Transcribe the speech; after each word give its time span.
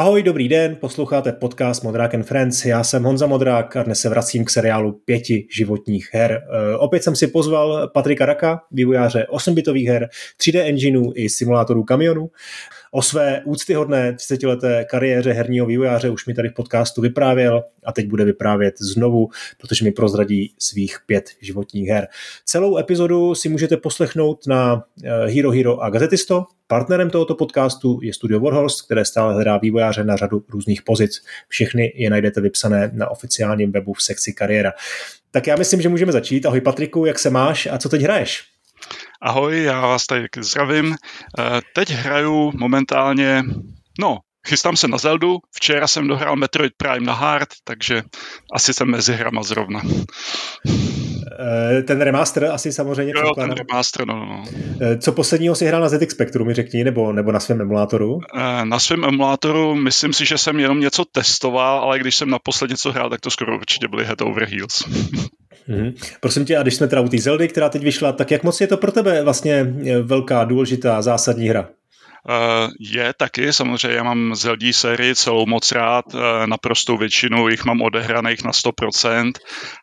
Ahoj, 0.00 0.22
dobrý 0.22 0.48
den, 0.48 0.76
posloucháte 0.76 1.32
podcast 1.32 1.84
Modrák 1.84 2.14
and 2.14 2.22
Friends. 2.22 2.64
Já 2.64 2.84
jsem 2.84 3.02
Honza 3.02 3.26
Modrák 3.26 3.76
a 3.76 3.82
dnes 3.82 4.00
se 4.00 4.08
vracím 4.08 4.44
k 4.44 4.50
seriálu 4.50 4.92
pěti 4.92 5.46
životních 5.50 6.08
her. 6.12 6.32
E, 6.32 6.76
opět 6.76 7.04
jsem 7.04 7.16
si 7.16 7.26
pozval 7.26 7.88
Patrika 7.88 8.26
Raka, 8.26 8.60
vývojáře 8.70 9.26
8-bitových 9.30 9.88
her, 9.88 10.08
3D 10.40 10.60
engineů 10.60 11.12
i 11.14 11.28
simulátorů 11.28 11.84
kamionů. 11.84 12.30
O 12.92 13.02
své 13.02 13.42
úctyhodné 13.44 14.12
30-leté 14.12 14.84
kariéře 14.84 15.32
herního 15.32 15.66
vývojáře 15.66 16.10
už 16.10 16.26
mi 16.26 16.34
tady 16.34 16.48
v 16.48 16.54
podcastu 16.54 17.00
vyprávěl 17.00 17.64
a 17.84 17.92
teď 17.92 18.06
bude 18.06 18.24
vyprávět 18.24 18.74
znovu, 18.78 19.28
protože 19.58 19.84
mi 19.84 19.92
prozradí 19.92 20.54
svých 20.58 20.98
pět 21.06 21.30
životních 21.40 21.88
her. 21.88 22.08
Celou 22.44 22.78
epizodu 22.78 23.34
si 23.34 23.48
můžete 23.48 23.76
poslechnout 23.76 24.46
na 24.46 24.84
eh, 25.04 25.26
Hero 25.26 25.50
Hero 25.50 25.80
a 25.80 25.90
Gazetisto. 25.90 26.44
Partnerem 26.66 27.10
tohoto 27.10 27.34
podcastu 27.34 27.98
je 28.02 28.14
Studio 28.14 28.40
Warhorse, 28.40 28.84
které 28.84 29.04
stále 29.04 29.34
hledá 29.34 29.58
vývojáře 29.58 30.04
na 30.04 30.16
řadu 30.16 30.44
různých 30.48 30.82
pozic. 30.82 31.22
Všechny 31.48 31.92
je 31.96 32.10
najdete 32.10 32.40
vypsané 32.40 32.90
na 32.94 33.10
oficiálním 33.10 33.72
webu 33.72 33.92
v 33.92 34.02
sekci 34.02 34.32
kariéra. 34.32 34.72
Tak 35.30 35.46
já 35.46 35.56
myslím, 35.56 35.80
že 35.80 35.88
můžeme 35.88 36.12
začít. 36.12 36.46
Ahoj 36.46 36.60
Patriku, 36.60 37.04
jak 37.04 37.18
se 37.18 37.30
máš 37.30 37.68
a 37.70 37.78
co 37.78 37.88
teď 37.88 38.02
hraješ? 38.02 38.49
Ahoj, 39.22 39.62
já 39.62 39.80
vás 39.80 40.06
tady 40.06 40.26
zdravím. 40.40 40.94
Eh, 41.38 41.60
teď 41.74 41.90
hraju 41.90 42.52
momentálně, 42.54 43.42
no, 44.00 44.18
chystám 44.48 44.76
se 44.76 44.88
na 44.88 44.98
Zeldu. 44.98 45.38
Včera 45.54 45.86
jsem 45.86 46.08
dohrál 46.08 46.36
Metroid 46.36 46.72
Prime 46.76 47.06
na 47.06 47.12
hard, 47.12 47.48
takže 47.64 48.02
asi 48.52 48.74
jsem 48.74 48.88
mezi 48.88 49.12
hrama 49.12 49.42
zrovna. 49.42 49.82
Eh, 51.40 51.82
ten 51.82 52.00
remaster 52.00 52.44
asi 52.44 52.72
samozřejmě. 52.72 53.12
Jo, 53.16 53.34
ten 53.34 53.50
remaster, 53.50 54.06
no, 54.06 54.14
no. 54.14 54.44
Eh, 54.80 54.98
co 54.98 55.12
posledního 55.12 55.54
si 55.54 55.66
hrál 55.66 55.80
na 55.80 55.88
ZX 55.88 56.14
Spectrum, 56.14 56.46
mi 56.46 56.54
řekni, 56.54 56.84
nebo, 56.84 57.12
nebo 57.12 57.32
na 57.32 57.40
svém 57.40 57.60
emulátoru? 57.60 58.18
Na 58.64 58.78
svém 58.78 59.04
emulátoru 59.04 59.74
myslím 59.74 60.12
si, 60.12 60.26
že 60.26 60.38
jsem 60.38 60.60
jenom 60.60 60.80
něco 60.80 61.04
testoval, 61.04 61.78
ale 61.78 61.98
když 61.98 62.16
jsem 62.16 62.30
naposled 62.30 62.70
něco 62.70 62.92
hrál, 62.92 63.10
tak 63.10 63.20
to 63.20 63.30
skoro 63.30 63.56
určitě 63.56 63.88
byly 63.88 64.04
Head 64.04 64.20
Over 64.20 64.48
Heels. 64.48 64.84
Mm-hmm. 65.70 65.94
Prosím 66.20 66.44
tě, 66.44 66.56
a 66.56 66.62
když 66.62 66.74
jsme 66.74 66.88
teda 66.88 67.02
u 67.02 67.08
té 67.08 67.18
Zeldy, 67.18 67.48
která 67.48 67.68
teď 67.68 67.82
vyšla, 67.82 68.12
tak 68.12 68.30
jak 68.30 68.42
moc 68.42 68.60
je 68.60 68.66
to 68.66 68.76
pro 68.76 68.92
tebe 68.92 69.22
vlastně 69.22 69.74
velká, 70.02 70.44
důležitá, 70.44 71.02
zásadní 71.02 71.48
hra? 71.48 71.68
Eh, 72.28 72.68
je 72.80 73.14
taky, 73.16 73.52
samozřejmě 73.52 73.96
já 73.96 74.02
mám 74.02 74.34
Zeldí 74.34 74.72
sérii 74.72 75.14
celou 75.14 75.46
moc 75.46 75.72
rád, 75.72 76.04
eh, 76.14 76.46
naprostou 76.46 76.96
většinu 76.96 77.48
jich 77.48 77.64
mám 77.64 77.82
odehraných 77.82 78.44
na 78.44 78.52
100% 78.52 79.38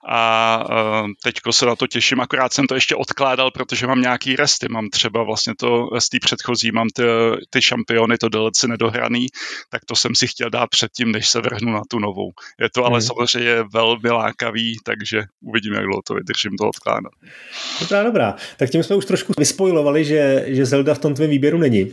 a 0.10 0.64
eh, 0.72 1.08
teďko 1.24 1.54
se 1.54 1.66
na 1.66 1.76
to 1.76 1.88
těším, 1.88 2.22
akorát 2.22 2.54
jsem 2.54 2.68
to 2.68 2.76
ještě 2.76 2.96
odkládal, 2.96 3.52
protože 3.52 3.88
mám 3.88 4.02
nějaký 4.02 4.36
resty, 4.36 4.68
mám 4.70 4.90
třeba 4.90 5.24
vlastně 5.24 5.54
to 5.60 5.90
z 6.00 6.10
té 6.10 6.18
předchozí, 6.22 6.72
mám 6.72 6.88
ty, 6.96 7.04
ty 7.50 7.62
šampiony, 7.62 8.18
to 8.18 8.30
DLC 8.30 8.64
nedohraný, 8.64 9.28
tak 9.70 9.86
to 9.86 9.96
jsem 9.96 10.16
si 10.16 10.28
chtěl 10.28 10.50
dát 10.50 10.70
předtím, 10.70 11.12
než 11.12 11.28
se 11.28 11.42
vrhnu 11.42 11.72
na 11.72 11.82
tu 11.90 12.00
novou. 12.00 12.32
Je 12.62 12.70
to 12.70 12.86
ale 12.86 13.00
hmm. 13.00 13.08
samozřejmě 13.08 13.64
velmi 13.74 14.10
lákavý, 14.10 14.78
takže 14.84 15.24
uvidím, 15.42 15.74
jak 15.74 15.84
dlouho 15.84 16.02
to 16.08 16.14
vydržím 16.14 16.52
to 16.60 16.68
odkládat. 16.68 17.12
Dobrá, 17.80 18.04
dobrá. 18.04 18.36
Tak 18.58 18.70
tím 18.70 18.84
jsme 18.84 18.96
už 18.96 19.06
trošku 19.06 19.34
vyspojovali, 19.40 20.06
že, 20.06 20.46
že 20.48 20.66
Zelda 20.66 20.94
v 20.94 21.00
tom 21.00 21.14
tvém 21.14 21.30
výběru 21.30 21.58
není 21.58 21.92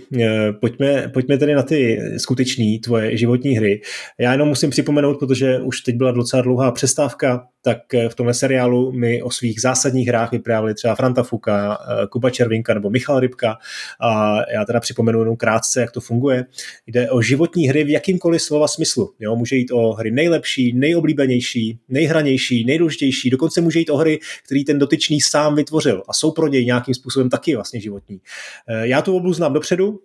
pojďme, 0.60 1.08
pojďme 1.08 1.38
tedy 1.38 1.54
na 1.54 1.62
ty 1.62 2.00
skutečné 2.16 2.64
tvoje 2.84 3.16
životní 3.16 3.56
hry. 3.56 3.80
Já 4.18 4.32
jenom 4.32 4.48
musím 4.48 4.70
připomenout, 4.70 5.18
protože 5.18 5.58
už 5.58 5.80
teď 5.80 5.96
byla 5.96 6.10
docela 6.12 6.42
dlouhá 6.42 6.72
přestávka, 6.72 7.46
tak 7.64 7.94
eh, 7.94 8.08
v 8.08 8.14
tomhle 8.14 8.34
seriálu 8.34 8.92
mi 8.92 9.22
o 9.22 9.30
svých 9.30 9.60
zásadních 9.60 10.08
hrách 10.08 10.32
vyprávěli 10.32 10.74
třeba 10.74 10.94
Franta 10.94 11.22
Fuka, 11.22 11.78
eh, 11.80 12.06
Kuba 12.06 12.30
Červinka 12.30 12.74
nebo 12.74 12.90
Michal 12.90 13.20
Rybka 13.20 13.56
a 14.00 14.36
já 14.52 14.64
teda 14.64 14.80
připomenu 14.80 15.18
jenom 15.18 15.36
krátce, 15.36 15.80
jak 15.80 15.90
to 15.90 16.00
funguje. 16.00 16.44
Jde 16.86 17.10
o 17.10 17.22
životní 17.22 17.68
hry 17.68 17.84
v 17.84 17.88
jakýmkoliv 17.88 18.42
slova 18.42 18.68
smyslu. 18.68 19.10
Jo? 19.20 19.36
Může 19.36 19.56
jít 19.56 19.70
o 19.72 19.92
hry 19.92 20.10
nejlepší, 20.10 20.72
nejoblíbenější, 20.72 21.78
nejhranější, 21.88 22.64
nejdůležitější, 22.64 23.30
dokonce 23.30 23.60
může 23.60 23.78
jít 23.78 23.90
o 23.90 23.96
hry, 23.96 24.18
který 24.46 24.64
ten 24.64 24.78
dotyčný 24.78 25.20
sám 25.20 25.54
vytvořil 25.54 26.02
a 26.08 26.12
jsou 26.12 26.30
pro 26.30 26.48
něj 26.48 26.64
nějakým 26.64 26.94
způsobem 26.94 27.30
taky 27.30 27.54
vlastně 27.54 27.80
životní. 27.80 28.20
Eh, 28.68 28.88
já 28.88 29.02
tu 29.02 29.16
oblu 29.16 29.32
znám 29.32 29.52
dopředu, 29.52 30.00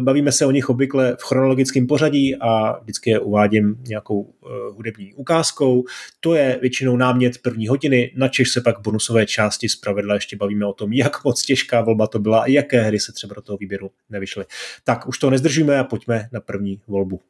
bavíme 0.00 0.32
se 0.32 0.46
o 0.46 0.50
nich 0.50 0.70
obvykle 0.70 1.16
v 1.20 1.22
chronologickém 1.22 1.86
pořadí 1.86 2.36
a 2.36 2.80
vždycky 2.80 3.10
je 3.10 3.20
uvádím 3.20 3.76
nějakou 3.88 4.32
hudební 4.70 5.14
ukázkou. 5.14 5.84
To 6.20 6.34
je 6.34 6.58
většinou 6.60 6.96
námět 6.96 7.38
první 7.38 7.68
hodiny, 7.68 8.12
na 8.16 8.28
Češ 8.28 8.50
se 8.50 8.60
pak 8.60 8.80
bonusové 8.80 9.26
části 9.26 9.68
zpravidla 9.68 10.14
ještě 10.14 10.36
bavíme 10.36 10.66
o 10.66 10.72
tom, 10.72 10.92
jak 10.92 11.24
moc 11.24 11.42
těžká 11.42 11.80
volba 11.80 12.06
to 12.06 12.18
byla 12.18 12.40
a 12.40 12.46
jaké 12.46 12.82
hry 12.82 13.00
se 13.00 13.12
třeba 13.12 13.34
do 13.34 13.42
toho 13.42 13.58
výběru 13.58 13.90
nevyšly. 14.10 14.44
Tak 14.84 15.08
už 15.08 15.18
to 15.18 15.30
nezdržíme 15.30 15.78
a 15.78 15.84
pojďme 15.84 16.28
na 16.32 16.40
první 16.40 16.80
volbu. 16.86 17.20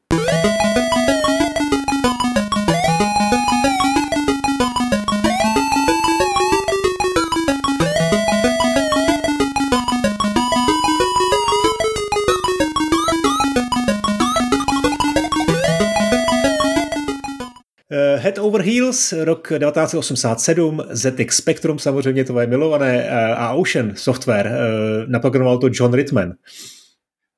Head 18.27 18.39
Over 18.39 18.63
Heels, 18.63 19.13
rok 19.13 19.49
1987, 19.49 20.83
ZX 20.91 21.37
Spectrum 21.37 21.79
samozřejmě 21.79 22.25
tvoje 22.25 22.47
milované 22.47 23.05
eh, 23.05 23.35
a 23.35 23.53
Ocean 23.53 23.97
Software, 23.97 24.47
eh, 24.47 25.07
naprogramoval 25.07 25.59
to 25.59 25.69
John 25.73 25.93
Rittman. 25.93 26.33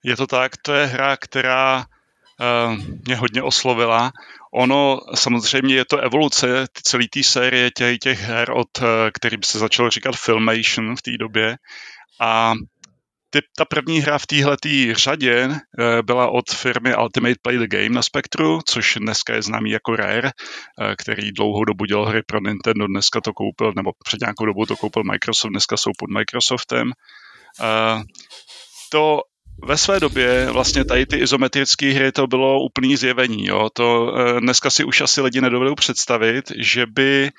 Je 0.05 0.17
to 0.17 0.27
tak, 0.27 0.53
to 0.63 0.75
je 0.75 0.87
hra, 0.87 1.17
která 1.17 1.85
eh, 2.41 2.77
mě 3.07 3.17
hodně 3.17 3.43
oslovila. 3.43 4.13
Ono 4.53 5.01
samozřejmě 5.15 5.75
je 5.75 5.85
to 5.85 5.99
evoluce 5.99 6.67
celé 6.83 7.05
té 7.13 7.23
série 7.23 7.71
těch, 7.71 7.99
těch 7.99 8.21
her, 8.21 8.51
od 8.51 8.69
kterým 9.13 9.43
se 9.43 9.59
začalo 9.59 9.91
říkat 9.91 10.17
Filmation 10.17 10.97
v 10.97 11.03
té 11.03 11.11
době. 11.19 11.57
A 12.21 12.55
ty, 13.31 13.41
ta 13.57 13.65
první 13.65 14.01
hra 14.01 14.19
v 14.19 14.27
téhle 14.27 14.57
řadě 14.93 15.49
eh, 15.51 16.03
byla 16.03 16.29
od 16.31 16.51
firmy 16.51 16.97
Ultimate 16.97 17.35
Play 17.43 17.59
the 17.59 17.67
Game 17.67 17.89
na 17.89 18.03
Spectru, 18.03 18.61
což 18.67 18.99
dneska 19.01 19.35
je 19.35 19.43
známý 19.43 19.71
jako 19.71 19.97
Rare, 19.97 20.29
eh, 20.29 20.97
který 20.99 21.33
dlouhou 21.33 21.65
dobu 21.65 21.85
dělal 21.85 22.07
hry 22.07 22.23
pro 22.27 22.41
Nintendo, 22.41 22.87
dneska 22.87 23.21
to 23.21 23.33
koupil, 23.33 23.73
nebo 23.77 23.91
před 24.05 24.21
nějakou 24.21 24.47
dobou 24.47 24.67
to 24.67 24.77
koupil 24.77 25.03
Microsoft, 25.05 25.51
dneska 25.51 25.77
jsou 25.77 25.91
pod 25.99 26.11
Microsoftem. 26.11 26.93
Eh, 27.61 28.03
to 28.93 29.21
ve 29.65 29.77
své 29.77 30.01
době 30.01 30.51
vlastně 30.51 30.85
tady 30.85 31.07
ty 31.07 31.17
izometrické 31.17 31.93
hry 31.93 32.13
to 32.13 32.27
bylo 32.27 32.61
úplný 32.61 32.97
zjevení. 32.97 33.47
Jo? 33.47 33.69
To 33.73 34.15
dneska 34.41 34.71
si 34.71 34.85
už 34.85 35.01
asi 35.01 35.21
lidi 35.21 35.41
nedovedou 35.41 35.75
představit, 35.75 36.53
že 36.57 36.87
by 36.87 37.31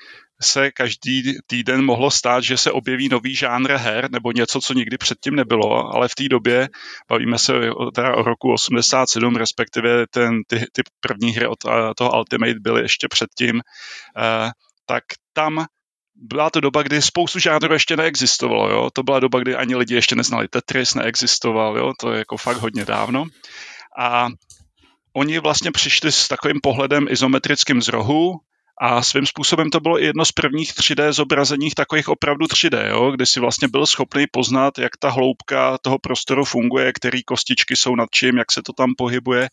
se 0.42 0.70
každý 0.70 1.34
týden 1.46 1.84
mohlo 1.84 2.10
stát, 2.10 2.44
že 2.44 2.56
se 2.56 2.72
objeví 2.72 3.08
nový 3.08 3.34
žánr 3.34 3.72
her 3.72 4.10
nebo 4.10 4.32
něco, 4.32 4.60
co 4.60 4.74
nikdy 4.74 4.98
předtím 4.98 5.36
nebylo, 5.36 5.94
ale 5.94 6.08
v 6.08 6.14
té 6.14 6.28
době, 6.28 6.68
bavíme 7.08 7.38
se 7.38 7.70
o, 7.70 7.90
teda 7.90 8.16
o 8.16 8.22
roku 8.22 8.52
87, 8.52 9.36
respektive 9.36 10.06
ten, 10.06 10.40
ty, 10.46 10.66
ty 10.72 10.82
první 11.00 11.30
hry 11.30 11.46
od 11.46 11.58
toho 11.96 12.10
Ultimate 12.10 12.60
byly 12.60 12.82
ještě 12.82 13.08
předtím, 13.08 13.60
eh, 14.18 14.50
tak 14.86 15.04
tam 15.32 15.66
byla 16.14 16.50
to 16.50 16.60
doba, 16.60 16.82
kdy 16.82 17.02
spoustu 17.02 17.38
žánrů 17.38 17.72
ještě 17.72 17.96
neexistovalo, 17.96 18.70
jo? 18.70 18.90
to 18.92 19.02
byla 19.02 19.20
doba, 19.20 19.40
kdy 19.40 19.56
ani 19.56 19.76
lidi 19.76 19.94
ještě 19.94 20.16
neznali 20.16 20.48
Tetris, 20.48 20.94
neexistoval, 20.94 21.78
jo? 21.78 21.92
to 22.00 22.12
je 22.12 22.18
jako 22.18 22.36
fakt 22.36 22.56
hodně 22.56 22.84
dávno. 22.84 23.24
A 23.98 24.28
oni 25.12 25.38
vlastně 25.38 25.72
přišli 25.72 26.12
s 26.12 26.28
takovým 26.28 26.60
pohledem 26.62 27.06
izometrickým 27.10 27.82
z 27.82 27.88
rohu, 27.88 28.40
a 28.82 29.02
svým 29.02 29.26
způsobem 29.26 29.70
to 29.70 29.80
bylo 29.80 30.02
i 30.02 30.04
jedno 30.04 30.24
z 30.24 30.32
prvních 30.32 30.72
3D 30.72 31.12
zobrazení 31.12 31.70
takových 31.70 32.08
opravdu 32.08 32.46
3D, 32.46 32.88
jo, 32.88 33.10
kde 33.10 33.26
si 33.26 33.40
vlastně 33.40 33.68
byl 33.68 33.86
schopný 33.86 34.26
poznat, 34.32 34.78
jak 34.78 34.96
ta 34.96 35.10
hloubka 35.10 35.78
toho 35.78 35.98
prostoru 35.98 36.44
funguje, 36.44 36.92
který 36.92 37.22
kostičky 37.22 37.76
jsou 37.76 37.96
nad 37.96 38.08
čím, 38.10 38.38
jak 38.38 38.52
se 38.52 38.62
to 38.62 38.72
tam 38.72 38.94
pohybuje. 38.98 39.48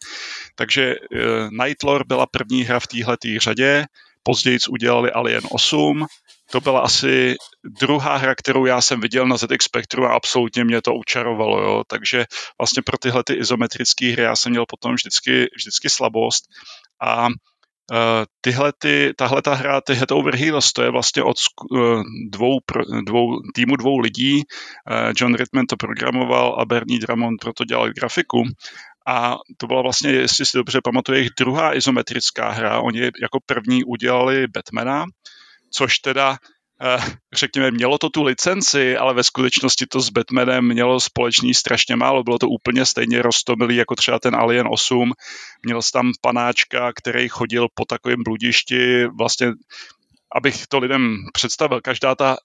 Takže 0.56 0.95
uh, 0.95 1.65
Nightlore 1.65 2.03
byla 2.07 2.25
první 2.25 2.63
hra 2.63 2.79
v 2.79 2.88
téhle 2.88 3.18
řadě, 3.39 3.85
později 4.24 4.59
udělali 4.69 5.12
Alien 5.12 5.44
8, 5.51 6.06
to 6.51 6.62
byla 6.62 6.80
asi 6.80 7.35
druhá 7.80 8.18
hra, 8.18 8.35
kterou 8.35 8.65
já 8.65 8.81
jsem 8.81 9.01
viděl 9.01 9.27
na 9.27 9.38
ZX 9.38 9.65
Spectru 9.65 10.06
a 10.06 10.13
absolutně 10.13 10.63
mě 10.63 10.81
to 10.81 10.94
učarovalo, 10.94 11.62
jo. 11.62 11.83
takže 11.88 12.25
vlastně 12.57 12.81
pro 12.81 12.97
tyhle 12.97 13.23
ty 13.23 13.33
izometrické 13.33 14.12
hry 14.12 14.23
já 14.23 14.35
jsem 14.35 14.51
měl 14.51 14.65
potom 14.69 14.95
vždycky, 14.95 15.47
vždycky 15.56 15.89
slabost 15.89 16.44
a 17.01 17.27
tyhle 18.41 18.73
ty, 18.77 19.13
tahle 19.17 19.41
ta 19.41 19.53
hra, 19.53 19.81
ty 19.81 19.93
Head 19.93 20.11
Over 20.11 20.35
Heels, 20.35 20.73
to 20.73 20.83
je 20.83 20.91
vlastně 20.91 21.23
od 21.23 21.35
uh, 21.71 22.03
dvou, 22.29 22.59
dvou, 23.05 23.39
týmu 23.55 23.75
dvou 23.75 23.99
lidí. 23.99 24.35
Uh, 24.35 25.13
John 25.17 25.35
Rittman 25.35 25.65
to 25.65 25.77
programoval 25.77 26.57
a 26.59 26.65
Bernie 26.65 26.99
Drummond 26.99 27.41
proto 27.41 27.65
dělal 27.65 27.89
grafiku. 27.89 28.43
A 29.07 29.35
to 29.57 29.67
byla 29.67 29.81
vlastně, 29.81 30.11
jestli 30.11 30.45
si 30.45 30.57
dobře 30.57 30.79
pamatuje, 30.83 31.19
jejich 31.19 31.31
druhá 31.39 31.75
izometrická 31.75 32.49
hra. 32.49 32.79
Oni 32.79 33.01
jako 33.01 33.39
první 33.45 33.83
udělali 33.83 34.47
Batmana, 34.47 35.05
což 35.71 35.99
teda 35.99 36.37
Eh, 36.37 36.56
řekněme, 37.33 37.71
mělo 37.71 37.97
to 37.97 38.09
tu 38.09 38.24
licenci, 38.24 38.97
ale 38.97 39.13
ve 39.13 39.24
skutečnosti 39.24 39.85
to 39.85 40.00
s 40.00 40.09
Batmanem 40.09 40.68
mělo 40.68 41.00
společný 41.00 41.53
strašně 41.53 41.95
málo. 41.95 42.24
Bylo 42.24 42.39
to 42.39 42.50
úplně 42.50 42.85
stejně 42.85 43.21
roztomilý 43.21 43.75
jako 43.75 43.95
třeba 43.95 44.19
ten 44.19 44.35
Alien 44.35 44.68
8. 44.71 45.12
Měl 45.65 45.81
jsi 45.81 45.91
tam 45.91 46.12
panáčka, 46.21 46.94
který 46.94 47.29
chodil 47.29 47.68
po 47.74 47.85
takovém 47.85 48.24
bludišti, 48.24 49.06
vlastně 49.06 49.47
abych 50.35 50.68
to 50.68 50.79
lidem 50.79 51.18
představil, 51.33 51.81
každá 51.81 52.15
ta 52.15 52.38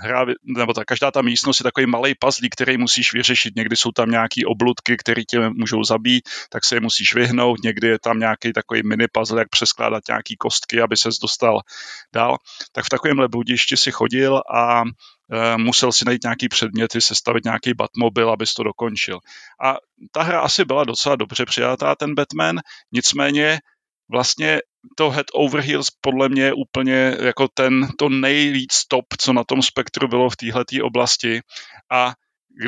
hra, 0.00 0.26
nebo 0.44 0.72
ta, 0.72 0.84
každá 0.84 1.10
ta 1.10 1.22
místnost 1.22 1.60
je 1.60 1.64
takový 1.64 1.86
malý 1.86 2.14
puzzle, 2.14 2.48
který 2.48 2.78
musíš 2.78 3.12
vyřešit. 3.12 3.56
Někdy 3.56 3.76
jsou 3.76 3.92
tam 3.92 4.10
nějaký 4.10 4.44
obludky, 4.44 4.96
které 4.96 5.24
tě 5.24 5.48
můžou 5.48 5.84
zabít, 5.84 6.28
tak 6.50 6.64
se 6.64 6.76
je 6.76 6.80
musíš 6.80 7.14
vyhnout. 7.14 7.62
Někdy 7.62 7.88
je 7.88 7.98
tam 7.98 8.18
nějaký 8.18 8.52
takový 8.52 8.82
mini 8.82 9.06
puzzle, 9.12 9.40
jak 9.40 9.48
přeskládat 9.48 10.02
nějaký 10.08 10.36
kostky, 10.36 10.80
aby 10.80 10.96
ses 10.96 11.18
dostal 11.18 11.60
dál. 12.12 12.36
Tak 12.72 12.84
v 12.84 12.88
takovémhle 12.88 13.28
bludišti 13.28 13.76
si 13.76 13.92
chodil 13.92 14.42
a 14.54 14.82
e, 14.82 15.56
musel 15.56 15.92
si 15.92 16.04
najít 16.04 16.22
nějaký 16.22 16.48
předměty, 16.48 17.00
sestavit 17.00 17.44
nějaký 17.44 17.74
Batmobil, 17.74 18.30
abys 18.30 18.54
to 18.54 18.62
dokončil. 18.62 19.18
A 19.64 19.76
ta 20.12 20.22
hra 20.22 20.40
asi 20.40 20.64
byla 20.64 20.84
docela 20.84 21.16
dobře 21.16 21.44
přijatá, 21.44 21.94
ten 21.94 22.14
Batman, 22.14 22.60
nicméně 22.92 23.60
vlastně 24.10 24.60
to 24.96 25.10
Head 25.10 25.26
Over 25.32 25.60
Heels 25.60 25.86
podle 26.00 26.28
mě 26.28 26.42
je 26.42 26.52
úplně 26.52 27.16
jako 27.20 27.48
ten, 27.54 27.88
to 27.98 28.08
nejvíc 28.08 28.86
top, 28.88 29.04
co 29.20 29.32
na 29.32 29.44
tom 29.44 29.62
spektru 29.62 30.08
bylo 30.08 30.30
v 30.30 30.36
této 30.36 30.84
oblasti. 30.84 31.40
A 31.92 32.12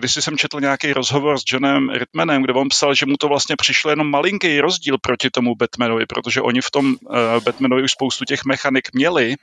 když 0.00 0.14
jsem 0.14 0.38
četl 0.38 0.60
nějaký 0.60 0.92
rozhovor 0.92 1.38
s 1.38 1.42
Johnem 1.52 1.90
Rittmanem, 1.90 2.42
kde 2.42 2.52
on 2.52 2.68
psal, 2.68 2.94
že 2.94 3.06
mu 3.06 3.16
to 3.16 3.28
vlastně 3.28 3.56
přišlo 3.56 3.90
jenom 3.90 4.10
malinký 4.10 4.60
rozdíl 4.60 4.98
proti 4.98 5.30
tomu 5.30 5.54
Batmanovi, 5.54 6.06
protože 6.06 6.40
oni 6.40 6.60
v 6.60 6.70
tom 6.70 6.86
uh, 6.86 7.16
Batmanovi 7.44 7.82
už 7.82 7.92
spoustu 7.92 8.24
těch 8.24 8.44
mechanik 8.44 8.94
měli, 8.94 9.34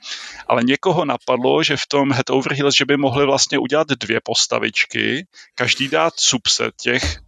ale 0.48 0.62
někoho 0.64 1.04
napadlo, 1.04 1.62
že 1.62 1.76
v 1.76 1.86
tom 1.86 2.12
Head 2.12 2.30
Over 2.30 2.52
Heels, 2.52 2.76
že 2.76 2.84
by 2.84 2.96
mohli 2.96 3.26
vlastně 3.26 3.58
udělat 3.58 3.88
dvě 3.88 4.20
postavičky, 4.24 5.26
každý 5.54 5.88
dát 5.88 6.14
subset 6.16 6.74
těch 6.82 7.23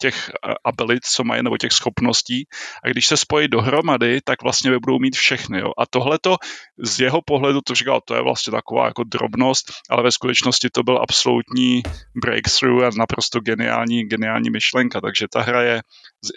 těch 0.00 0.30
abilit, 0.64 1.04
co 1.04 1.24
mají, 1.24 1.42
nebo 1.42 1.56
těch 1.56 1.72
schopností 1.72 2.44
a 2.84 2.88
když 2.88 3.06
se 3.06 3.16
spojí 3.16 3.48
dohromady, 3.48 4.20
tak 4.24 4.42
vlastně 4.42 4.78
budou 4.78 4.98
mít 4.98 5.16
všechny. 5.16 5.60
Jo. 5.60 5.72
A 5.78 5.86
tohle 5.90 6.18
to 6.20 6.36
z 6.84 7.00
jeho 7.00 7.20
pohledu 7.26 7.60
to 7.60 7.74
říkal, 7.74 8.00
to 8.04 8.14
je 8.14 8.22
vlastně 8.22 8.50
taková 8.50 8.86
jako 8.86 9.04
drobnost, 9.04 9.72
ale 9.90 10.02
ve 10.02 10.12
skutečnosti 10.12 10.68
to 10.72 10.82
byl 10.82 10.98
absolutní 11.02 11.82
breakthrough 12.22 12.84
a 12.84 12.90
naprosto 12.98 13.40
geniální, 13.40 14.04
geniální 14.04 14.50
myšlenka, 14.50 15.00
takže 15.00 15.26
ta 15.32 15.40
hra 15.42 15.62
je 15.62 15.80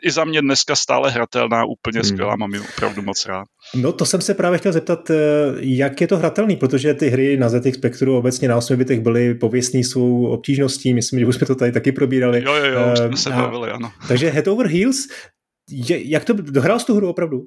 i 0.04 0.12
za 0.12 0.26
mě 0.26 0.42
dneska 0.42 0.76
stále 0.76 1.12
hratelná, 1.12 1.66
úplně 1.66 2.00
hmm. 2.00 2.10
skvělá, 2.10 2.36
mám 2.36 2.54
ji 2.54 2.60
opravdu 2.60 3.02
moc 3.02 3.26
rád. 3.26 3.46
No 3.76 3.92
to 3.92 4.06
jsem 4.06 4.22
se 4.22 4.34
právě 4.34 4.60
chtěl 4.60 4.72
zeptat, 4.72 5.10
eh, 5.10 5.16
jak 5.60 6.02
je 6.02 6.08
to 6.08 6.18
hratelný, 6.18 6.56
protože 6.56 6.94
ty 6.94 7.10
hry 7.10 7.38
na 7.38 7.50
ZX 7.50 7.78
Spectru 7.78 8.18
obecně 8.18 8.48
na 8.48 8.58
8 8.58 8.78
bitech 8.78 9.00
byly 9.00 9.36
pověstný 9.36 9.84
svou 9.84 10.28
obtížností, 10.28 10.94
myslím, 10.94 11.20
že 11.20 11.26
už 11.26 11.36
jsme 11.36 11.48
to 11.48 11.56
tady 11.56 11.72
taky 11.72 11.92
probírali. 11.92 12.44
Jo, 12.46 12.56
jo, 12.56 12.66
jo, 12.66 12.86
uh, 12.88 12.94
jsme 12.94 13.18
se 13.18 13.30
bavili, 13.42 13.72
ano. 13.72 13.92
Takže 14.08 14.30
Head 14.30 14.48
Over 14.48 14.68
Heels, 14.68 15.08
jak 15.88 16.26
to, 16.26 16.34
dohrál 16.34 16.80
jsi 16.80 16.86
tu 16.86 16.96
hru 16.96 17.10
opravdu? 17.10 17.38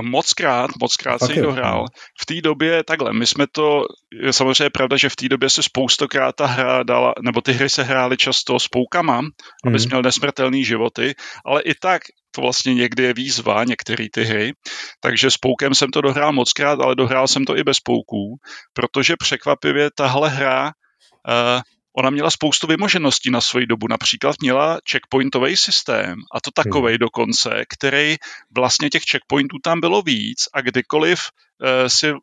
Moc 0.00 0.32
krát, 0.32 0.70
moc 0.80 0.96
krát 0.96 1.22
si 1.22 1.40
dohrál. 1.40 1.86
V 2.20 2.26
té 2.26 2.40
době, 2.40 2.84
takhle, 2.84 3.12
my 3.12 3.26
jsme 3.26 3.46
to, 3.52 3.84
je 4.22 4.32
samozřejmě 4.32 4.70
pravda, 4.70 4.96
že 4.96 5.08
v 5.08 5.16
té 5.16 5.28
době 5.28 5.50
se 5.50 5.62
spoustokrát 5.62 6.36
ta 6.36 6.46
hra 6.46 6.82
dala, 6.82 7.14
nebo 7.22 7.40
ty 7.40 7.52
hry 7.52 7.68
se 7.68 7.82
hrály 7.82 8.16
často 8.16 8.58
s 8.58 8.68
poukama, 8.68 9.20
mm. 9.20 9.28
aby 9.66 9.78
hmm. 9.78 9.86
měl 9.88 10.02
nesmrtelný 10.02 10.64
životy, 10.64 11.14
ale 11.46 11.62
i 11.62 11.74
tak 11.74 12.02
to 12.34 12.40
vlastně 12.40 12.74
někdy 12.74 13.02
je 13.02 13.14
výzva, 13.14 13.64
některé 13.64 14.06
ty 14.12 14.24
hry, 14.24 14.52
takže 15.00 15.30
s 15.30 15.36
poukem 15.36 15.74
jsem 15.74 15.90
to 15.90 16.00
dohrál 16.00 16.32
moc 16.32 16.52
krát, 16.52 16.80
ale 16.80 16.94
dohrál 16.94 17.28
jsem 17.28 17.44
to 17.44 17.56
i 17.56 17.64
bez 17.64 17.80
pouků, 17.80 18.36
protože 18.72 19.14
překvapivě 19.18 19.90
tahle 19.96 20.28
hra 20.28 20.64
uh, 20.66 21.60
Ona 21.96 22.10
měla 22.10 22.30
spoustu 22.30 22.66
vymožeností 22.66 23.30
na 23.30 23.40
svoji 23.40 23.66
dobu. 23.66 23.86
Například 23.88 24.36
měla 24.40 24.78
checkpointový 24.90 25.56
systém, 25.56 26.18
a 26.32 26.40
to 26.40 26.50
takovej 26.50 26.94
hmm. 26.94 26.98
dokonce, 26.98 27.64
který 27.68 28.16
vlastně 28.54 28.90
těch 28.90 29.02
checkpointů 29.10 29.56
tam 29.62 29.80
bylo 29.80 30.02
víc 30.02 30.48
a 30.54 30.60
kdykoliv 30.60 31.20
uh, 31.20 31.68
si, 31.86 32.12
uh, 32.12 32.20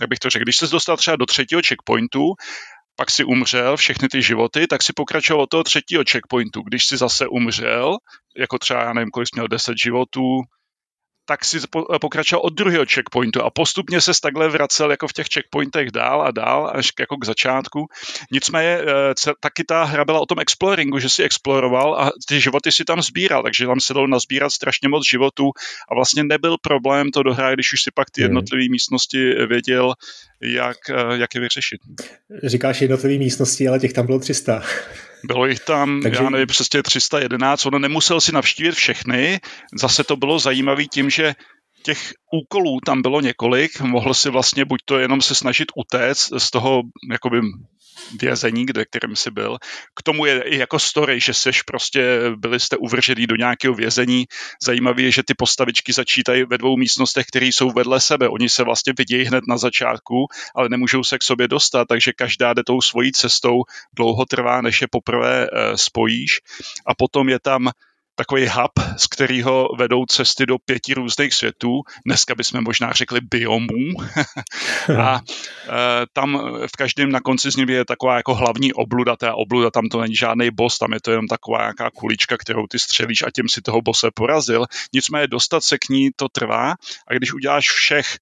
jak 0.00 0.10
bych 0.10 0.18
to 0.18 0.30
řekl, 0.30 0.42
když 0.42 0.56
se 0.56 0.66
dostal 0.66 0.96
třeba 0.96 1.16
do 1.16 1.26
třetího 1.26 1.60
checkpointu, 1.68 2.34
pak 2.96 3.10
si 3.10 3.24
umřel 3.24 3.76
všechny 3.76 4.08
ty 4.08 4.22
životy, 4.22 4.66
tak 4.66 4.82
si 4.82 4.92
pokračoval 4.92 5.42
od 5.42 5.50
toho 5.50 5.64
třetího 5.64 6.04
checkpointu. 6.10 6.62
Když 6.62 6.86
si 6.86 6.96
zase 6.96 7.28
umřel, 7.28 7.96
jako 8.36 8.58
třeba, 8.58 8.82
já 8.82 8.92
nevím, 8.92 9.10
kolik 9.10 9.28
jsi 9.28 9.32
měl 9.34 9.48
10 9.48 9.78
životů, 9.78 10.42
tak 11.30 11.44
si 11.44 11.58
pokračoval 12.00 12.42
od 12.42 12.54
druhého 12.54 12.84
checkpointu 12.94 13.42
a 13.42 13.50
postupně 13.50 14.00
se 14.00 14.12
takhle 14.22 14.48
vracel 14.48 14.90
jako 14.90 15.08
v 15.08 15.12
těch 15.12 15.26
checkpointech 15.34 15.90
dál 15.90 16.22
a 16.22 16.30
dál 16.30 16.72
až 16.74 16.90
jako 17.00 17.16
k 17.16 17.24
začátku. 17.24 17.86
Nicméně 18.32 18.68
eh, 18.68 19.34
taky 19.40 19.64
ta 19.64 19.84
hra 19.84 20.04
byla 20.04 20.20
o 20.20 20.26
tom 20.26 20.40
exploringu, 20.40 20.98
že 20.98 21.08
si 21.08 21.22
exploroval 21.22 21.94
a 21.94 22.10
ty 22.28 22.40
životy 22.40 22.72
si 22.72 22.84
tam 22.84 23.02
sbíral, 23.02 23.42
takže 23.42 23.66
tam 23.66 23.80
se 23.80 23.94
dalo 23.94 24.06
nazbírat 24.06 24.50
strašně 24.50 24.88
moc 24.88 25.08
životů 25.10 25.50
a 25.90 25.94
vlastně 25.94 26.24
nebyl 26.24 26.56
problém 26.62 27.10
to 27.10 27.22
dohrát, 27.22 27.54
když 27.54 27.72
už 27.72 27.82
si 27.82 27.90
pak 27.94 28.10
ty 28.10 28.20
hmm. 28.20 28.26
jednotlivé 28.26 28.64
místnosti 28.70 29.34
věděl, 29.46 29.94
jak, 30.42 30.76
eh, 30.90 31.16
jak 31.16 31.34
je 31.34 31.40
vyřešit. 31.40 31.80
Říkáš 32.44 32.80
jednotlivé 32.80 33.18
místnosti, 33.18 33.68
ale 33.68 33.78
těch 33.78 33.92
tam 33.92 34.06
bylo 34.06 34.18
300. 34.18 34.62
Bylo 35.24 35.46
jich 35.46 35.60
tam, 35.60 36.02
Takže... 36.02 36.24
já 36.24 36.30
nevím, 36.30 36.46
přesně 36.46 36.82
311, 36.82 37.66
on 37.66 37.82
nemusel 37.82 38.20
si 38.20 38.32
navštívit 38.32 38.72
všechny, 38.72 39.40
zase 39.74 40.04
to 40.04 40.16
bylo 40.16 40.38
zajímavé 40.38 40.84
tím, 40.84 41.10
že 41.10 41.34
těch 41.82 42.12
úkolů 42.32 42.78
tam 42.86 43.02
bylo 43.02 43.20
několik, 43.20 43.80
mohl 43.80 44.14
si 44.14 44.30
vlastně 44.30 44.64
buď 44.64 44.80
to 44.84 44.98
jenom 44.98 45.22
se 45.22 45.34
snažit 45.34 45.68
utéct 45.76 46.32
z 46.38 46.50
toho 46.50 46.82
jakoby 47.12 47.40
vězení, 48.18 48.66
kde 48.66 48.84
kterým 48.84 49.16
jsi 49.16 49.30
byl. 49.30 49.58
K 49.94 50.02
tomu 50.02 50.26
je 50.26 50.42
i 50.42 50.58
jako 50.58 50.78
story, 50.78 51.20
že 51.20 51.34
seš 51.34 51.62
prostě, 51.62 52.20
byli 52.36 52.60
jste 52.60 52.76
uvržený 52.76 53.26
do 53.26 53.36
nějakého 53.36 53.74
vězení. 53.74 54.26
Zajímavé 54.62 55.02
je, 55.02 55.10
že 55.10 55.22
ty 55.22 55.34
postavičky 55.34 55.92
začítají 55.92 56.44
ve 56.44 56.58
dvou 56.58 56.76
místnostech, 56.76 57.26
které 57.26 57.46
jsou 57.46 57.70
vedle 57.70 58.00
sebe. 58.00 58.28
Oni 58.28 58.48
se 58.48 58.64
vlastně 58.64 58.92
vidějí 58.98 59.24
hned 59.24 59.44
na 59.48 59.58
začátku, 59.58 60.26
ale 60.54 60.68
nemůžou 60.68 61.04
se 61.04 61.18
k 61.18 61.22
sobě 61.22 61.48
dostat, 61.48 61.84
takže 61.88 62.12
každá 62.12 62.54
jde 62.54 62.62
tou 62.66 62.80
svojí 62.80 63.12
cestou. 63.12 63.62
Dlouho 63.96 64.26
trvá, 64.26 64.60
než 64.60 64.80
je 64.80 64.88
poprvé 64.90 65.46
eh, 65.46 65.76
spojíš. 65.76 66.40
A 66.86 66.94
potom 66.94 67.28
je 67.28 67.38
tam 67.40 67.70
takový 68.14 68.48
hub, 68.48 68.72
z 68.96 69.06
kterého 69.06 69.68
vedou 69.78 70.04
cesty 70.06 70.46
do 70.46 70.56
pěti 70.64 70.94
různých 70.94 71.34
světů. 71.34 71.80
Dneska 72.06 72.34
bychom 72.34 72.64
možná 72.64 72.92
řekli 72.92 73.20
biomů. 73.20 73.92
a 74.98 75.16
e, 75.16 75.20
tam 76.12 76.38
v 76.66 76.76
každém 76.76 77.12
na 77.12 77.20
konci 77.20 77.52
z 77.52 77.56
nich 77.56 77.68
je 77.68 77.84
taková 77.84 78.16
jako 78.16 78.34
hlavní 78.34 78.72
obluda. 78.72 79.16
Ta 79.16 79.34
obluda 79.34 79.70
tam 79.70 79.88
to 79.88 80.00
není 80.00 80.14
žádný 80.14 80.50
boss, 80.50 80.78
tam 80.78 80.92
je 80.92 81.00
to 81.00 81.10
jenom 81.10 81.26
taková 81.26 81.58
nějaká 81.58 81.90
kulička, 81.90 82.36
kterou 82.36 82.66
ty 82.66 82.78
střelíš 82.78 83.22
a 83.22 83.30
tím 83.34 83.48
si 83.48 83.62
toho 83.62 83.82
bose 83.82 84.08
porazil. 84.14 84.66
Nicméně 84.94 85.26
dostat 85.26 85.64
se 85.64 85.78
k 85.78 85.88
ní 85.88 86.10
to 86.16 86.28
trvá 86.28 86.74
a 87.08 87.14
když 87.14 87.34
uděláš 87.34 87.70
všech 87.70 88.16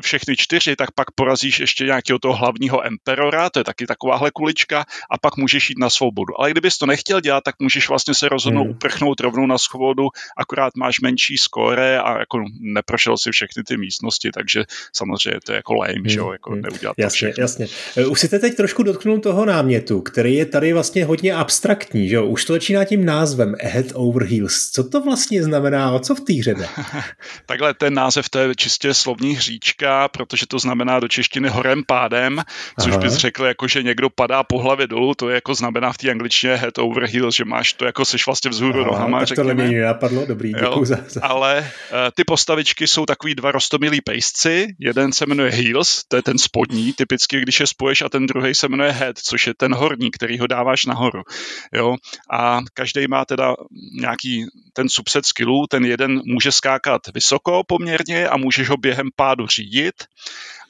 všechny 0.00 0.36
čtyři, 0.36 0.76
tak 0.76 0.90
pak 0.90 1.10
porazíš 1.10 1.60
ještě 1.60 1.84
nějakého 1.84 2.18
toho 2.18 2.34
hlavního 2.34 2.86
emperora, 2.86 3.50
to 3.50 3.60
je 3.60 3.64
taky 3.64 3.86
takováhle 3.86 4.30
kulička, 4.30 4.84
a 5.10 5.18
pak 5.18 5.36
můžeš 5.36 5.70
jít 5.70 5.78
na 5.78 5.90
svobodu. 5.90 6.40
Ale 6.40 6.50
kdybys 6.50 6.78
to 6.78 6.86
nechtěl 6.86 7.20
dělat, 7.20 7.44
tak 7.44 7.54
můžeš 7.60 7.88
vlastně 7.88 8.14
se 8.14 8.28
rozhodnout 8.28 8.62
hmm. 8.62 8.70
uprchnout 8.70 9.20
rovnou 9.20 9.46
na 9.46 9.58
svobodu, 9.58 10.08
akorát 10.36 10.76
máš 10.76 11.00
menší 11.00 11.38
skóre 11.38 12.00
a 12.00 12.18
jako 12.18 12.44
neprošel 12.60 13.18
si 13.18 13.30
všechny 13.30 13.62
ty 13.62 13.76
místnosti, 13.76 14.30
takže 14.30 14.64
samozřejmě 14.92 15.40
to 15.40 15.52
je 15.52 15.56
jako 15.56 15.74
lame, 15.74 15.92
hmm. 15.92 16.08
že 16.08 16.18
jo, 16.18 16.32
jako 16.32 16.52
hmm. 16.52 16.62
neudělat 16.62 16.94
jasně, 16.98 17.28
to 17.28 17.32
všechno. 17.32 17.42
Jasně, 17.42 17.66
e, 17.96 18.06
Už 18.06 18.20
si 18.20 18.28
teď 18.28 18.54
trošku 18.54 18.82
dotknul 18.82 19.18
toho 19.18 19.44
námětu, 19.44 20.00
který 20.00 20.34
je 20.34 20.46
tady 20.46 20.72
vlastně 20.72 21.04
hodně 21.04 21.34
abstraktní, 21.34 22.08
že 22.08 22.16
jo? 22.16 22.26
Už 22.26 22.44
to 22.44 22.52
začíná 22.52 22.84
tím 22.84 23.04
názvem 23.04 23.54
Head 23.62 23.86
Over 23.94 24.24
Heels. 24.24 24.70
Co 24.70 24.84
to 24.84 25.00
vlastně 25.00 25.42
znamená? 25.42 25.92
O 25.92 25.98
co 25.98 26.14
v 26.14 26.20
té 26.20 26.32
hře 26.32 26.54
Takhle 27.46 27.74
ten 27.74 27.94
název, 27.94 28.28
to 28.28 28.38
je 28.38 28.54
čistě 28.54 28.94
slovní 28.94 29.36
hříčka, 29.36 29.81
říká, 29.82 30.08
protože 30.08 30.46
to 30.46 30.58
znamená 30.58 31.00
do 31.00 31.08
češtiny 31.08 31.48
horem 31.48 31.82
pádem, 31.86 32.42
což 32.80 32.92
Aha. 32.92 33.00
bys 33.00 33.14
řekl, 33.14 33.44
jako 33.44 33.68
že 33.68 33.82
někdo 33.82 34.10
padá 34.10 34.42
po 34.42 34.58
hlavě 34.58 34.86
dolů, 34.86 35.14
to 35.14 35.28
je 35.28 35.34
jako 35.34 35.54
znamená 35.54 35.92
v 35.92 35.98
té 35.98 36.10
angličtině 36.10 36.56
head 36.56 36.78
over 36.78 37.04
heel, 37.04 37.30
že 37.30 37.44
máš 37.44 37.72
to 37.72 37.84
jako 37.84 38.04
seš 38.04 38.26
vlastně 38.26 38.50
vzhůru 38.50 38.84
nohama, 38.84 39.18
tak 39.18 39.28
řekněme. 39.28 39.62
to 39.62 39.68
mě 39.68 39.82
napadlo, 39.82 40.26
dobrý, 40.26 40.52
děkuji 40.52 40.84
za, 40.84 40.96
za... 41.08 41.20
Ale 41.22 41.58
uh, 41.58 41.96
ty 42.14 42.24
postavičky 42.24 42.86
jsou 42.86 43.06
takový 43.06 43.34
dva 43.34 43.52
rostomilí 43.52 44.00
pejsci, 44.00 44.74
jeden 44.78 45.12
se 45.12 45.26
jmenuje 45.26 45.50
heels, 45.50 46.04
to 46.08 46.16
je 46.16 46.22
ten 46.22 46.38
spodní, 46.38 46.92
typicky 46.92 47.40
když 47.40 47.60
je 47.60 47.66
spoješ, 47.66 48.02
a 48.02 48.08
ten 48.08 48.26
druhý 48.26 48.54
se 48.54 48.68
jmenuje 48.68 48.90
head, 48.92 49.18
což 49.18 49.46
je 49.46 49.54
ten 49.54 49.74
horní, 49.74 50.10
který 50.10 50.38
ho 50.38 50.46
dáváš 50.46 50.86
nahoru. 50.86 51.22
Jo? 51.74 51.96
A 52.30 52.60
každý 52.74 53.06
má 53.08 53.24
teda 53.24 53.54
nějaký 54.00 54.46
ten 54.72 54.88
subset 54.88 55.26
skillů, 55.26 55.66
ten 55.70 55.84
jeden 55.84 56.20
může 56.24 56.52
skákat 56.52 57.02
vysoko 57.14 57.62
poměrně 57.66 58.28
a 58.28 58.36
můžeš 58.36 58.68
ho 58.68 58.76
během 58.76 59.08
pádu 59.16 59.46
řídit 59.46 59.71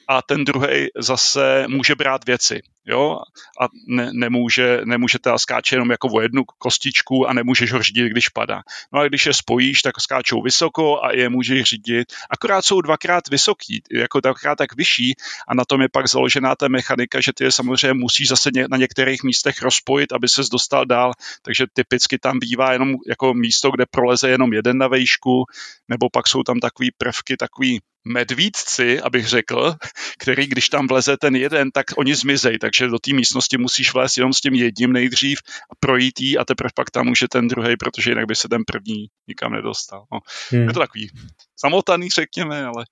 a 0.07 0.21
ten 0.21 0.45
druhý 0.45 0.87
zase 0.99 1.65
může 1.67 1.95
brát 1.95 2.25
věci. 2.25 2.61
Jo, 2.85 3.19
a 3.61 3.67
ne, 3.87 4.09
nemůže, 4.13 4.81
nemůže 4.85 5.19
teda 5.19 5.37
skáče 5.37 5.75
jenom 5.75 5.91
jako 5.91 6.07
o 6.13 6.21
jednu 6.21 6.43
kostičku 6.57 7.27
a 7.27 7.33
nemůžeš 7.33 7.73
ho 7.73 7.83
řídit, 7.83 8.09
když 8.09 8.29
padá. 8.29 8.61
No 8.93 8.99
a 8.99 9.07
když 9.07 9.25
je 9.25 9.33
spojíš, 9.33 9.81
tak 9.81 10.01
skáčou 10.01 10.41
vysoko 10.41 11.03
a 11.03 11.13
je 11.13 11.29
můžeš 11.29 11.63
řídit. 11.63 12.13
Akorát 12.29 12.65
jsou 12.65 12.81
dvakrát 12.81 13.27
vysoký, 13.27 13.83
jako 13.91 14.19
dvakrát 14.19 14.55
tak 14.55 14.75
vyšší 14.75 15.15
a 15.47 15.53
na 15.53 15.65
tom 15.65 15.81
je 15.81 15.89
pak 15.89 16.07
založená 16.07 16.55
ta 16.55 16.67
mechanika, 16.67 17.21
že 17.21 17.33
ty 17.33 17.43
je 17.43 17.51
samozřejmě 17.51 17.93
musíš 17.93 18.27
zase 18.27 18.49
na 18.69 18.77
některých 18.77 19.23
místech 19.23 19.61
rozpojit, 19.61 20.13
aby 20.13 20.29
ses 20.29 20.49
dostal 20.49 20.85
dál, 20.85 21.11
takže 21.41 21.65
typicky 21.73 22.19
tam 22.19 22.39
bývá 22.39 22.73
jenom 22.73 22.95
jako 23.07 23.33
místo, 23.33 23.71
kde 23.71 23.85
proleze 23.85 24.29
jenom 24.29 24.53
jeden 24.53 24.77
na 24.77 24.87
vejšku, 24.87 25.45
nebo 25.87 26.09
pak 26.09 26.27
jsou 26.27 26.43
tam 26.43 26.59
takový 26.59 26.91
prvky, 26.97 27.37
takový 27.37 27.79
medvídci, 28.05 29.01
abych 29.01 29.27
řekl, 29.27 29.75
který 30.17 30.47
když 30.47 30.69
tam 30.69 30.87
vleze 30.87 31.17
ten 31.17 31.35
jeden, 31.35 31.71
tak 31.71 31.85
oni 31.97 32.15
zmizej, 32.15 32.59
takže 32.73 32.91
do 32.91 32.99
té 32.99 33.13
místnosti 33.13 33.57
musíš 33.57 33.93
vlézt 33.93 34.17
jenom 34.17 34.33
s 34.33 34.41
tím 34.41 34.53
jedním 34.53 34.93
nejdřív 34.93 35.39
a 35.71 35.75
projít 35.79 36.19
jí 36.19 36.37
a 36.37 36.45
teprve 36.45 36.69
pak 36.75 36.91
tam 36.91 37.05
může 37.05 37.27
ten 37.27 37.47
druhý, 37.47 37.77
protože 37.77 38.11
jinak 38.11 38.25
by 38.25 38.35
se 38.35 38.49
ten 38.49 38.61
první 38.67 39.07
nikam 39.27 39.53
nedostal. 39.53 40.05
No. 40.11 40.19
Hmm. 40.51 40.67
Je 40.67 40.73
to 40.73 40.79
takový 40.79 41.09
samotaný, 41.55 42.09
řekněme, 42.09 42.65
ale 42.65 42.85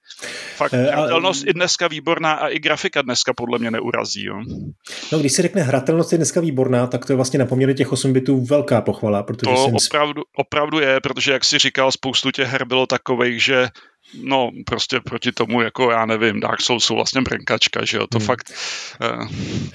fakt 0.55 0.73
e, 0.73 0.77
hratelnost 0.77 1.47
i 1.47 1.53
dneska 1.53 1.87
výborná 1.87 2.33
a 2.33 2.47
i 2.47 2.59
grafika 2.59 3.01
dneska 3.01 3.33
podle 3.33 3.59
mě 3.59 3.71
neurazí. 3.71 4.23
Jo. 4.25 4.35
No, 5.11 5.19
když 5.19 5.33
se 5.33 5.41
řekne 5.41 5.61
hratelnost 5.61 6.11
je 6.11 6.17
dneska 6.17 6.41
výborná, 6.41 6.87
tak 6.87 7.05
to 7.05 7.13
je 7.13 7.15
vlastně 7.15 7.39
na 7.39 7.45
poměry 7.45 7.73
těch 7.73 7.91
8 7.91 8.13
bitů 8.13 8.45
velká 8.45 8.81
pochvala. 8.81 9.23
Protože 9.23 9.51
to 9.51 9.65
jsem... 9.65 9.75
opravdu, 9.75 10.21
opravdu 10.35 10.79
je, 10.79 10.99
protože 10.99 11.31
jak 11.31 11.45
si 11.45 11.59
říkal, 11.59 11.91
spoustu 11.91 12.31
těch 12.31 12.47
her 12.47 12.65
bylo 12.65 12.85
takových, 12.85 13.43
že 13.43 13.69
no 14.23 14.51
prostě 14.65 14.99
proti 14.99 15.31
tomu, 15.31 15.61
jako 15.61 15.91
já 15.91 16.05
nevím, 16.05 16.39
Dark 16.39 16.61
Souls 16.61 16.85
jsou 16.85 16.95
vlastně 16.95 17.21
brnkačka, 17.21 17.85
že 17.85 17.97
jo, 17.97 18.07
to 18.07 18.17
hmm. 18.17 18.27
fakt 18.27 18.53
uh, 19.01 19.27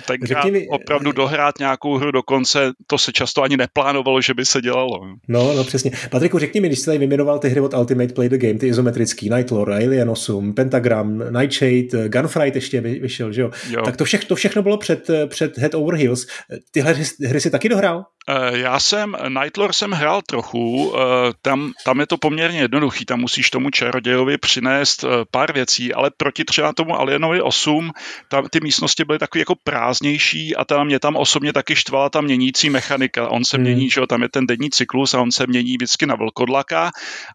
tenkrát 0.06 0.44
mi, 0.44 0.68
opravdu 0.68 1.12
dohrát 1.12 1.58
nějakou 1.58 1.96
hru 1.96 2.10
do 2.10 2.22
konce, 2.22 2.72
to 2.86 2.98
se 2.98 3.12
často 3.12 3.42
ani 3.42 3.56
neplánovalo, 3.56 4.20
že 4.20 4.34
by 4.34 4.44
se 4.44 4.60
dělalo. 4.60 5.00
No, 5.28 5.54
no 5.54 5.64
přesně. 5.64 5.90
Patriku, 6.10 6.38
řekni 6.38 6.60
mi, 6.60 6.68
když 6.68 6.78
jsi 6.78 6.86
tady 6.86 6.98
vyjmenoval 6.98 7.38
ty 7.38 7.48
hry 7.48 7.60
od 7.60 7.74
Ultimate 7.74 8.14
Play 8.14 8.28
the 8.28 8.38
Game, 8.38 8.58
ty 8.58 8.66
izometrický, 8.66 9.30
Night 9.30 9.50
Lord, 9.50 9.72
Alien 9.72 10.10
8, 10.10 10.54
Pentagram, 10.54 11.18
Nightshade, 11.32 12.08
Gunfight 12.08 12.54
ještě 12.54 12.80
vyšel, 12.80 13.32
že 13.32 13.40
jo? 13.40 13.50
jo. 13.70 13.82
Tak 13.84 13.96
to, 13.96 14.04
vše, 14.04 14.18
to 14.18 14.34
všechno 14.34 14.62
bylo 14.62 14.78
před, 14.78 15.10
před 15.26 15.58
Head 15.58 15.74
Over 15.74 15.94
Heels. 15.94 16.26
Tyhle 16.70 16.92
hry, 16.92 17.04
hry 17.26 17.40
si 17.40 17.50
taky 17.50 17.68
dohrál? 17.68 18.04
Uh, 18.30 18.56
já 18.56 18.80
jsem, 18.80 19.16
Nightlore 19.28 19.72
jsem 19.72 19.90
hrál 19.90 20.22
trochu, 20.22 20.88
uh, 20.88 20.96
tam, 21.42 21.72
tam 21.84 22.00
je 22.00 22.06
to 22.06 22.16
poměrně 22.16 22.58
jednoduchý, 22.58 23.04
tam 23.04 23.20
musíš 23.20 23.50
tomu 23.50 23.70
čarodějovi 23.70 24.38
přinést 24.38 25.04
uh, 25.04 25.10
pár 25.30 25.52
věcí, 25.52 25.94
ale 25.94 26.10
proti 26.16 26.44
třeba 26.44 26.72
tomu 26.72 27.00
Alienovi 27.00 27.40
8, 27.40 27.92
tam 28.28 28.48
ty 28.50 28.60
místnosti 28.62 29.04
byly 29.04 29.18
takový 29.18 29.40
jako 29.40 29.54
prázdnější 29.64 30.56
a 30.56 30.64
tam 30.64 30.86
mě 30.86 30.98
tam 30.98 31.16
osobně 31.16 31.52
taky 31.52 31.76
štvala 31.76 32.10
ta 32.10 32.20
měnící 32.20 32.70
mechanika. 32.70 33.28
On 33.28 33.44
se 33.44 33.56
hmm. 33.56 33.64
mění, 33.64 33.90
že 33.90 34.00
jo, 34.00 34.06
tam 34.06 34.22
je 34.22 34.28
ten 34.28 34.46
denní 34.46 34.70
cyklus 34.70 35.14
a 35.14 35.20
on 35.20 35.32
se 35.32 35.46
mění 35.46 35.72
vždycky 35.72 36.06
na 36.06 36.14
vlkodlaka 36.14 36.90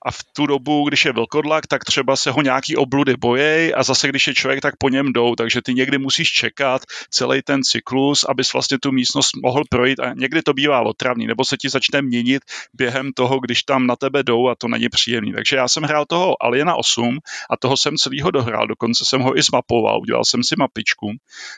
a 0.06 0.12
v 0.12 0.18
tu 0.36 0.46
dobu, 0.46 0.90
když 0.90 1.06
je 1.06 1.12
vlkodlak, 1.14 1.68
tak 1.68 1.84
třeba 1.84 2.16
se 2.16 2.32
ho 2.32 2.42
nějaký 2.42 2.76
obludy 2.76 3.16
bojej 3.18 3.74
a 3.78 3.84
zase 3.84 4.08
když 4.08 4.28
je 4.28 4.34
člověk, 4.34 4.62
tak 4.62 4.76
po 4.78 4.90
něm 4.90 5.14
jdou, 5.14 5.36
takže 5.36 5.62
ty 5.62 5.74
někdy 5.74 5.98
musíš 5.98 6.32
čekat 6.32 6.82
celý 7.10 7.42
ten 7.42 7.64
cyklus, 7.64 8.24
abys 8.30 8.54
vlastně 8.54 8.78
tu 8.80 8.92
místnost 8.92 9.32
mohl 9.44 9.64
projít 9.70 10.00
a 10.00 10.14
někdy 10.14 10.42
to 10.42 10.54
bývá 10.54 10.81
otravný, 10.88 11.28
nebo 11.28 11.46
se 11.46 11.58
ti 11.58 11.70
začne 11.70 12.02
měnit 12.02 12.42
během 12.74 13.12
toho, 13.14 13.40
když 13.40 13.64
tam 13.64 13.88
na 13.88 13.96
tebe 13.96 14.24
jdou 14.24 14.48
a 14.48 14.56
to 14.56 14.68
není 14.68 14.90
příjemný. 14.90 15.34
Takže 15.34 15.56
já 15.56 15.68
jsem 15.68 15.84
hrál 15.84 16.06
toho 16.06 16.44
Aliena 16.44 16.76
8 16.76 17.20
a 17.50 17.58
toho 17.58 17.78
jsem 17.78 17.98
celýho 17.98 18.32
dohrál, 18.32 18.68
dokonce 18.68 19.06
jsem 19.06 19.22
ho 19.22 19.38
i 19.38 19.42
zmapoval, 19.42 20.02
udělal 20.02 20.26
jsem 20.26 20.44
si 20.44 20.56
mapičku. 20.58 21.08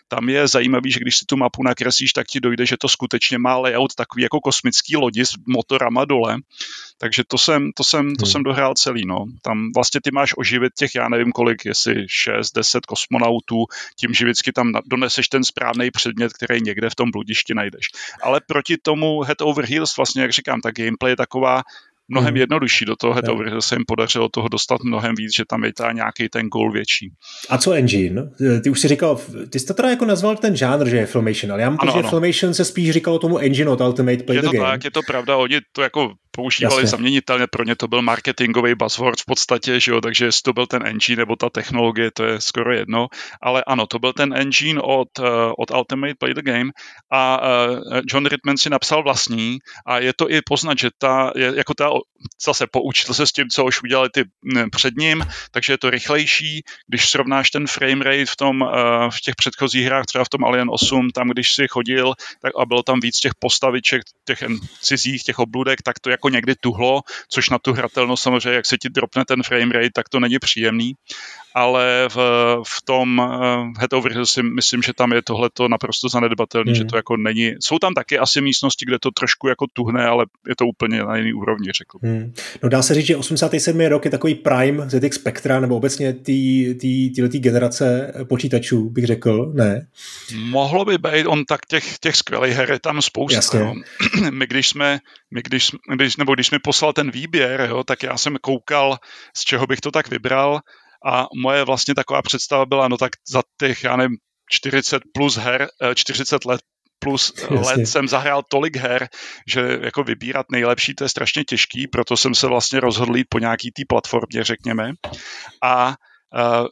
Tam 0.07 0.29
je 0.29 0.47
zajímavý, 0.47 0.91
že 0.91 0.99
když 0.99 1.17
si 1.17 1.25
tu 1.25 1.37
mapu 1.37 1.63
nakreslíš, 1.63 2.13
tak 2.13 2.27
ti 2.27 2.39
dojde, 2.39 2.65
že 2.65 2.77
to 2.77 2.89
skutečně 2.89 3.37
má 3.37 3.57
layout 3.57 3.95
takový 3.95 4.23
jako 4.23 4.39
kosmický 4.39 4.97
lodi 4.97 5.25
s 5.25 5.33
motorama 5.47 6.05
dole, 6.05 6.37
takže 6.97 7.23
to 7.27 7.37
jsem, 7.37 7.71
to 7.75 7.83
jsem, 7.83 8.15
to 8.15 8.25
hmm. 8.25 8.31
jsem 8.31 8.43
dohrál 8.43 8.73
celý, 8.73 9.05
no. 9.05 9.25
Tam 9.41 9.71
vlastně 9.75 10.01
ty 10.03 10.11
máš 10.11 10.33
oživit 10.37 10.73
těch, 10.77 10.95
já 10.95 11.09
nevím 11.09 11.31
kolik, 11.31 11.65
jestli 11.65 12.05
6, 12.09 12.51
10 12.55 12.85
kosmonautů, 12.85 13.65
tím, 13.99 14.13
že 14.13 14.25
vždycky 14.25 14.51
tam 14.51 14.71
doneseš 14.85 15.27
ten 15.27 15.43
správný 15.43 15.91
předmět, 15.91 16.33
který 16.33 16.61
někde 16.61 16.89
v 16.89 16.95
tom 16.95 17.11
bludišti 17.11 17.53
najdeš. 17.53 17.85
Ale 18.21 18.41
proti 18.47 18.77
tomu 18.77 19.21
Head 19.21 19.41
Over 19.41 19.65
Heels, 19.65 19.97
vlastně, 19.97 20.21
jak 20.21 20.31
říkám, 20.31 20.61
ta 20.61 20.71
gameplay 20.71 21.11
je 21.11 21.15
taková, 21.15 21.61
mnohem 22.07 22.29
hmm. 22.29 22.37
jednodušší. 22.37 22.85
Do 22.85 22.95
toho 22.95 23.13
Head 23.13 23.25
se 23.59 23.75
jim 23.75 23.83
podařilo 23.87 24.29
toho 24.29 24.47
dostat 24.47 24.83
mnohem 24.83 25.15
víc, 25.15 25.35
že 25.35 25.43
tam 25.49 25.63
je 25.63 25.73
ta 25.73 25.91
nějaký 25.91 26.29
ten 26.29 26.47
goal 26.47 26.71
větší. 26.71 27.11
A 27.49 27.57
co 27.57 27.71
engine? 27.71 28.31
Ty 28.63 28.69
už 28.69 28.79
si 28.79 28.87
říkal, 28.87 29.19
ty 29.49 29.59
jsi 29.59 29.65
to 29.65 29.73
teda 29.73 29.89
jako 29.89 30.05
nazval 30.05 30.35
ten 30.35 30.55
žánr, 30.55 30.89
že 30.89 30.97
je 30.97 31.05
Filmation, 31.05 31.51
ale 31.51 31.61
já 31.61 31.69
mám 31.69 31.79
že 31.93 32.09
Filmation 32.09 32.53
se 32.53 32.65
spíš 32.65 32.91
říkalo 32.91 33.19
tomu 33.19 33.37
engine 33.37 33.69
od 33.69 33.81
Ultimate 33.81 34.23
Play 34.23 34.35
je 34.35 34.41
to 34.41 34.49
the 34.49 34.57
Game. 34.57 34.69
tak, 34.69 34.83
je 34.83 34.91
to 34.91 35.01
pravda, 35.07 35.37
oni 35.37 35.59
to 35.71 35.81
jako 35.81 36.13
používali 36.35 36.81
Jasně. 36.81 36.87
zaměnitelně, 36.87 37.47
pro 37.47 37.63
ně 37.63 37.75
to 37.75 37.87
byl 37.87 38.01
marketingový 38.01 38.75
buzzword 38.75 39.19
v 39.19 39.25
podstatě, 39.25 39.79
že 39.79 39.91
jo, 39.91 40.01
takže 40.01 40.25
jestli 40.25 40.41
to 40.41 40.53
byl 40.53 40.67
ten 40.67 40.87
engine 40.87 41.21
nebo 41.21 41.35
ta 41.35 41.49
technologie, 41.49 42.11
to 42.11 42.23
je 42.23 42.41
skoro 42.41 42.73
jedno, 42.73 43.07
ale 43.41 43.63
ano, 43.67 43.87
to 43.87 43.99
byl 43.99 44.13
ten 44.13 44.33
engine 44.37 44.81
od, 44.81 45.19
uh, 45.19 45.25
od 45.57 45.71
Ultimate 45.71 46.15
Play 46.15 46.33
the 46.33 46.41
Game 46.41 46.71
a 47.11 47.41
uh, 47.41 48.01
John 48.05 48.25
Ritman 48.25 48.57
si 48.57 48.69
napsal 48.69 49.03
vlastní 49.03 49.59
a 49.85 49.99
je 49.99 50.13
to 50.13 50.31
i 50.31 50.41
poznat, 50.41 50.79
že 50.79 50.89
ta, 50.97 51.31
je, 51.35 51.53
jako 51.55 51.73
ta 51.73 51.89
zase 52.45 52.67
poučil 52.71 53.13
se 53.13 53.27
s 53.27 53.31
tím, 53.31 53.49
co 53.49 53.65
už 53.65 53.83
udělali 53.83 54.09
ty 54.13 54.23
před 54.71 54.93
ním, 54.97 55.25
takže 55.51 55.73
je 55.73 55.77
to 55.77 55.89
rychlejší, 55.89 56.63
když 56.87 57.09
srovnáš 57.09 57.51
ten 57.51 57.67
frame 57.67 58.03
rate 58.03 58.25
v, 58.25 58.35
tom, 58.35 58.61
uh, 58.61 58.69
v 59.09 59.21
těch 59.21 59.35
předchozích 59.35 59.85
hrách, 59.85 60.05
třeba 60.05 60.23
v 60.23 60.29
tom 60.29 60.45
Alien 60.45 60.69
8, 60.71 61.09
tam 61.09 61.29
když 61.29 61.53
si 61.53 61.67
chodil 61.67 62.13
tak 62.41 62.51
a 62.59 62.65
bylo 62.65 62.83
tam 62.83 62.99
víc 62.99 63.19
těch 63.19 63.35
postaviček, 63.39 64.01
těch 64.25 64.43
cizích, 64.81 65.23
těch 65.23 65.39
obludek, 65.39 65.81
tak 65.81 65.99
to 65.99 66.09
jako 66.09 66.22
někdy 66.29 66.55
tuhlo, 66.55 67.01
což 67.29 67.49
na 67.49 67.59
tu 67.59 67.73
hratelnost 67.73 68.23
samozřejmě, 68.23 68.55
jak 68.55 68.65
se 68.65 68.77
ti 68.77 68.89
dropne 68.89 69.25
ten 69.25 69.43
frame 69.43 69.73
rate, 69.73 69.89
tak 69.93 70.09
to 70.09 70.19
není 70.19 70.39
příjemný 70.39 70.93
ale 71.55 72.09
v, 72.09 72.17
v 72.63 72.81
tom 72.85 73.19
uh, 73.19 73.27
Head 73.79 73.93
Over 73.93 74.11
Hill 74.11 74.25
si 74.25 74.43
myslím, 74.43 74.81
že 74.81 74.93
tam 74.93 75.11
je 75.11 75.21
tohleto 75.21 75.67
naprosto 75.67 76.09
zanedbatelné, 76.09 76.71
hmm. 76.71 76.75
že 76.75 76.85
to 76.85 76.95
jako 76.95 77.17
není. 77.17 77.55
Jsou 77.59 77.79
tam 77.79 77.93
taky 77.93 78.19
asi 78.19 78.41
místnosti, 78.41 78.85
kde 78.85 78.99
to 78.99 79.11
trošku 79.11 79.47
jako 79.47 79.65
tuhne, 79.73 80.05
ale 80.05 80.25
je 80.47 80.55
to 80.55 80.65
úplně 80.65 81.03
na 81.03 81.17
jiný 81.17 81.33
úrovni, 81.33 81.71
řekl. 81.71 81.97
Hmm. 82.03 82.33
No 82.63 82.69
dá 82.69 82.81
se 82.81 82.93
říct, 82.93 83.05
že 83.05 83.17
87. 83.17 83.79
rok 83.79 84.05
je 84.05 84.11
takový 84.11 84.35
prime 84.35 84.89
ZX 84.89 85.15
Spectra, 85.15 85.59
nebo 85.59 85.75
obecně 85.75 86.13
tý 86.13 87.39
generace 87.39 88.13
počítačů, 88.29 88.89
bych 88.89 89.05
řekl, 89.05 89.51
ne? 89.53 89.87
Mohlo 90.35 90.85
by 90.85 90.97
být, 90.97 91.25
on 91.25 91.45
tak 91.45 91.65
těch, 91.65 91.99
těch 91.99 92.15
skvělých 92.15 92.55
her 92.55 92.71
je 92.71 92.79
tam 92.79 93.01
spousta. 93.01 93.35
Jasně. 93.35 93.59
Jo. 93.59 93.75
My 94.31 94.47
když 94.47 94.69
jsme, 94.69 94.99
my 95.31 95.41
když, 95.41 95.71
když, 95.95 96.17
nebo 96.17 96.33
když 96.33 96.51
mi 96.51 96.59
poslal 96.59 96.93
ten 96.93 97.11
výběr, 97.11 97.67
jo, 97.69 97.83
tak 97.83 98.03
já 98.03 98.17
jsem 98.17 98.37
koukal, 98.41 98.97
z 99.35 99.43
čeho 99.43 99.67
bych 99.67 99.81
to 99.81 99.91
tak 99.91 100.09
vybral 100.09 100.61
a 101.05 101.27
moje 101.35 101.63
vlastně 101.63 101.95
taková 101.95 102.21
představa 102.21 102.65
byla, 102.65 102.87
no 102.87 102.97
tak 102.97 103.11
za 103.29 103.41
těch, 103.59 103.83
já 103.83 103.95
nevím, 103.95 104.17
40 104.49 105.03
plus 105.13 105.37
her, 105.37 105.67
40 105.95 106.35
eh, 106.35 106.49
let 106.49 106.61
plus 106.99 107.33
Jasně. 107.41 107.57
let 107.57 107.87
jsem 107.87 108.07
zahrál 108.07 108.43
tolik 108.49 108.75
her, 108.75 109.07
že 109.47 109.79
jako 109.81 110.03
vybírat 110.03 110.45
nejlepší, 110.51 110.95
to 110.95 111.03
je 111.03 111.09
strašně 111.09 111.43
těžký, 111.43 111.87
proto 111.87 112.17
jsem 112.17 112.35
se 112.35 112.47
vlastně 112.47 112.79
rozhodl 112.79 113.17
jít 113.17 113.27
po 113.29 113.39
nějaký 113.39 113.71
té 113.71 113.83
platformě, 113.89 114.43
řekněme. 114.43 114.91
A 115.63 115.95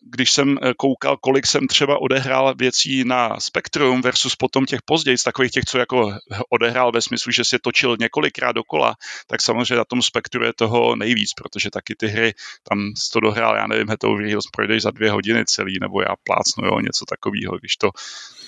když 0.02 0.32
jsem 0.32 0.58
eh, 0.62 0.74
koukal, 0.78 1.18
kolik 1.18 1.48
jsem 1.48 1.68
třeba 1.68 2.02
odehrál 2.02 2.56
věcí 2.56 3.04
na 3.04 3.40
Spectrum 3.40 4.02
versus 4.02 4.36
potom 4.36 4.66
těch 4.66 4.82
později, 4.86 5.18
z 5.18 5.24
takových 5.24 5.52
těch, 5.52 5.64
co 5.64 5.78
jako 5.78 6.14
odehrál 6.50 6.92
ve 6.92 7.02
smyslu, 7.02 7.32
že 7.32 7.44
si 7.44 7.60
točil 7.60 7.98
několikrát 8.00 8.52
dokola, 8.52 8.96
tak 9.28 9.42
samozřejmě 9.42 9.76
na 9.76 9.86
tom 9.86 10.02
Spectru 10.02 10.44
je 10.44 10.54
toho 10.54 10.96
nejvíc, 10.96 11.34
protože 11.34 11.70
taky 11.70 11.96
ty 11.96 12.08
hry, 12.08 12.34
tam 12.70 12.94
to 13.14 13.20
dohrál, 13.20 13.56
já 13.56 13.68
nevím, 13.68 13.88
to 14.00 14.14
Heroes 14.14 14.46
projdeš 14.54 14.82
za 14.82 14.92
dvě 14.92 15.12
hodiny 15.12 15.46
celý, 15.46 15.78
nebo 15.82 16.02
já 16.02 16.16
plácnu, 16.24 16.66
jo, 16.66 16.80
něco 16.80 17.06
takového, 17.06 17.58
když 17.58 17.78
to 17.78 17.90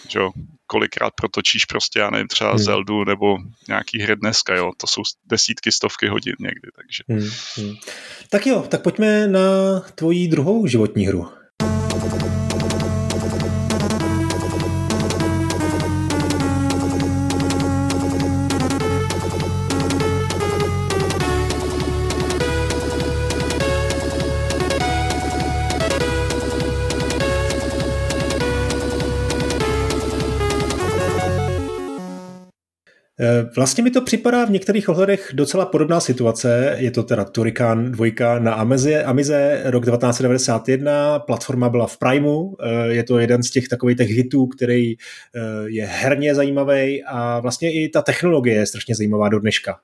že 0.09 0.19
jo, 0.19 0.31
kolikrát 0.67 1.13
protočíš 1.15 1.65
prostě, 1.65 1.99
já 1.99 2.09
nevím, 2.09 2.27
třeba 2.27 2.49
hmm. 2.49 2.59
Zeldu 2.59 3.03
nebo 3.03 3.37
nějaký 3.67 4.01
hry 4.01 4.15
dneska, 4.15 4.55
jo, 4.55 4.71
to 4.77 4.87
jsou 4.87 5.01
desítky, 5.25 5.71
stovky 5.71 6.07
hodin 6.07 6.35
někdy, 6.39 6.67
takže. 6.75 7.03
Hmm. 7.09 7.31
Hmm. 7.57 7.75
Tak 8.29 8.47
jo, 8.47 8.65
tak 8.69 8.81
pojďme 8.81 9.27
na 9.27 9.79
tvoji 9.95 10.27
druhou 10.27 10.67
životní 10.67 11.05
hru. 11.07 11.42
Vlastně 33.55 33.83
mi 33.83 33.91
to 33.91 34.01
připadá 34.01 34.45
v 34.45 34.49
některých 34.49 34.89
ohledech 34.89 35.31
docela 35.33 35.65
podobná 35.65 35.99
situace. 35.99 36.75
Je 36.79 36.91
to 36.91 37.03
teda 37.03 37.25
Turrican 37.25 37.91
2 37.91 38.39
na 38.39 38.53
Amize, 38.53 39.03
Amize 39.03 39.61
rok 39.65 39.85
1991, 39.85 41.19
platforma 41.19 41.69
byla 41.69 41.87
v 41.87 41.97
Primeu, 41.97 42.55
eh, 42.59 42.93
je 42.93 43.03
to 43.03 43.19
jeden 43.19 43.43
z 43.43 43.51
těch 43.51 43.67
takových 43.67 43.97
těch 43.97 44.09
hitů, 44.09 44.47
který 44.47 44.93
eh, 44.93 44.97
je 45.65 45.85
herně 45.85 46.35
zajímavý 46.35 47.03
a 47.03 47.39
vlastně 47.39 47.73
i 47.73 47.89
ta 47.89 48.01
technologie 48.01 48.55
je 48.55 48.65
strašně 48.65 48.95
zajímavá 48.95 49.29
do 49.29 49.39
dneška. 49.39 49.75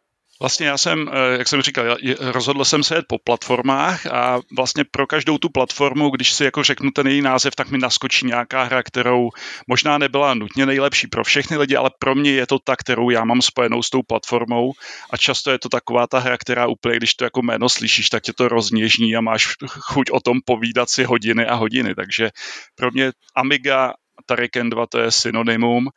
Vlastně 0.41 0.67
já 0.67 0.77
jsem, 0.77 1.10
eh, 1.13 1.38
jak 1.38 1.48
jsem 1.48 1.62
říkal, 1.62 1.98
rozhodl 2.19 2.65
jsem 2.65 2.84
se 2.84 2.96
jet 2.96 3.05
po 3.08 3.17
platformách 3.24 4.05
a 4.05 4.39
vlastně 4.58 4.84
pro 4.91 5.08
každou 5.08 5.38
tu 5.38 5.50
platformu, 5.50 6.10
když 6.10 6.34
si 6.34 6.43
jako 6.43 6.63
řeknu 6.63 6.91
ten 6.91 7.08
její 7.08 7.22
název, 7.22 7.55
tak 7.55 7.69
mi 7.69 7.77
naskočí 7.77 8.25
nějaká 8.25 8.63
hra, 8.63 8.84
kterou 8.84 9.29
možná 9.67 9.98
nebyla 9.98 10.34
nutně 10.34 10.65
nejlepší 10.65 11.08
pro 11.08 11.24
všechny 11.24 11.58
lidi, 11.58 11.75
ale 11.75 11.91
pro 12.00 12.15
mě 12.15 12.31
je 12.31 12.48
to 12.48 12.60
ta, 12.60 12.75
kterou 12.75 13.10
já 13.10 13.25
mám 13.25 13.41
spojenou 13.41 13.84
s 13.84 13.89
tou 13.89 14.03
platformou. 14.03 14.72
A 15.10 15.17
často 15.17 15.51
je 15.51 15.60
to 15.60 15.69
taková 15.69 16.08
ta 16.08 16.19
hra, 16.19 16.38
která 16.38 16.67
úplně, 16.67 16.98
když 16.98 17.13
to 17.13 17.24
jako 17.24 17.41
jméno 17.41 17.69
slyšíš, 17.69 18.10
tak 18.10 18.24
tě 18.24 18.34
to 18.34 18.48
rozněžní 18.48 19.15
a 19.15 19.22
máš 19.22 19.48
chuť 19.67 20.12
o 20.12 20.19
tom 20.19 20.38
povídat 20.46 20.89
si 20.89 21.03
hodiny 21.03 21.46
a 21.46 21.55
hodiny, 21.55 21.96
takže 21.96 22.29
pro 22.75 22.91
mě 22.91 23.12
Amiga 23.36 23.93
Tariken 24.29 24.69
2 24.69 24.88
to 24.88 25.00
je 25.00 25.12
synonymum. 25.12 25.89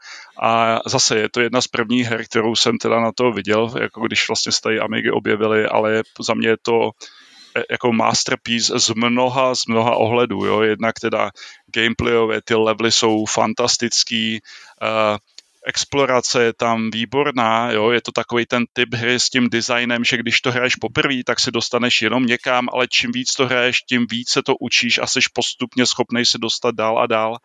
A 0.42 0.80
zase 0.86 1.18
je 1.18 1.28
to 1.28 1.40
jedna 1.40 1.60
z 1.60 1.68
prvních 1.68 2.06
her, 2.06 2.24
kterou 2.24 2.56
jsem 2.56 2.78
teda 2.78 3.00
na 3.00 3.12
to 3.12 3.32
viděl, 3.32 3.74
jako 3.80 4.06
když 4.06 4.28
vlastně 4.28 4.52
se 4.52 4.60
tady 4.60 4.80
Amigy 4.80 5.10
objevily, 5.10 5.66
ale 5.66 6.02
za 6.20 6.34
mě 6.34 6.48
je 6.48 6.56
to 6.62 6.90
e, 7.56 7.62
jako 7.70 7.92
masterpiece 7.92 8.80
z 8.80 8.90
mnoha, 8.90 9.54
z 9.54 9.66
mnoha 9.68 9.96
ohledů, 9.96 10.44
jo, 10.44 10.62
jednak 10.62 11.00
teda 11.00 11.30
gameplayové, 11.74 12.40
ty 12.44 12.54
levely 12.54 12.92
jsou 12.92 13.26
fantastický, 13.26 14.40
uh, 14.82 15.18
explorace 15.66 16.44
je 16.44 16.52
tam 16.52 16.90
výborná, 16.90 17.70
jo, 17.70 17.90
je 17.90 18.00
to 18.00 18.12
takový 18.12 18.46
ten 18.46 18.64
typ 18.72 18.94
hry 18.94 19.20
s 19.20 19.30
tím 19.30 19.48
designem, 19.48 20.04
že 20.04 20.16
když 20.16 20.40
to 20.40 20.52
hraješ 20.52 20.76
poprvé, 20.76 21.24
tak 21.26 21.40
si 21.40 21.50
dostaneš 21.50 22.02
jenom 22.02 22.26
někam, 22.26 22.68
ale 22.72 22.88
čím 22.88 23.12
víc 23.12 23.34
to 23.34 23.46
hraješ, 23.46 23.78
tím 23.88 24.06
víc 24.10 24.30
se 24.30 24.42
to 24.42 24.56
učíš 24.60 24.98
a 24.98 25.06
jsi 25.06 25.20
postupně 25.32 25.86
schopný 25.86 26.26
se 26.26 26.38
dostat 26.38 26.74
dál 26.74 26.98
a 26.98 27.06
dál 27.06 27.36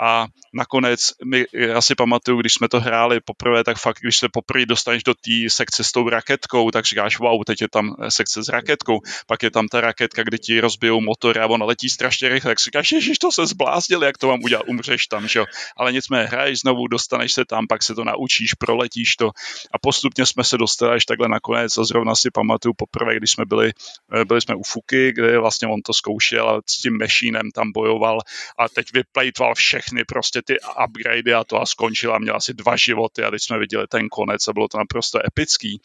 a 0.00 0.26
nakonec, 0.54 1.12
my, 1.24 1.44
já 1.52 1.80
si 1.80 1.94
pamatuju, 1.94 2.40
když 2.40 2.52
jsme 2.52 2.68
to 2.68 2.80
hráli 2.80 3.20
poprvé, 3.20 3.64
tak 3.64 3.78
fakt, 3.78 3.98
když 4.00 4.18
se 4.18 4.28
poprvé 4.28 4.66
dostaneš 4.66 5.02
do 5.02 5.14
té 5.14 5.30
sekce 5.48 5.84
s 5.84 5.92
tou 5.92 6.08
raketkou, 6.08 6.70
tak 6.70 6.84
říkáš, 6.84 7.18
wow, 7.18 7.42
teď 7.46 7.60
je 7.60 7.68
tam 7.68 7.96
sekce 8.08 8.42
s 8.42 8.48
raketkou, 8.48 9.00
pak 9.26 9.42
je 9.42 9.50
tam 9.50 9.68
ta 9.68 9.80
raketka, 9.80 10.22
kde 10.22 10.38
ti 10.38 10.60
rozbijou 10.60 11.00
motor 11.00 11.38
a 11.38 11.46
ona 11.46 11.66
letí 11.66 11.88
strašně 11.88 12.28
rychle, 12.28 12.50
tak 12.50 12.60
si 12.60 12.64
říkáš, 12.64 12.92
ježiš, 12.92 13.18
to 13.18 13.32
se 13.32 13.46
zbláznil, 13.46 14.02
jak 14.02 14.18
to 14.18 14.28
mám 14.28 14.40
udělat, 14.44 14.64
umřeš 14.68 15.06
tam, 15.06 15.28
že 15.28 15.38
jo. 15.38 15.44
Ale 15.76 15.92
nicméně 15.92 16.24
hraješ 16.24 16.60
znovu, 16.60 16.86
dostaneš 16.86 17.32
se 17.32 17.44
tam, 17.44 17.66
pak 17.66 17.82
se 17.82 17.94
to 17.94 18.04
naučíš, 18.04 18.54
proletíš 18.54 19.16
to. 19.16 19.30
A 19.72 19.78
postupně 19.82 20.26
jsme 20.26 20.44
se 20.44 20.58
dostali 20.58 20.94
až 20.94 21.04
takhle 21.04 21.28
nakonec 21.28 21.78
a 21.78 21.84
zrovna 21.84 22.14
si 22.14 22.30
pamatuju 22.30 22.74
poprvé, 22.74 23.16
když 23.16 23.30
jsme 23.30 23.44
byli, 23.44 23.72
eh, 24.14 24.24
byli 24.24 24.40
jsme 24.40 24.54
u 24.54 24.62
Fuky, 24.62 25.12
kde 25.12 25.38
vlastně 25.38 25.68
on 25.68 25.80
to 25.86 25.92
zkoušel 25.92 26.48
a 26.48 26.60
s 26.66 26.80
tím 26.80 26.98
mešínem 26.98 27.50
tam 27.54 27.72
bojoval. 27.72 28.18
A 28.58 28.68
teď 28.68 28.86
vyplejtval 28.92 29.54
všechny 29.54 29.89
všechny 29.90 30.04
prostě 30.04 30.42
ty 30.42 30.56
upgradey 30.86 31.34
a 31.34 31.44
to 31.44 31.60
a 31.60 31.66
skončila, 31.66 32.18
měla 32.18 32.36
asi 32.36 32.54
dva 32.54 32.76
životy 32.76 33.22
a 33.22 33.30
teď 33.30 33.42
jsme 33.42 33.58
viděli 33.58 33.86
ten 33.86 34.08
konec 34.08 34.48
a 34.48 34.52
bylo 34.52 34.68
to 34.68 34.78
naprosto 34.78 35.18
epický. 35.26 35.80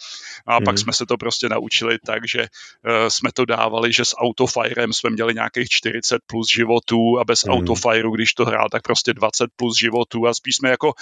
No 0.48 0.54
a 0.54 0.60
mm. 0.60 0.66
pak 0.66 0.74
mhm. 0.74 0.78
jsme 0.78 0.94
se 0.94 1.06
to 1.06 1.18
prostě 1.18 1.50
naučili 1.50 1.98
tak, 2.06 2.28
že 2.28 2.40
uh, 2.40 3.08
jsme 3.08 3.30
to 3.34 3.46
dávali, 3.46 3.94
že 3.94 4.06
s 4.06 4.18
autofirem 4.18 4.94
jsme 4.94 5.10
měli 5.10 5.34
nějakých 5.34 5.70
40 5.70 6.22
plus 6.28 6.50
životů 6.50 7.20
a 7.20 7.26
bez 7.26 7.44
mm. 7.46 7.52
autofireu, 7.52 8.16
když 8.16 8.34
to 8.34 8.46
hrál, 8.46 8.70
tak 8.72 8.82
prostě 8.82 9.14
20 9.14 9.50
plus 9.56 9.78
životů 9.78 10.28
a 10.28 10.34
spíš 10.34 10.56
jsme 10.56 10.70
jako 10.70 10.94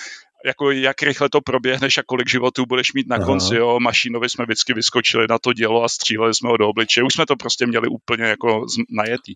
jako 0.46 0.72
jak 0.72 1.02
rychle 1.02 1.30
to 1.30 1.42
proběhneš 1.42 1.98
a 1.98 2.04
kolik 2.06 2.30
životů 2.30 2.66
budeš 2.66 2.94
mít 2.94 3.08
na 3.08 3.16
Aha. 3.16 3.26
konci, 3.26 3.56
jo, 3.56 3.80
mašínovi 3.80 4.30
jsme 4.30 4.46
vždycky 4.46 4.74
vyskočili 4.74 5.26
na 5.30 5.40
to 5.40 5.54
dělo 5.54 5.84
a 5.84 5.90
stříleli 5.90 6.36
jsme 6.36 6.50
ho 6.50 6.58
do 6.58 6.70
obličeje, 6.70 7.04
už 7.04 7.14
jsme 7.14 7.26
to 7.26 7.36
prostě 7.36 7.66
měli 7.66 7.88
úplně 7.88 8.24
jako 8.24 8.66
najetý. 8.90 9.36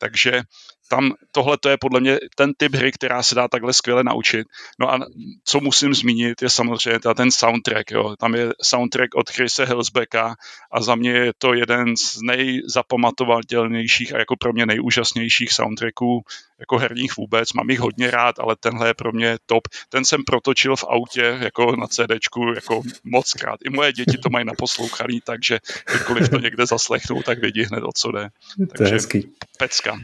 Takže 0.00 0.42
tam 0.88 1.12
tohle 1.32 1.58
to 1.58 1.68
je 1.68 1.76
podle 1.80 2.00
mě 2.00 2.18
ten 2.34 2.52
typ 2.56 2.74
hry, 2.74 2.92
která 2.92 3.22
se 3.22 3.34
dá 3.34 3.48
takhle 3.48 3.72
skvěle 3.72 4.04
naučit. 4.04 4.46
No 4.78 4.92
a 4.92 4.98
co 5.44 5.60
musím 5.60 5.94
zmínit, 5.94 6.42
je 6.42 6.50
samozřejmě 6.50 7.00
ten 7.16 7.30
soundtrack. 7.30 7.90
Jo. 7.90 8.16
Tam 8.18 8.34
je 8.34 8.52
soundtrack 8.62 9.14
od 9.14 9.30
Chrise 9.30 9.64
Hillsbecka 9.64 10.34
a 10.72 10.80
za 10.80 10.94
mě 10.94 11.10
je 11.10 11.32
to 11.38 11.54
jeden 11.54 11.96
z 11.96 12.18
nejzapamatovatelnějších 12.22 14.14
a 14.14 14.18
jako 14.18 14.36
pro 14.36 14.52
mě 14.52 14.66
nejúžasnějších 14.66 15.52
soundtracků 15.52 16.22
jako 16.60 16.78
herních 16.78 17.16
vůbec. 17.16 17.52
Mám 17.52 17.70
jich 17.70 17.80
hodně 17.80 18.10
rád, 18.10 18.38
ale 18.38 18.56
tenhle 18.60 18.88
je 18.88 18.94
pro 18.94 19.12
mě 19.12 19.36
top. 19.46 19.68
Ten 19.88 20.04
jsem 20.04 20.24
protočil 20.24 20.76
v 20.76 20.84
autě 20.84 21.38
jako 21.40 21.76
na 21.76 21.86
CDčku 21.86 22.52
jako 22.54 22.82
moc 23.04 23.32
krát. 23.32 23.60
I 23.64 23.70
moje 23.70 23.92
děti 23.92 24.18
to 24.18 24.30
mají 24.30 24.44
naposlouchaný, 24.44 25.20
takže 25.24 25.58
kdykoliv 25.90 26.28
to 26.28 26.38
někde 26.38 26.66
zaslechnou, 26.66 27.22
tak 27.22 27.38
vědí 27.38 27.64
hned, 27.64 27.84
o 27.84 27.92
co 27.92 28.12
jde. 28.12 28.28
Takže 28.58 28.74
to 28.76 28.82
je 28.84 28.90
hezký. 28.90 29.32
pecka. 29.58 29.98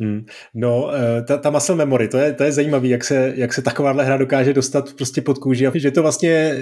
Hmm. 0.00 0.24
No, 0.54 0.90
eh, 0.94 1.22
ta, 1.22 1.36
ta 1.36 1.50
muscle 1.50 1.76
memory, 1.76 2.08
to 2.08 2.18
je, 2.18 2.32
to 2.32 2.44
je 2.44 2.52
zajímavé, 2.52 2.88
jak 2.88 3.04
se, 3.04 3.32
jak 3.36 3.52
se 3.52 3.62
takováhle 3.62 4.04
hra 4.04 4.16
dokáže 4.16 4.52
dostat 4.52 4.92
prostě 4.92 5.22
pod 5.22 5.38
kůži 5.38 5.66
a 5.66 5.72
že 5.74 5.90
to 5.90 6.02
vlastně 6.02 6.54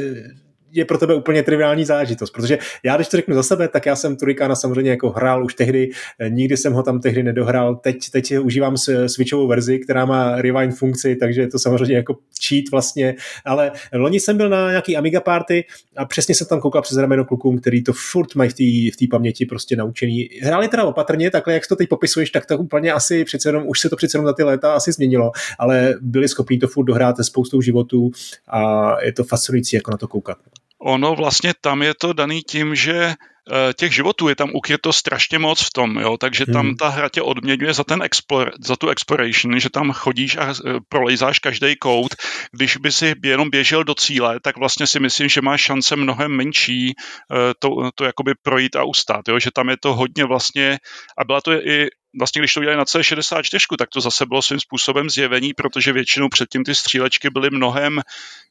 je 0.72 0.84
pro 0.84 0.98
tebe 0.98 1.14
úplně 1.14 1.42
triviální 1.42 1.84
zážitost, 1.84 2.30
protože 2.30 2.58
já, 2.82 2.96
když 2.96 3.08
to 3.08 3.16
řeknu 3.16 3.34
za 3.34 3.42
sebe, 3.42 3.68
tak 3.68 3.86
já 3.86 3.96
jsem 3.96 4.16
Turikána 4.16 4.54
samozřejmě 4.54 4.90
jako 4.90 5.10
hrál 5.10 5.44
už 5.44 5.54
tehdy, 5.54 5.90
eh, 6.18 6.30
nikdy 6.30 6.56
jsem 6.56 6.72
ho 6.72 6.82
tam 6.82 7.00
tehdy 7.00 7.22
nedohrál, 7.22 7.76
teď, 7.76 8.10
teď 8.12 8.38
užívám 8.38 8.76
switchovou 9.06 9.46
verzi, 9.46 9.78
která 9.78 10.04
má 10.04 10.42
rewind 10.42 10.76
funkci, 10.76 11.16
takže 11.16 11.40
je 11.40 11.48
to 11.48 11.58
samozřejmě 11.58 11.96
jako 11.96 12.16
cheat 12.48 12.64
vlastně, 12.70 13.14
ale 13.44 13.72
loni 13.92 14.20
jsem 14.20 14.36
byl 14.36 14.48
na 14.48 14.68
nějaký 14.70 14.96
Amiga 14.96 15.20
party 15.20 15.64
a 15.96 16.04
přesně 16.04 16.34
jsem 16.34 16.46
tam 16.46 16.60
koukal 16.60 16.82
přes 16.82 16.96
rameno 16.96 17.24
klukům, 17.24 17.58
který 17.58 17.84
to 17.84 17.92
furt 17.92 18.34
mají 18.34 18.50
v 18.90 18.96
té 18.96 19.06
paměti 19.10 19.46
prostě 19.46 19.76
naučený. 19.76 20.28
Hráli 20.42 20.68
teda 20.68 20.84
opatrně, 20.84 21.30
takhle 21.30 21.54
jak 21.54 21.66
to 21.66 21.76
teď 21.76 21.88
popisuješ, 21.88 22.30
tak 22.30 22.46
to 22.46 22.58
úplně 22.58 22.92
asi 22.92 23.24
přece 23.24 23.48
jenom, 23.48 23.62
už 23.66 23.80
se 23.80 23.90
to 23.90 23.96
přece 23.96 24.16
jenom 24.16 24.26
za 24.26 24.32
ty 24.32 24.42
léta 24.42 24.72
asi 24.72 24.92
změnilo, 24.92 25.30
ale 25.58 25.94
byli 26.00 26.28
schopni 26.28 26.58
to 26.58 26.68
furt 26.68 26.84
dohrát 26.84 27.16
se 27.16 27.24
spoustou 27.24 27.60
životů 27.60 28.10
a 28.48 28.94
je 29.02 29.12
to 29.12 29.24
fascinující 29.24 29.76
jako 29.76 29.90
na 29.90 29.96
to 29.96 30.08
koukat. 30.08 30.38
Ono 30.82 31.14
vlastně 31.14 31.52
tam 31.60 31.82
je 31.82 31.94
to 31.94 32.12
daný 32.12 32.42
tím, 32.42 32.74
že 32.74 32.94
eh, 32.94 33.74
těch 33.74 33.94
životů 33.94 34.28
je 34.28 34.36
tam 34.36 34.50
ukryto 34.54 34.92
strašně 34.92 35.38
moc 35.38 35.62
v 35.62 35.70
tom, 35.70 35.96
jo, 35.96 36.16
takže 36.16 36.46
tam 36.46 36.66
hmm. 36.66 36.76
ta 36.76 36.88
hra 36.88 37.08
tě 37.08 37.22
odměňuje 37.22 37.74
za, 37.74 37.84
ten 37.84 38.02
explore, 38.02 38.50
za 38.60 38.76
tu 38.76 38.88
exploration, 38.88 39.60
že 39.60 39.70
tam 39.70 39.92
chodíš 39.92 40.36
a 40.36 40.50
eh, 40.50 40.72
prolejzáš 40.88 41.38
každý 41.38 41.76
kout. 41.76 42.14
Když 42.52 42.76
by 42.76 42.92
si 42.92 43.14
jenom 43.24 43.50
běžel 43.50 43.84
do 43.84 43.94
cíle, 43.94 44.40
tak 44.42 44.56
vlastně 44.56 44.86
si 44.86 45.00
myslím, 45.00 45.28
že 45.28 45.40
máš 45.40 45.60
šance 45.60 45.96
mnohem 45.96 46.30
menší 46.32 46.94
eh, 46.94 47.52
to, 47.58 47.90
to 47.94 48.04
jakoby 48.04 48.34
projít 48.42 48.76
a 48.76 48.84
ustát, 48.84 49.28
jo, 49.28 49.38
že 49.38 49.50
tam 49.54 49.68
je 49.68 49.76
to 49.82 49.94
hodně 49.94 50.24
vlastně, 50.24 50.78
a 51.18 51.24
byla 51.24 51.40
to 51.40 51.52
i 51.52 51.88
vlastně 52.18 52.40
když 52.40 52.54
to 52.54 52.60
udělali 52.60 52.78
na 52.78 52.84
C64, 52.84 53.76
tak 53.78 53.88
to 53.88 54.00
zase 54.00 54.26
bylo 54.26 54.42
svým 54.42 54.60
způsobem 54.60 55.10
zjevení, 55.10 55.54
protože 55.54 55.92
většinou 55.92 56.28
předtím 56.28 56.64
ty 56.64 56.74
střílečky 56.74 57.30
byly 57.30 57.50
mnohem 57.50 58.00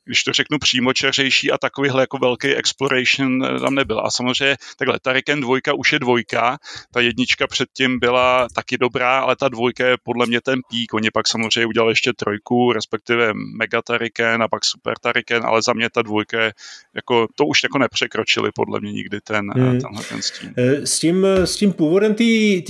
když 0.07 0.23
to 0.23 0.33
řeknu 0.33 0.57
přímočařejší 0.59 1.51
a 1.51 1.57
takovýhle 1.57 2.03
jako 2.03 2.17
velký 2.17 2.47
exploration 2.47 3.45
eh, 3.45 3.59
tam 3.59 3.75
nebyl. 3.75 3.99
A 3.99 4.11
samozřejmě 4.11 4.55
takhle, 4.77 4.99
ta 5.01 5.13
Riken 5.13 5.41
dvojka 5.41 5.73
už 5.73 5.93
je 5.93 5.99
dvojka, 5.99 6.57
ta 6.93 7.01
jednička 7.01 7.47
předtím 7.47 7.99
byla 7.99 8.47
taky 8.55 8.77
dobrá, 8.77 9.19
ale 9.19 9.35
ta 9.35 9.49
dvojka 9.49 9.87
je 9.87 9.97
podle 10.03 10.25
mě 10.25 10.41
ten 10.41 10.59
pík. 10.69 10.93
Oni 10.93 11.11
pak 11.11 11.27
samozřejmě 11.27 11.65
udělali 11.65 11.91
ještě 11.91 12.13
trojku, 12.13 12.73
respektive 12.73 13.33
Mega 13.33 13.81
Tariken 13.81 14.43
a 14.43 14.47
pak 14.47 14.65
Super 14.65 14.93
Tariken, 15.01 15.45
ale 15.45 15.61
za 15.61 15.73
mě 15.73 15.89
ta 15.89 16.01
dvojka 16.01 16.41
je 16.41 16.53
jako, 16.95 17.27
to 17.35 17.45
už 17.45 17.63
jako 17.63 17.77
nepřekročili 17.77 18.51
podle 18.55 18.79
mě 18.79 18.91
nikdy 18.91 19.21
ten, 19.21 19.51
eh, 19.55 19.59
hmm. 19.59 19.81
tenhle 19.81 20.03
ten 20.03 20.21
stín. 20.21 20.53
Eh, 20.57 20.85
s 20.87 20.99
tím, 20.99 21.25
s 21.25 21.55
tím 21.55 21.73
původem 21.73 22.15
té 22.15 22.23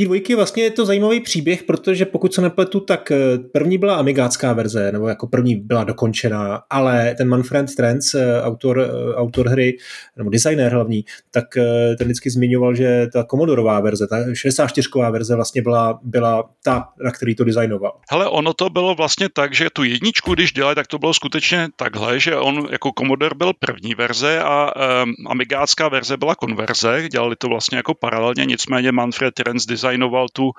dvojky 0.04 0.36
vlastně 0.36 0.64
to 0.78 0.86
zajímavý 0.86 1.20
příběh, 1.20 1.64
protože 1.64 2.06
pokud 2.06 2.34
se 2.34 2.42
nepletu, 2.42 2.80
tak 2.80 3.12
první 3.52 3.78
byla 3.78 3.96
amigácká 3.96 4.54
verze, 4.54 4.92
nebo 4.92 5.08
jako 5.08 5.28
první 5.28 5.56
byla 5.56 5.84
dokončená, 5.84 6.62
ale 6.70 7.16
ten 7.18 7.30
Manfred 7.30 7.76
Trenz, 7.76 8.14
eh, 8.14 8.42
autor, 8.42 8.80
eh, 8.80 9.16
autor 9.16 9.50
hry, 9.50 9.78
nebo 10.18 10.30
designer 10.30 10.72
hlavní, 10.72 11.06
tak 11.32 11.58
eh, 11.58 11.96
ten 11.96 12.08
vždycky 12.08 12.30
zmiňoval, 12.30 12.76
že 12.76 13.08
ta 13.14 13.24
Commodorová 13.24 13.80
verze, 13.80 14.08
ta 14.08 14.18
64 14.34 15.12
verze 15.12 15.36
vlastně 15.36 15.62
byla, 15.62 16.00
byla 16.04 16.50
ta, 16.64 16.88
na 17.04 17.12
který 17.12 17.36
to 17.36 17.44
designoval. 17.44 18.00
Hele, 18.12 18.28
ono 18.28 18.54
to 18.54 18.70
bylo 18.70 18.96
vlastně 18.96 19.30
tak, 19.34 19.54
že 19.54 19.70
tu 19.74 19.84
jedničku, 19.84 20.34
když 20.34 20.54
dělali, 20.54 20.76
tak 20.76 20.88
to 20.88 21.00
bylo 21.00 21.14
skutečně 21.14 21.68
takhle, 21.76 22.20
že 22.20 22.36
on 22.36 22.68
jako 22.72 22.92
Commodore 22.98 23.36
byl 23.36 23.54
první 23.60 23.96
verze 23.96 24.40
a 24.40 24.72
um, 25.04 25.14
amigácká 25.28 25.90
verze 25.90 26.18
byla 26.18 26.36
konverze, 26.36 27.08
dělali 27.12 27.36
to 27.36 27.48
vlastně 27.48 27.78
jako 27.78 27.94
paralelně, 27.94 28.46
nicméně 28.46 28.92
Manfred 28.92 29.34
Trenz 29.34 29.66
designoval 29.66 30.28
tu, 30.34 30.52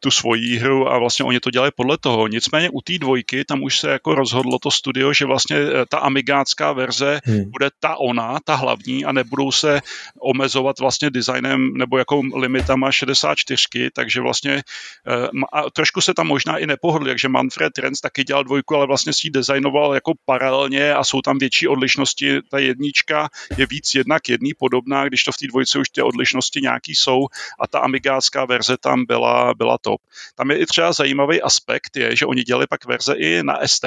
tu 0.00 0.10
svoji 0.10 0.56
hru 0.56 0.88
a 0.88 0.98
vlastně 0.98 1.24
oni 1.24 1.40
to 1.40 1.50
dělali 1.50 1.70
podle 1.76 1.98
toho. 1.98 2.26
Nicméně 2.28 2.70
u 2.70 2.80
té 2.80 2.98
dvojky 2.98 3.44
tam 3.44 3.62
už 3.62 3.78
se 3.78 3.90
jako 3.90 4.14
rozhodlo 4.14 4.58
to 4.58 4.70
studio, 4.70 5.12
že 5.12 5.24
vlastně 5.24 5.56
ta 5.88 5.98
amigácká 5.98 6.72
verze 6.72 7.20
hmm. 7.24 7.50
bude 7.50 7.70
ta 7.80 7.96
ona, 7.96 8.38
ta 8.44 8.54
hlavní 8.54 9.04
a 9.04 9.12
nebudou 9.12 9.52
se 9.52 9.80
omezovat 10.20 10.78
vlastně 10.78 11.10
designem 11.10 11.74
nebo 11.74 11.98
jakou 11.98 12.22
limitama 12.36 12.92
64, 12.92 13.90
takže 13.94 14.20
vlastně 14.20 14.62
eh, 15.08 15.28
a 15.52 15.70
trošku 15.70 16.00
se 16.00 16.14
tam 16.14 16.26
možná 16.26 16.58
i 16.58 16.66
nepohodli, 16.66 17.10
takže 17.10 17.28
Manfred 17.28 17.78
Renz 17.78 18.00
taky 18.00 18.24
dělal 18.24 18.44
dvojku, 18.44 18.74
ale 18.76 18.86
vlastně 18.86 19.12
si 19.12 19.26
ji 19.26 19.30
designoval 19.30 19.94
jako 19.94 20.12
paralelně 20.24 20.94
a 20.94 21.04
jsou 21.04 21.22
tam 21.22 21.38
větší 21.38 21.68
odlišnosti. 21.68 22.40
Ta 22.50 22.58
jednička 22.58 23.28
je 23.56 23.66
víc 23.66 23.94
jednak 23.94 24.28
jedný 24.28 24.54
podobná, 24.54 25.04
když 25.04 25.22
to 25.22 25.32
v 25.32 25.36
té 25.36 25.46
dvojce 25.46 25.78
už 25.78 25.88
ty 25.88 26.02
odlišnosti 26.02 26.60
nějaký 26.60 26.94
jsou 26.94 27.26
a 27.60 27.66
ta 27.66 27.78
amigácká 27.78 28.44
verze 28.44 28.76
tam 28.76 29.04
byla, 29.06 29.53
byla 29.54 29.78
top. 29.78 30.00
Tam 30.34 30.50
je 30.50 30.58
i 30.58 30.66
třeba 30.66 30.92
zajímavý 30.92 31.42
aspekt, 31.42 31.96
je, 31.96 32.16
že 32.16 32.26
oni 32.26 32.42
dělali 32.42 32.66
pak 32.66 32.84
verze 32.84 33.14
i 33.14 33.42
na 33.42 33.58
ST 33.66 33.84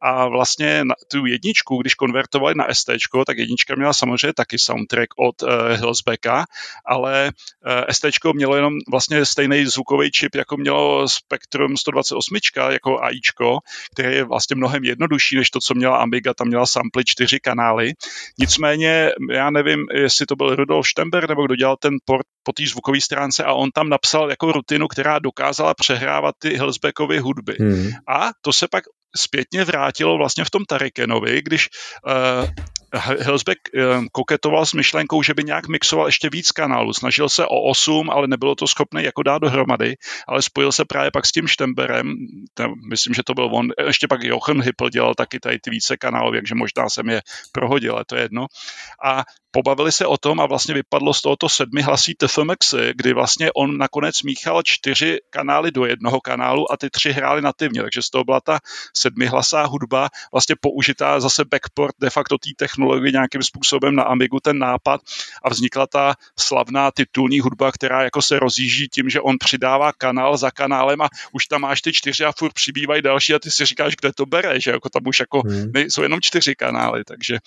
a 0.00 0.28
vlastně 0.28 0.84
na 0.84 0.94
tu 1.10 1.26
jedničku, 1.26 1.80
když 1.80 1.94
konvertovali 1.94 2.54
na 2.54 2.66
ST, 2.72 2.90
tak 3.26 3.38
jednička 3.38 3.74
měla 3.76 3.92
samozřejmě 3.92 4.32
taky 4.32 4.58
soundtrack 4.58 5.08
od 5.18 5.42
uh, 5.42 5.48
Hillsbecka, 5.72 6.44
ale 6.86 7.32
uh, 7.66 7.72
ST 7.90 8.04
mělo 8.34 8.56
jenom 8.56 8.74
vlastně 8.90 9.26
stejný 9.26 9.66
zvukový 9.66 10.10
čip, 10.10 10.34
jako 10.34 10.56
mělo 10.56 11.08
Spectrum 11.08 11.76
128, 11.76 12.36
jako 12.70 13.02
AIčko, 13.02 13.58
který 13.92 14.16
je 14.16 14.24
vlastně 14.24 14.56
mnohem 14.56 14.84
jednodušší 14.84 15.36
než 15.36 15.50
to, 15.50 15.60
co 15.60 15.74
měla 15.74 15.96
Amiga, 15.96 16.34
tam 16.34 16.48
měla 16.48 16.66
samply 16.66 17.04
čtyři 17.04 17.40
kanály. 17.40 17.92
Nicméně, 18.38 19.10
já 19.30 19.50
nevím, 19.50 19.86
jestli 19.92 20.26
to 20.26 20.36
byl 20.36 20.56
Rudolf 20.56 20.86
Stember, 20.88 21.28
nebo 21.28 21.46
kdo 21.46 21.56
dělal 21.56 21.76
ten 21.76 21.92
port 22.04 22.26
po 22.42 22.52
té 22.52 22.66
zvukové 22.66 23.00
stránce 23.00 23.44
a 23.44 23.52
on 23.52 23.70
tam 23.70 23.88
napsal 23.88 24.30
jako 24.30 24.49
rutinu, 24.52 24.88
která 24.88 25.18
dokázala 25.18 25.74
přehrávat 25.74 26.34
ty 26.38 26.48
Hillsbeckovy 26.48 27.18
hudby. 27.18 27.56
Hmm. 27.60 27.90
A 28.08 28.30
to 28.40 28.52
se 28.52 28.68
pak 28.68 28.84
zpětně 29.16 29.64
vrátilo 29.64 30.16
vlastně 30.16 30.44
v 30.44 30.50
tom 30.50 30.64
Tarikenovi, 30.64 31.42
když 31.42 31.68
uh, 32.06 32.48
Hillsbeck 33.20 33.58
uh, 33.74 34.04
koketoval 34.12 34.66
s 34.66 34.72
myšlenkou, 34.72 35.22
že 35.22 35.34
by 35.34 35.44
nějak 35.44 35.68
mixoval 35.68 36.06
ještě 36.06 36.30
víc 36.30 36.52
kanálů. 36.52 36.92
Snažil 36.92 37.28
se 37.28 37.46
o 37.46 37.60
8, 37.60 38.10
ale 38.10 38.26
nebylo 38.26 38.54
to 38.54 38.66
schopné 38.66 39.02
jako 39.02 39.22
dát 39.22 39.38
dohromady, 39.38 39.94
ale 40.28 40.42
spojil 40.42 40.72
se 40.72 40.84
právě 40.84 41.10
pak 41.10 41.26
s 41.26 41.32
tím 41.32 41.46
Štemberem, 41.46 42.14
tam, 42.54 42.74
myslím, 42.90 43.14
že 43.14 43.22
to 43.26 43.34
byl 43.34 43.48
on, 43.52 43.68
ještě 43.86 44.08
pak 44.08 44.22
Jochen 44.22 44.62
Hippel 44.62 44.88
dělal 44.88 45.14
taky 45.14 45.40
tady 45.40 45.58
ty 45.58 45.70
více 45.70 45.96
kanálů, 45.96 46.32
takže 46.32 46.54
možná 46.54 46.88
jsem 46.88 47.08
je 47.08 47.20
prohodil, 47.52 47.94
ale 47.94 48.04
to 48.06 48.16
je 48.16 48.22
jedno. 48.22 48.46
A 49.04 49.24
pobavili 49.50 49.92
se 49.92 50.06
o 50.06 50.16
tom 50.16 50.40
a 50.40 50.46
vlastně 50.46 50.74
vypadlo 50.74 51.14
z 51.14 51.22
tohoto 51.22 51.48
sedmi 51.48 51.82
hlasí 51.82 52.14
TFMX, 52.14 52.74
kdy 52.94 53.12
vlastně 53.12 53.52
on 53.52 53.78
nakonec 53.78 54.22
míchal 54.22 54.62
čtyři 54.62 55.18
kanály 55.30 55.70
do 55.70 55.86
jednoho 55.86 56.20
kanálu 56.20 56.72
a 56.72 56.76
ty 56.76 56.90
tři 56.90 57.12
hrály 57.12 57.42
nativně, 57.42 57.82
takže 57.82 58.02
z 58.02 58.10
toho 58.10 58.24
byla 58.24 58.40
ta 58.40 58.58
sedmihlasá 58.96 59.66
hudba, 59.66 60.08
vlastně 60.32 60.56
použitá 60.60 61.20
zase 61.20 61.44
backport 61.44 61.94
de 62.00 62.10
facto 62.10 62.38
té 62.38 62.50
technologie 62.56 63.12
nějakým 63.12 63.42
způsobem 63.42 63.94
na 63.94 64.02
Amigu 64.02 64.40
ten 64.40 64.58
nápad 64.58 65.00
a 65.42 65.48
vznikla 65.48 65.86
ta 65.86 66.14
slavná 66.38 66.90
titulní 66.90 67.40
hudba, 67.40 67.72
která 67.72 68.02
jako 68.02 68.22
se 68.22 68.38
rozjíždí 68.38 68.88
tím, 68.88 69.10
že 69.10 69.20
on 69.20 69.36
přidává 69.38 69.92
kanál 69.92 70.36
za 70.36 70.50
kanálem 70.50 71.02
a 71.02 71.08
už 71.32 71.46
tam 71.46 71.60
máš 71.60 71.82
ty 71.82 71.92
čtyři 71.92 72.24
a 72.24 72.32
furt 72.32 72.52
přibývají 72.52 73.02
další 73.02 73.34
a 73.34 73.38
ty 73.38 73.50
si 73.50 73.64
říkáš, 73.64 73.96
kde 74.00 74.12
to 74.12 74.26
bere, 74.26 74.60
že 74.60 74.70
jako 74.70 74.88
tam 74.88 75.02
už 75.06 75.20
jako 75.20 75.40
hmm. 75.40 75.72
jsou 75.76 76.02
jenom 76.02 76.20
čtyři 76.20 76.54
kanály, 76.54 77.04
takže 77.04 77.38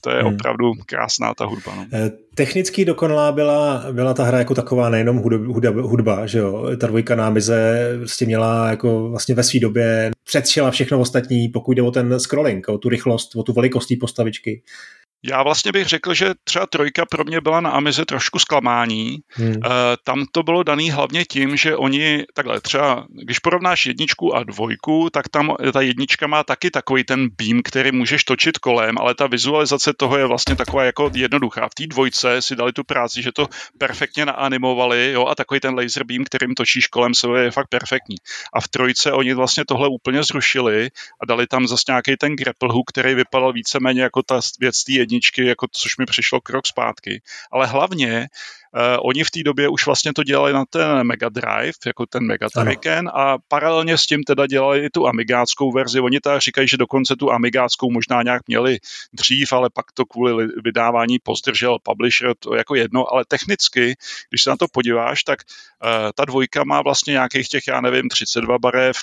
to 0.00 0.10
je 0.10 0.22
hmm. 0.22 0.34
opravdu 0.34 0.72
krásná 0.86 1.34
ta 1.34 1.46
hudba. 1.52 1.74
No. 1.76 1.86
Eh, 1.92 2.10
technicky 2.34 2.84
dokonalá 2.84 3.32
byla, 3.32 3.84
byla 3.92 4.14
ta 4.14 4.24
hra 4.24 4.38
jako 4.38 4.54
taková, 4.54 4.90
nejenom 4.90 5.16
hudba, 5.16 5.82
hudba, 5.82 6.26
že 6.26 6.38
jo. 6.38 6.76
Ta 6.80 6.86
dvojka 6.86 7.14
námize 7.14 7.90
prostě 7.98 8.26
měla 8.26 8.70
jako 8.70 9.08
vlastně 9.10 9.34
ve 9.34 9.42
své 9.42 9.60
době 9.60 10.10
předšila 10.24 10.70
všechno 10.70 11.00
ostatní, 11.00 11.48
pokud 11.48 11.72
jde 11.72 11.82
o 11.82 11.90
ten 11.90 12.20
scrolling, 12.20 12.68
o 12.68 12.78
tu 12.78 12.88
rychlost, 12.88 13.36
o 13.36 13.42
tu 13.42 13.52
velikost 13.52 13.86
té 13.86 13.94
postavičky. 14.00 14.62
Já 15.24 15.42
vlastně 15.42 15.72
bych 15.72 15.86
řekl, 15.86 16.14
že 16.14 16.34
třeba 16.44 16.66
trojka 16.66 17.06
pro 17.06 17.24
mě 17.24 17.40
byla 17.40 17.60
na 17.60 17.70
Amize 17.70 18.04
trošku 18.04 18.38
zklamání. 18.38 19.18
Hmm. 19.28 19.52
E, 19.52 19.58
tam 20.04 20.24
to 20.32 20.42
bylo 20.42 20.62
daný 20.62 20.90
hlavně 20.90 21.24
tím, 21.24 21.56
že 21.56 21.76
oni, 21.76 22.24
takhle 22.34 22.60
třeba, 22.60 23.06
když 23.24 23.38
porovnáš 23.38 23.86
jedničku 23.86 24.34
a 24.34 24.44
dvojku, 24.44 25.10
tak 25.10 25.28
tam 25.28 25.56
ta 25.72 25.80
jednička 25.80 26.26
má 26.26 26.44
taky 26.44 26.70
takový 26.70 27.04
ten 27.04 27.28
beam, 27.28 27.62
který 27.64 27.92
můžeš 27.92 28.24
točit 28.24 28.58
kolem, 28.58 28.98
ale 28.98 29.14
ta 29.14 29.26
vizualizace 29.26 29.92
toho 29.96 30.18
je 30.18 30.26
vlastně 30.26 30.56
taková 30.56 30.84
jako 30.84 31.10
jednoduchá. 31.14 31.68
V 31.68 31.74
té 31.74 31.86
dvojce 31.86 32.42
si 32.42 32.56
dali 32.56 32.72
tu 32.72 32.84
práci, 32.84 33.22
že 33.22 33.32
to 33.32 33.48
perfektně 33.78 34.26
naanimovali, 34.26 35.12
jo, 35.12 35.26
a 35.26 35.34
takový 35.34 35.60
ten 35.60 35.74
laser 35.74 36.04
beam, 36.04 36.24
kterým 36.24 36.54
točíš 36.54 36.86
kolem 36.86 37.14
sebe, 37.14 37.44
je 37.44 37.50
fakt 37.50 37.68
perfektní. 37.68 38.16
A 38.54 38.60
v 38.60 38.68
trojce 38.68 39.12
oni 39.12 39.34
vlastně 39.34 39.64
tohle 39.64 39.88
úplně 39.88 40.22
zrušili 40.22 40.90
a 41.22 41.26
dali 41.26 41.46
tam 41.46 41.66
zase 41.66 41.84
nějaký 41.88 42.16
ten 42.16 42.36
grapple 42.36 42.68
hook, 42.72 42.84
který 42.88 43.14
vypadal 43.14 43.52
víceméně 43.52 44.02
jako 44.02 44.22
ta 44.22 44.40
věc 44.60 44.84
té 44.84 44.92
jedničky, 45.12 45.46
jako, 45.46 45.66
což 45.72 45.96
mi 45.96 46.06
přišlo 46.06 46.40
krok 46.40 46.66
zpátky. 46.66 47.22
Ale 47.52 47.66
hlavně 47.66 48.28
Uh, 48.74 49.08
oni 49.08 49.24
v 49.24 49.30
té 49.30 49.42
době 49.42 49.68
už 49.68 49.86
vlastně 49.86 50.12
to 50.12 50.22
dělali 50.24 50.52
na 50.52 50.64
ten 50.64 51.04
Mega 51.04 51.28
Drive, 51.28 51.72
jako 51.86 52.06
ten 52.06 52.26
Mega 52.26 52.48
Tariken 52.54 53.10
a 53.14 53.38
paralelně 53.48 53.98
s 53.98 54.06
tím 54.06 54.24
teda 54.24 54.46
dělali 54.46 54.84
i 54.84 54.90
tu 54.90 55.06
amigáckou 55.06 55.72
verzi. 55.72 56.00
Oni 56.00 56.20
teda 56.20 56.38
říkají, 56.38 56.68
že 56.68 56.76
dokonce 56.76 57.16
tu 57.16 57.32
amigáckou 57.32 57.90
možná 57.90 58.22
nějak 58.22 58.42
měli 58.48 58.78
dřív, 59.12 59.52
ale 59.52 59.70
pak 59.74 59.92
to 59.94 60.04
kvůli 60.04 60.46
vydávání 60.64 61.18
pozdržel 61.18 61.78
publisher, 61.82 62.32
to 62.38 62.54
jako 62.54 62.74
jedno, 62.74 63.12
ale 63.12 63.24
technicky, 63.28 63.94
když 64.30 64.42
se 64.42 64.50
na 64.50 64.56
to 64.56 64.66
podíváš, 64.72 65.24
tak 65.24 65.38
uh, 65.84 65.90
ta 66.14 66.24
dvojka 66.24 66.64
má 66.64 66.82
vlastně 66.82 67.12
nějakých 67.12 67.48
těch, 67.48 67.62
já 67.68 67.80
nevím, 67.80 68.08
32 68.08 68.58
barev, 68.58 68.96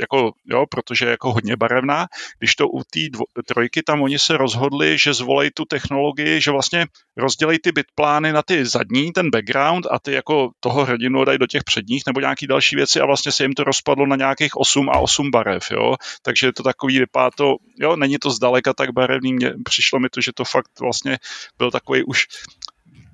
jako, 0.00 0.32
jo, 0.44 0.66
protože 0.70 1.04
je 1.04 1.10
jako 1.10 1.32
hodně 1.32 1.56
barevná. 1.56 2.06
Když 2.38 2.54
to 2.54 2.68
u 2.68 2.82
té 2.82 3.00
trojky 3.46 3.82
tam 3.82 4.02
oni 4.02 4.18
se 4.18 4.36
rozhodli, 4.36 4.98
že 4.98 5.14
zvolej 5.14 5.50
tu 5.50 5.64
technologii, 5.64 6.40
že 6.40 6.50
vlastně 6.50 6.86
rozdělej 7.16 7.58
ty 7.58 7.72
bitplány 7.72 8.32
na 8.32 8.42
ty 8.42 8.66
zadní, 8.66 9.12
ten 9.12 9.30
background 9.30 9.86
a 9.90 9.98
ty 9.98 10.12
jako 10.12 10.50
toho 10.60 10.84
hrdinu 10.84 11.24
dají 11.24 11.38
do 11.38 11.46
těch 11.46 11.64
předních 11.64 12.02
nebo 12.06 12.20
nějaký 12.20 12.46
další 12.46 12.76
věci 12.76 13.00
a 13.00 13.06
vlastně 13.06 13.32
se 13.32 13.44
jim 13.44 13.52
to 13.52 13.64
rozpadlo 13.64 14.06
na 14.06 14.16
nějakých 14.16 14.56
8 14.56 14.90
a 14.90 14.98
8 14.98 15.30
barev, 15.30 15.70
jo. 15.70 15.94
Takže 16.22 16.46
je 16.46 16.52
to 16.52 16.62
takový, 16.62 16.98
vypadá 16.98 17.30
to, 17.36 17.56
jo, 17.80 17.96
není 17.96 18.18
to 18.18 18.30
zdaleka 18.30 18.72
tak 18.72 18.90
barevný, 18.90 19.32
Mně 19.32 19.54
přišlo 19.64 20.00
mi 20.00 20.08
to, 20.08 20.20
že 20.20 20.32
to 20.34 20.44
fakt 20.44 20.80
vlastně 20.80 21.18
byl 21.58 21.70
takový 21.70 22.04
už 22.04 22.26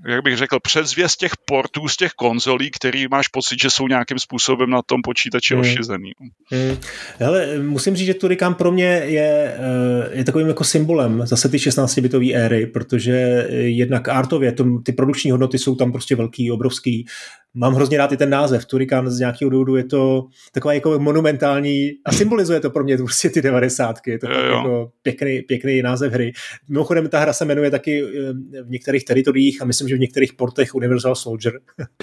jak 0.07 0.25
bych 0.25 0.37
řekl, 0.37 0.61
předzvěst 0.61 1.19
těch 1.19 1.33
portů 1.45 1.89
z 1.89 1.97
těch 1.97 2.13
konzolí, 2.13 2.71
který 2.71 3.09
máš 3.11 3.29
pocit, 3.29 3.61
že 3.63 3.71
jsou 3.71 3.89
nějakým 3.89 4.19
způsobem 4.19 4.71
na 4.71 4.83
tom 4.83 5.03
počítači 5.03 5.55
hmm. 5.55 5.61
ošizený. 5.61 6.13
Hmm. 6.51 6.77
Hele, 7.19 7.59
musím 7.59 7.97
říct, 7.97 8.07
že 8.07 8.15
Turikam 8.15 8.55
pro 8.55 8.73
mě 8.73 8.85
je, 8.87 9.57
eh, 9.59 10.19
je 10.19 10.25
takovým 10.25 10.49
jako 10.49 10.65
symbolem 10.65 11.27
zase 11.27 11.49
ty 11.49 11.57
16-bitové 11.57 12.35
éry, 12.35 12.67
protože 12.67 13.47
jednak 13.51 14.09
artově 14.09 14.53
to, 14.53 14.65
ty 14.85 14.93
produkční 14.93 15.31
hodnoty 15.31 15.59
jsou 15.59 15.75
tam 15.75 15.93
prostě 15.93 16.17
velký, 16.17 16.51
obrovský 16.51 17.07
mám 17.55 17.75
hrozně 17.75 17.99
rád 17.99 18.13
i 18.13 18.17
ten 18.17 18.31
název. 18.31 18.65
Turikán 18.65 19.11
z 19.11 19.19
nějakého 19.19 19.51
důvodu 19.51 19.77
je 19.77 19.85
to 19.85 20.27
taková 20.53 20.75
jako 20.75 20.99
monumentální 20.99 21.91
a 22.05 22.13
symbolizuje 22.13 22.61
to 22.61 22.71
pro 22.71 22.85
mě 22.85 22.97
prostě 22.97 23.31
ty 23.31 23.43
devadesátky. 23.43 24.11
Je 24.11 24.19
to 24.19 24.31
jo, 24.31 24.39
jo. 24.39 24.57
jako 24.57 24.91
pěkný, 25.03 25.43
pěkný 25.43 25.83
název 25.83 26.13
hry. 26.13 26.33
Mimochodem 26.69 27.09
ta 27.09 27.19
hra 27.19 27.33
se 27.33 27.45
jmenuje 27.45 27.71
taky 27.71 28.03
eh, 28.03 28.63
v 28.63 28.71
některých 28.71 29.05
teritoriích 29.05 29.63
a 29.63 29.65
myslím, 29.65 29.89
že 29.89 29.97
v 29.97 30.01
některých 30.01 30.33
portech 30.33 30.75
Universal 30.75 31.15
Soldier. 31.15 31.61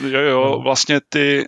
Jo, 0.10 0.20
jo, 0.20 0.60
vlastně 0.64 1.00
ty 1.10 1.46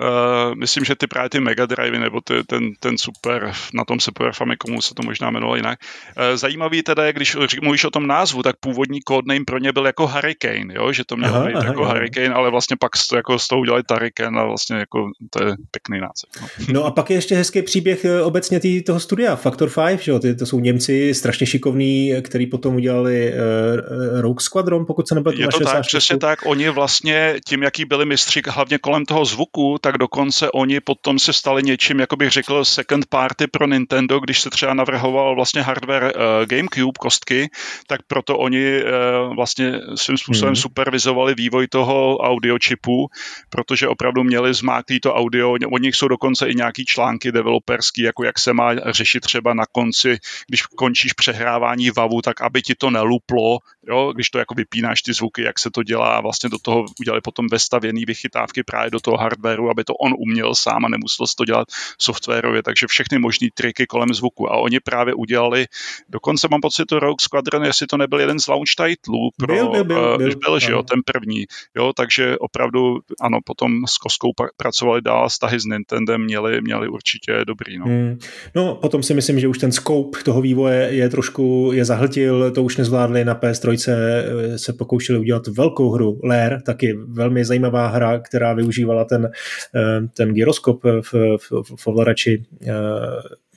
Uh, 0.00 0.54
myslím, 0.54 0.84
že 0.84 0.94
ty 0.94 1.06
právě 1.06 1.30
ty 1.30 1.40
Mega 1.40 1.66
Drive 1.66 1.98
nebo 1.98 2.20
ty, 2.20 2.34
ten, 2.46 2.72
ten 2.80 2.98
super, 2.98 3.52
na 3.74 3.84
tom 3.84 4.00
Super 4.00 4.32
Famicomu 4.32 4.82
se 4.82 4.94
to 4.94 5.02
možná 5.02 5.28
jmenovalo 5.28 5.56
jinak. 5.56 5.78
Uh, 6.16 6.36
zajímavý 6.36 6.82
teda 6.82 7.04
je, 7.04 7.12
když 7.12 7.36
mluvíš 7.62 7.84
o 7.84 7.90
tom 7.90 8.06
názvu, 8.06 8.42
tak 8.42 8.56
původní 8.60 9.00
codename 9.08 9.44
pro 9.44 9.58
ně 9.58 9.72
byl 9.72 9.86
jako 9.86 10.06
Hurricane, 10.06 10.74
jo? 10.74 10.92
že 10.92 11.04
to 11.04 11.16
mělo 11.16 11.34
aha, 11.34 11.46
být 11.46 11.54
aha, 11.54 11.66
jako 11.66 11.82
aha. 11.82 11.92
Hurricane, 11.92 12.28
ale 12.28 12.50
vlastně 12.50 12.76
pak 12.80 12.92
to, 13.10 13.16
jako 13.16 13.38
z 13.38 13.48
toho 13.48 13.60
udělali 13.60 13.82
Tariken 13.82 14.38
a 14.38 14.44
vlastně 14.44 14.76
jako 14.76 15.10
to 15.30 15.44
je 15.44 15.54
pěkný 15.70 16.00
název. 16.00 16.30
No. 16.40 16.48
no 16.72 16.84
a 16.84 16.90
pak 16.90 17.10
je 17.10 17.16
ještě 17.16 17.36
hezký 17.36 17.62
příběh 17.62 18.04
eh, 18.04 18.22
obecně 18.22 18.60
tý, 18.60 18.82
toho 18.82 19.00
studia, 19.00 19.36
Factor 19.36 19.70
5, 19.86 20.00
že 20.00 20.10
jo? 20.10 20.18
Ty, 20.18 20.34
to 20.34 20.46
jsou 20.46 20.60
Němci 20.60 21.14
strašně 21.14 21.46
šikovní, 21.46 22.14
který 22.22 22.46
potom 22.46 22.74
udělali 22.74 23.32
uh, 23.32 24.20
Rogue 24.20 24.42
Squadron, 24.42 24.86
pokud 24.86 25.08
se 25.08 25.14
nebyl 25.14 25.32
Je 25.32 25.48
to 25.48 25.64
tak, 25.64 25.80
přesně 25.80 26.18
tak, 26.18 26.38
oni 26.46 26.68
vlastně 26.68 27.34
tím, 27.46 27.62
jaký 27.62 27.84
byli 27.84 28.06
mistři 28.06 28.42
hlavně 28.48 28.78
kolem 28.78 29.04
toho 29.04 29.24
zvuku, 29.24 29.76
tak 29.80 29.89
dokonce 29.98 30.50
oni 30.50 30.80
potom 30.80 31.18
se 31.18 31.32
stali 31.32 31.62
něčím, 31.62 32.00
jako 32.00 32.16
bych 32.16 32.30
řekl, 32.30 32.64
second 32.64 33.06
party 33.06 33.46
pro 33.46 33.66
Nintendo, 33.66 34.20
když 34.20 34.40
se 34.40 34.50
třeba 34.50 34.74
navrhoval 34.74 35.34
vlastně 35.34 35.62
hardware 35.62 36.12
uh, 36.16 36.46
GameCube 36.46 36.98
kostky, 36.98 37.50
tak 37.86 38.00
proto 38.06 38.38
oni 38.38 38.82
uh, 38.82 39.34
vlastně 39.36 39.72
svým 39.94 40.18
způsobem 40.18 40.48
hmm. 40.48 40.56
supervizovali 40.56 41.34
vývoj 41.34 41.68
toho 41.68 42.18
audiočipu, 42.18 43.08
protože 43.50 43.88
opravdu 43.88 44.24
měli 44.24 44.54
zmáklý 44.54 45.00
to 45.00 45.14
audio, 45.14 45.56
od 45.72 45.82
nich 45.82 45.94
jsou 45.94 46.08
dokonce 46.08 46.48
i 46.48 46.54
nějaký 46.54 46.84
články 46.84 47.32
developerský, 47.32 48.02
jako 48.02 48.24
jak 48.24 48.38
se 48.38 48.52
má 48.52 48.74
řešit 48.86 49.20
třeba 49.20 49.54
na 49.54 49.64
konci, 49.72 50.18
když 50.48 50.62
končíš 50.62 51.12
přehrávání 51.12 51.90
VAVu, 51.90 52.22
tak 52.22 52.40
aby 52.40 52.62
ti 52.62 52.74
to 52.74 52.90
neluplo, 52.90 53.58
jo, 53.88 54.12
když 54.14 54.30
to 54.30 54.38
jako 54.38 54.54
vypínáš 54.54 55.02
ty 55.02 55.12
zvuky, 55.12 55.42
jak 55.42 55.58
se 55.58 55.70
to 55.70 55.82
dělá, 55.82 56.20
vlastně 56.20 56.50
do 56.50 56.58
toho 56.58 56.84
udělali 57.00 57.20
potom 57.20 57.46
vestavěný 57.50 58.04
vychytávky 58.04 58.62
právě 58.62 58.90
do 58.90 59.00
toho 59.00 59.16
hardwareu, 59.16 59.68
aby 59.68 59.84
to 59.84 59.94
on 59.94 60.14
uměl 60.18 60.54
sám 60.54 60.84
a 60.84 60.88
nemusel 60.88 61.26
to 61.36 61.44
dělat 61.44 61.68
softwarově, 61.98 62.62
takže 62.62 62.86
všechny 62.86 63.18
možné 63.18 63.48
triky 63.54 63.86
kolem 63.86 64.14
zvuku 64.14 64.52
a 64.52 64.56
oni 64.56 64.80
právě 64.80 65.14
udělali, 65.14 65.66
dokonce 66.08 66.48
mám 66.50 66.60
pocit, 66.60 66.84
to 66.86 67.00
Rogue 67.00 67.20
Squadron, 67.20 67.64
jestli 67.64 67.86
to 67.86 67.96
nebyl 67.96 68.20
jeden 68.20 68.40
z 68.40 68.46
launch 68.46 68.74
titulů 68.76 69.30
pro, 69.36 69.54
byl, 69.54 69.70
byl, 69.70 69.84
byl, 69.84 69.98
uh, 69.98 70.18
byl, 70.18 70.30
byl 70.44 70.60
že 70.60 70.72
jo, 70.72 70.82
ten 70.82 71.00
první, 71.04 71.44
jo, 71.76 71.92
takže 71.96 72.38
opravdu, 72.38 72.98
ano, 73.20 73.38
potom 73.44 73.86
s 73.86 73.98
Koskou 73.98 74.32
pracovali 74.56 75.02
dál, 75.02 75.28
vztahy 75.28 75.60
s 75.60 75.64
Nintendem 75.64 76.24
měli, 76.24 76.60
měli 76.60 76.88
určitě 76.88 77.44
dobrý, 77.46 77.78
no. 77.78 77.84
Hmm. 77.84 78.18
No, 78.54 78.74
potom 78.74 79.02
si 79.02 79.14
myslím, 79.14 79.40
že 79.40 79.48
už 79.48 79.58
ten 79.58 79.72
scope 79.72 80.18
toho 80.24 80.40
vývoje 80.40 80.88
je 80.92 81.08
trošku, 81.08 81.70
je 81.74 81.84
zahltil, 81.84 82.50
to 82.50 82.62
už 82.62 82.76
nezvládli 82.76 83.24
na 83.24 83.34
PS3, 83.34 83.69
eh, 83.88 84.58
se 84.58 84.72
pokoušeli 84.72 85.18
udělat 85.18 85.46
velkou 85.46 85.90
hru, 85.90 86.20
Lair, 86.24 86.60
taky 86.60 86.98
velmi 87.08 87.44
zajímavá 87.44 87.86
hra, 87.86 88.18
která 88.18 88.52
využívala 88.52 89.04
ten, 89.04 89.30
eh, 89.74 90.08
ten 90.16 90.34
gyroskop 90.34 90.84
v, 90.84 91.12
v, 91.36 91.76
v 91.76 91.86
ovladači 91.86 92.42
eh, 92.66 92.70
Eh, 92.70 93.49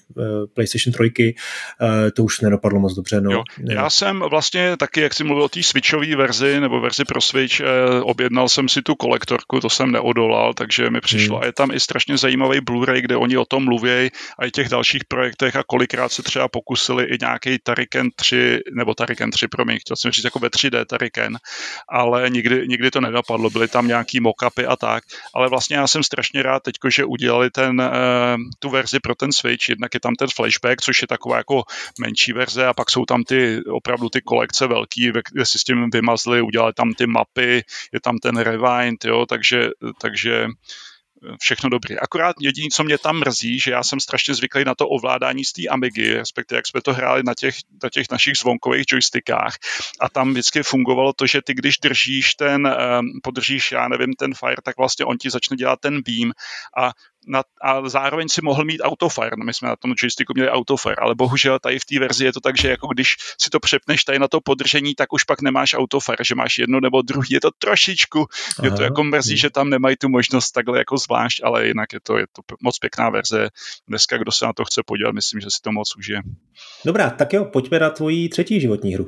PlayStation 0.54 0.94
3, 0.94 1.36
eh, 1.82 2.12
to 2.12 2.24
už 2.24 2.42
nedopadlo 2.42 2.80
moc 2.80 2.94
dobře. 2.94 3.22
No. 3.22 3.32
Jo. 3.32 3.44
Já 3.70 3.90
jsem 3.90 4.20
vlastně 4.20 4.78
taky, 4.78 5.02
jak 5.02 5.14
jsi 5.14 5.24
mluvil 5.24 5.44
o 5.44 5.50
té 5.50 5.64
switchové 5.64 6.16
verzi 6.16 6.60
nebo 6.60 6.82
verzi 6.82 7.06
pro 7.06 7.22
Switch, 7.22 7.60
eh, 7.60 7.66
objednal 8.02 8.50
jsem 8.50 8.70
si 8.70 8.82
tu 8.82 8.96
kolektorku, 8.96 9.60
to 9.60 9.70
jsem 9.70 9.92
neodolal, 9.92 10.54
takže 10.54 10.90
mi 10.90 11.02
přišlo. 11.02 11.36
Hmm. 11.36 11.44
A 11.44 11.46
je 11.46 11.54
tam 11.54 11.72
i 11.72 11.80
strašně 11.80 12.18
zajímavý 12.18 12.60
Blu-ray, 12.60 13.02
kde 13.02 13.16
oni 13.16 13.38
o 13.38 13.46
tom 13.46 13.66
mluví 13.66 14.10
a 14.40 14.46
i 14.46 14.52
těch 14.52 14.70
dalších 14.70 15.06
projektech 15.06 15.56
a 15.56 15.64
kolikrát 15.64 16.12
se 16.12 16.24
třeba 16.24 16.48
pokusili 16.48 17.06
i 17.06 17.18
nějaký 17.22 17.58
Tariken 17.64 18.10
3, 18.16 18.60
nebo 18.76 18.94
Tariken 18.94 19.32
3, 19.32 19.48
promiň, 19.48 19.78
chtěl 19.80 19.98
jsem 19.98 20.12
říct 20.12 20.26
jako 20.26 20.40
ve 20.40 20.50
3D 20.50 20.86
Tariken, 20.86 21.38
ale 21.90 22.30
nikdy, 22.30 22.68
nikdy 22.68 22.92
to 22.92 23.02
nedopadlo, 23.02 23.50
byly 23.50 23.68
tam 23.68 23.88
nějaký 23.88 24.20
mockupy 24.20 24.66
a 24.66 24.76
tak, 24.76 25.04
ale 25.36 25.50
vlastně 25.50 25.76
já 25.76 25.88
jsem 25.88 26.04
strašně 26.04 26.44
rád 26.44 26.64
teď, 26.64 26.76
že 26.90 27.06
udělali 27.06 27.50
ten, 27.50 27.92
tu 28.60 28.70
verzi 28.70 29.00
pro 29.00 29.16
ten 29.16 29.32
Switch, 29.32 29.70
jednak 29.70 29.94
je 29.94 30.00
tam 30.04 30.16
ten 30.16 30.28
flashback, 30.36 30.82
což 30.82 31.02
je 31.02 31.08
taková 31.08 31.38
jako 31.38 31.64
menší 32.00 32.34
verze 32.34 32.68
a 32.68 32.74
pak 32.74 32.92
jsou 32.92 33.06
tam 33.06 33.24
ty 33.24 33.64
opravdu 33.64 34.10
ty 34.10 34.22
kolekce 34.22 34.68
velký, 34.68 35.12
kde 35.32 35.46
si 35.46 35.60
s 35.60 35.64
tím 35.64 35.90
vymazli, 35.94 36.42
udělali 36.42 36.74
tam 36.74 36.94
ty 36.94 37.08
mapy, 37.08 37.64
je 37.94 38.00
tam 38.02 38.18
ten 38.18 38.38
rewind, 38.38 39.06
jo, 39.06 39.26
takže, 39.26 39.70
takže 40.02 40.48
všechno 41.40 41.70
dobrý. 41.70 42.00
Akorát 42.00 42.36
jediné, 42.40 42.68
co 42.74 42.84
mě 42.84 42.98
tam 42.98 43.20
mrzí, 43.20 43.60
že 43.60 43.72
já 43.72 43.84
jsem 43.84 44.00
strašně 44.00 44.34
zvyklý 44.34 44.66
na 44.66 44.76
to 44.76 44.90
ovládání 44.90 45.46
z 45.46 45.52
té 45.54 45.62
Amigy, 45.70 46.14
respektive 46.14 46.58
jak 46.58 46.68
jsme 46.68 46.82
to 46.82 46.94
hráli 46.94 47.24
na 47.26 47.34
těch, 47.34 47.56
na 47.84 47.90
těch 47.90 48.06
našich 48.12 48.38
zvonkových 48.38 48.86
joystickách 48.92 49.56
a 50.00 50.10
tam 50.10 50.32
vždycky 50.32 50.64
fungovalo 50.64 51.14
to, 51.14 51.28
že 51.28 51.42
ty 51.42 51.54
když 51.54 51.78
držíš 51.78 52.36
ten, 52.36 52.68
um, 52.68 53.06
podržíš, 53.24 53.72
já 53.72 53.88
nevím, 53.88 54.14
ten 54.14 54.34
fire, 54.34 54.62
tak 54.64 54.78
vlastně 54.78 55.06
on 55.06 55.18
ti 55.18 55.30
začne 55.30 55.58
dělat 55.58 55.80
ten 55.80 56.02
beam 56.02 56.32
a 56.78 56.92
na, 57.28 57.44
a 57.62 57.90
zároveň 57.90 58.30
si 58.30 58.42
mohl 58.42 58.66
mít 58.66 58.82
autofire. 58.82 59.32
No 59.38 59.46
my 59.46 59.54
jsme 59.54 59.68
na 59.68 59.76
tom 59.76 59.94
joysticku 59.98 60.34
měli 60.34 60.50
autofire, 60.50 60.96
ale 60.96 61.16
bohužel 61.16 61.60
tady 61.60 61.80
v 61.80 61.86
té 61.86 62.00
verzi 62.00 62.26
je 62.26 62.34
to 62.34 62.40
tak, 62.40 62.58
že 62.58 62.70
jako 62.70 62.88
když 62.88 63.16
si 63.42 63.50
to 63.50 63.60
přepneš 63.60 64.04
tady 64.04 64.20
na 64.20 64.28
to 64.28 64.42
podržení, 64.42 64.96
tak 64.96 65.14
už 65.14 65.24
pak 65.24 65.42
nemáš 65.42 65.74
autofire, 65.74 66.24
že 66.26 66.36
máš 66.36 66.58
jedno 66.58 66.80
nebo 66.80 67.02
druhý. 67.02 67.28
Je 67.32 67.42
to 67.42 67.50
trošičku, 67.60 68.20
Aha. 68.60 68.68
je 68.68 68.72
to 68.72 68.84
jako 68.84 69.04
mrzí, 69.04 69.38
že 69.38 69.50
tam 69.50 69.70
nemají 69.70 69.96
tu 69.98 70.10
možnost 70.10 70.52
takhle 70.52 70.78
jako 70.78 70.98
zvlášť, 70.98 71.42
ale 71.44 71.68
jinak 71.68 71.94
je 71.94 72.00
to, 72.00 72.18
je 72.18 72.26
to 72.32 72.42
moc 72.62 72.80
pěkná 72.80 73.10
verze. 73.10 73.50
Dneska, 73.88 74.18
kdo 74.18 74.32
se 74.32 74.46
na 74.46 74.54
to 74.54 74.66
chce 74.66 74.82
podívat, 74.86 75.12
myslím, 75.12 75.42
že 75.42 75.48
si 75.50 75.62
to 75.62 75.72
moc 75.72 75.96
užije. 75.98 76.22
Dobrá, 76.86 77.10
tak 77.10 77.34
jo, 77.34 77.46
pojďme 77.46 77.80
na 77.80 77.90
tvoji 77.90 78.30
třetí 78.30 78.62
životní 78.62 78.94
hru. 78.94 79.08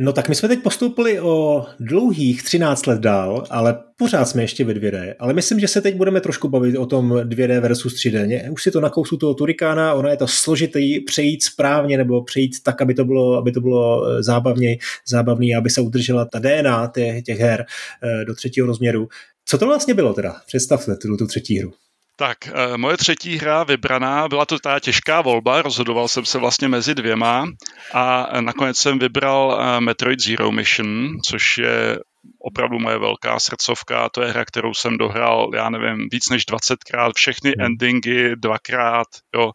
No 0.00 0.12
tak 0.12 0.28
my 0.28 0.34
jsme 0.34 0.48
teď 0.48 0.62
postoupili 0.62 1.20
o 1.20 1.66
dlouhých 1.80 2.42
13 2.42 2.86
let 2.86 3.00
dál, 3.00 3.44
ale 3.50 3.78
pořád 3.96 4.24
jsme 4.24 4.42
ještě 4.42 4.64
ve 4.64 4.74
2D. 4.74 5.14
Ale 5.18 5.34
myslím, 5.34 5.60
že 5.60 5.68
se 5.68 5.80
teď 5.80 5.96
budeme 5.96 6.20
trošku 6.20 6.48
bavit 6.48 6.76
o 6.76 6.86
tom 6.86 7.12
2D 7.12 7.60
versus 7.60 7.94
3D. 7.94 8.52
Už 8.52 8.62
si 8.62 8.70
to 8.70 8.80
nakousu 8.80 9.16
toho 9.16 9.34
Turikána, 9.34 9.94
ono 9.94 10.08
je 10.08 10.16
to 10.16 10.26
složitý 10.26 11.00
přejít 11.00 11.42
správně 11.42 11.96
nebo 11.96 12.24
přejít 12.24 12.62
tak, 12.62 12.82
aby 12.82 12.94
to 12.94 13.04
bylo, 13.04 13.36
aby 13.36 13.52
to 13.52 13.60
bylo 13.60 14.06
eh, 14.06 14.22
zábavně, 14.22 14.78
zábavný, 15.08 15.54
aby 15.54 15.70
se 15.70 15.80
udržela 15.80 16.24
ta 16.24 16.38
DNA 16.38 16.90
těch, 16.94 17.22
těch 17.22 17.38
her 17.38 17.64
eh, 18.02 18.24
do 18.24 18.34
třetího 18.34 18.66
rozměru. 18.66 19.08
Co 19.44 19.58
to 19.58 19.66
vlastně 19.66 19.94
bylo 19.94 20.14
teda? 20.14 20.36
Představte 20.46 20.96
tu 20.96 21.26
třetí 21.26 21.58
hru. 21.58 21.72
Tak, 22.20 22.38
eh, 22.46 22.76
moje 22.76 22.96
třetí 22.96 23.38
hra 23.38 23.64
vybraná, 23.64 24.28
byla 24.28 24.46
to 24.46 24.58
ta 24.58 24.80
těžká 24.80 25.20
volba, 25.20 25.62
rozhodoval 25.62 26.08
jsem 26.08 26.24
se 26.24 26.38
vlastně 26.38 26.68
mezi 26.68 26.94
dvěma 26.94 27.46
a 27.94 28.40
nakonec 28.40 28.78
jsem 28.78 28.98
vybral 28.98 29.58
eh, 29.60 29.80
Metroid 29.80 30.20
Zero 30.20 30.52
Mission, 30.52 31.08
což 31.24 31.58
je 31.58 31.98
opravdu 32.40 32.78
moje 32.78 32.98
velká 32.98 33.38
srdcovka. 33.38 34.08
To 34.08 34.22
je 34.22 34.30
hra, 34.30 34.44
kterou 34.44 34.74
jsem 34.74 34.98
dohrál, 34.98 35.50
já 35.54 35.70
nevím, 35.70 36.08
víc 36.12 36.28
než 36.28 36.42
20krát, 36.46 37.12
všechny 37.14 37.52
hmm. 37.58 37.66
endingy 37.66 38.36
dvakrát. 38.36 39.06
Jo. 39.34 39.52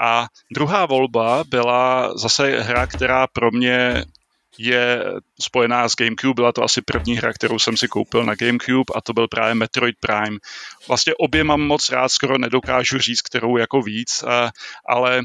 A 0.00 0.26
druhá 0.54 0.86
volba 0.86 1.44
byla 1.48 2.12
zase 2.18 2.60
hra, 2.60 2.86
která 2.86 3.26
pro 3.26 3.50
mě 3.50 4.04
je 4.58 5.04
spojená 5.40 5.88
s 5.88 5.96
GameCube. 5.96 6.34
Byla 6.34 6.52
to 6.52 6.62
asi 6.62 6.82
první 6.82 7.16
hra, 7.16 7.32
kterou 7.32 7.58
jsem 7.58 7.76
si 7.76 7.88
koupil 7.88 8.24
na 8.24 8.34
GameCube 8.34 8.92
a 8.94 9.00
to 9.00 9.12
byl 9.12 9.28
právě 9.28 9.54
Metroid 9.54 9.96
Prime. 10.00 10.38
Vlastně 10.88 11.14
obě 11.18 11.44
mám 11.44 11.60
moc 11.60 11.90
rád, 11.90 12.08
skoro 12.08 12.38
nedokážu 12.38 12.98
říct, 12.98 13.20
kterou 13.22 13.56
jako 13.56 13.82
víc, 13.82 14.24
ale 14.88 15.22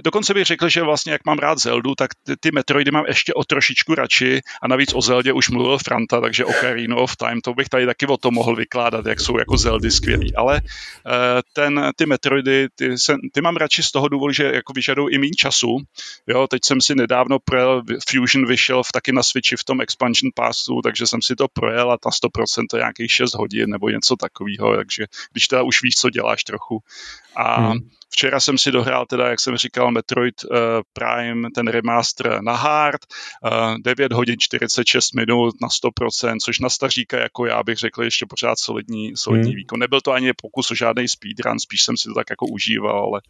dokonce 0.00 0.34
bych 0.34 0.44
řekl, 0.44 0.68
že 0.68 0.82
vlastně 0.82 1.12
jak 1.12 1.24
mám 1.26 1.38
rád 1.38 1.58
Zeldu, 1.58 1.94
tak 1.94 2.10
ty, 2.22 2.36
ty 2.36 2.50
Metroidy 2.50 2.90
mám 2.90 3.04
ještě 3.06 3.34
o 3.34 3.44
trošičku 3.44 3.94
radši 3.94 4.40
a 4.62 4.68
navíc 4.68 4.94
o 4.94 5.00
Zeldě 5.00 5.32
už 5.32 5.48
mluvil 5.48 5.78
Franta, 5.78 6.20
takže 6.20 6.44
Ocarina 6.44 6.96
of 6.96 7.16
Time, 7.16 7.40
to 7.40 7.54
bych 7.54 7.68
tady 7.68 7.86
taky 7.86 8.06
o 8.06 8.16
tom 8.16 8.34
mohl 8.34 8.56
vykládat, 8.56 9.06
jak 9.06 9.20
jsou 9.20 9.38
jako 9.38 9.56
Zeldy 9.56 9.90
skvělý, 9.90 10.34
ale 10.34 10.60
eh, 10.66 11.42
ten, 11.52 11.90
ty 11.96 12.06
Metroidy, 12.06 12.68
ty, 12.74 12.98
se, 12.98 13.16
ty 13.32 13.40
mám 13.40 13.56
radši 13.56 13.82
z 13.82 13.92
toho 13.92 14.08
důvodu, 14.08 14.32
že 14.32 14.44
jako 14.44 14.72
vyžadují 14.72 15.14
i 15.14 15.18
méně 15.18 15.34
času, 15.38 15.78
jo, 16.26 16.46
teď 16.46 16.64
jsem 16.64 16.80
si 16.80 16.94
nedávno 16.94 17.38
projel, 17.38 17.82
Fusion 18.08 18.46
vyšel 18.46 18.82
v, 18.82 18.92
taky 18.92 19.12
na 19.12 19.22
Switchi 19.22 19.56
v 19.56 19.64
tom 19.64 19.80
expansion 19.80 20.30
passu, 20.34 20.80
takže 20.82 21.06
jsem 21.06 21.22
si 21.22 21.36
to 21.36 21.48
projel 21.48 21.92
a 21.92 21.98
ta 21.98 22.10
100% 22.10 22.64
to 22.70 22.76
je 22.76 22.80
nějakých 22.80 23.12
6 23.12 23.34
hodin 23.34 23.70
nebo 23.70 23.90
něco 23.90 24.16
takového, 24.16 24.76
takže 24.76 25.06
když 25.32 25.48
teda 25.48 25.62
už 25.62 25.82
víš, 25.82 25.94
co 25.94 26.10
děláš 26.10 26.44
trochu. 26.44 26.82
A 27.36 27.60
hmm 27.60 27.95
Včera 28.16 28.40
jsem 28.40 28.58
si 28.58 28.72
dohrál 28.72 29.06
teda, 29.06 29.28
jak 29.28 29.40
jsem 29.40 29.56
říkal, 29.56 29.90
Metroid 29.90 30.34
uh, 30.44 30.58
Prime, 30.92 31.48
ten 31.54 31.68
remaster 31.68 32.42
na 32.42 32.56
hard, 32.56 33.00
uh, 33.44 33.74
eh, 33.74 33.74
9 33.84 34.12
hodin 34.12 34.36
46 34.38 35.14
minut 35.14 35.54
na 35.62 35.68
100%, 35.68 36.36
což 36.44 36.58
na 36.58 36.68
staříka 36.68 37.18
jako 37.18 37.46
já 37.46 37.62
bych 37.62 37.78
řekl 37.78 38.02
ještě 38.02 38.26
pořád 38.26 38.58
solidní, 38.58 39.12
solidní 39.16 39.50
hmm. 39.50 39.56
výkon. 39.56 39.78
Nebyl 39.78 40.00
to 40.00 40.12
ani 40.12 40.32
pokus 40.32 40.70
o 40.70 40.74
žádný 40.74 41.08
speedrun, 41.08 41.58
spíš 41.58 41.82
jsem 41.82 41.96
si 41.96 42.08
to 42.08 42.14
tak 42.14 42.26
jako 42.30 42.46
užíval, 42.46 42.98
ale 42.98 43.20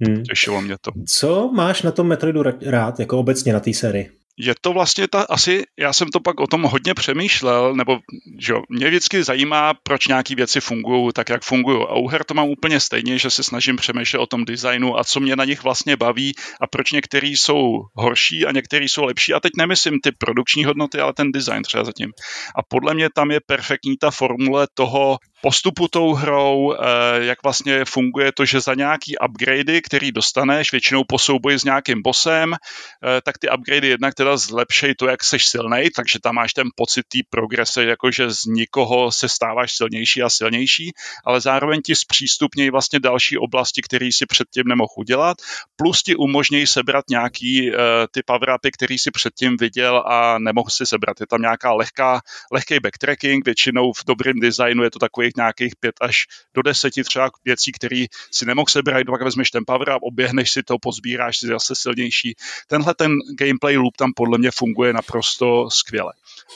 hmm. 0.00 0.22
těšilo 0.22 0.62
mě 0.62 0.76
to. 0.80 0.90
Co 1.06 1.50
máš 1.52 1.82
na 1.82 1.90
tom 1.90 2.06
Metroidu 2.06 2.42
rád, 2.66 3.00
jako 3.00 3.18
obecně 3.18 3.52
na 3.52 3.60
té 3.60 3.74
sérii? 3.74 4.21
Je 4.42 4.54
to 4.60 4.72
vlastně 4.72 5.08
ta, 5.08 5.22
asi, 5.22 5.62
já 5.78 5.92
jsem 5.92 6.08
to 6.08 6.20
pak 6.20 6.40
o 6.40 6.46
tom 6.46 6.62
hodně 6.62 6.94
přemýšlel, 6.94 7.74
nebo 7.74 7.98
že 8.40 8.54
mě 8.68 8.88
vždycky 8.88 9.24
zajímá, 9.24 9.74
proč 9.82 10.08
nějaké 10.08 10.34
věci 10.34 10.60
fungují 10.60 11.10
tak, 11.14 11.28
jak 11.28 11.42
fungují. 11.42 11.86
A 11.88 11.94
u 11.94 12.08
her 12.08 12.24
to 12.24 12.34
mám 12.34 12.48
úplně 12.48 12.80
stejně, 12.80 13.18
že 13.18 13.30
se 13.30 13.42
snažím 13.42 13.76
přemýšlet 13.76 14.20
o 14.20 14.26
tom 14.26 14.44
designu 14.44 14.98
a 14.98 15.04
co 15.04 15.20
mě 15.20 15.36
na 15.36 15.44
nich 15.44 15.62
vlastně 15.62 15.96
baví 15.96 16.32
a 16.60 16.66
proč 16.66 16.92
některý 16.92 17.36
jsou 17.36 17.80
horší 17.94 18.46
a 18.46 18.52
některý 18.52 18.88
jsou 18.88 19.04
lepší. 19.04 19.34
A 19.34 19.40
teď 19.40 19.52
nemyslím 19.58 19.98
ty 20.02 20.12
produkční 20.12 20.64
hodnoty, 20.64 20.98
ale 20.98 21.12
ten 21.12 21.32
design 21.32 21.62
třeba 21.62 21.84
zatím. 21.84 22.10
A 22.56 22.62
podle 22.68 22.94
mě 22.94 23.08
tam 23.14 23.30
je 23.30 23.40
perfektní 23.46 23.96
ta 23.96 24.10
formule 24.10 24.66
toho, 24.74 25.18
postupu 25.42 25.88
tou 25.88 26.14
hrou, 26.14 26.74
eh, 26.74 26.78
jak 27.24 27.42
vlastně 27.42 27.84
funguje 27.84 28.32
to, 28.32 28.44
že 28.44 28.60
za 28.60 28.74
nějaký 28.74 29.18
upgradey, 29.18 29.82
který 29.82 30.12
dostaneš, 30.12 30.72
většinou 30.72 31.04
po 31.04 31.18
souboji 31.18 31.58
s 31.58 31.64
nějakým 31.64 32.02
bossem, 32.02 32.54
eh, 32.54 33.20
tak 33.24 33.38
ty 33.38 33.50
upgradey 33.50 33.90
jednak 33.90 34.14
teda 34.14 34.36
zlepšej 34.36 34.94
to, 34.94 35.06
jak 35.06 35.24
seš 35.24 35.46
silnej, 35.46 35.90
takže 35.90 36.18
tam 36.22 36.34
máš 36.34 36.52
ten 36.52 36.68
pocit 36.76 37.02
té 37.02 37.18
progrese, 37.30 37.84
jakože 37.84 38.30
z 38.30 38.44
nikoho 38.44 39.12
se 39.12 39.28
stáváš 39.28 39.72
silnější 39.72 40.22
a 40.22 40.30
silnější, 40.30 40.90
ale 41.26 41.40
zároveň 41.40 41.82
ti 41.82 41.94
zpřístupnějí 41.94 42.70
vlastně 42.70 43.00
další 43.00 43.38
oblasti, 43.38 43.82
které 43.82 44.12
si 44.12 44.26
předtím 44.26 44.64
nemohl 44.66 44.92
udělat, 44.96 45.36
plus 45.76 46.02
ti 46.02 46.16
umožnějí 46.16 46.66
sebrat 46.66 47.04
nějaký 47.10 47.70
uh, 47.70 47.76
ty 48.10 48.22
power 48.22 48.54
upy, 48.54 48.70
který 48.70 48.98
si 48.98 49.10
předtím 49.10 49.56
viděl 49.56 50.04
a 50.06 50.38
nemohl 50.38 50.70
si 50.70 50.86
sebrat. 50.86 51.20
Je 51.20 51.26
tam 51.26 51.40
nějaká 51.40 51.72
lehká, 51.72 52.20
lehký 52.52 52.80
backtracking, 52.80 53.44
většinou 53.44 53.92
v 53.92 54.04
dobrém 54.06 54.40
designu 54.40 54.84
je 54.84 54.90
to 54.90 54.98
takový 54.98 55.31
těch 55.32 55.36
nějakých 55.36 55.76
pět 55.76 55.94
až 56.00 56.26
do 56.54 56.62
deseti 56.62 57.04
třeba 57.04 57.30
věcí, 57.44 57.72
které 57.72 58.04
si 58.30 58.46
nemohl 58.46 58.66
sebrat, 58.68 59.06
pak 59.06 59.22
vezmeš 59.22 59.50
ten 59.50 59.64
power 59.66 59.90
a 59.90 60.02
oběhneš 60.02 60.50
si 60.50 60.62
to, 60.62 60.78
pozbíráš 60.78 61.38
si 61.38 61.46
zase 61.46 61.74
silnější. 61.74 62.34
Tenhle 62.66 62.94
ten 62.94 63.12
gameplay 63.38 63.76
loop 63.76 63.96
tam 63.96 64.12
podle 64.16 64.38
mě 64.38 64.50
funguje 64.50 64.92
naprosto 64.92 65.70
skvěle. 65.70 66.12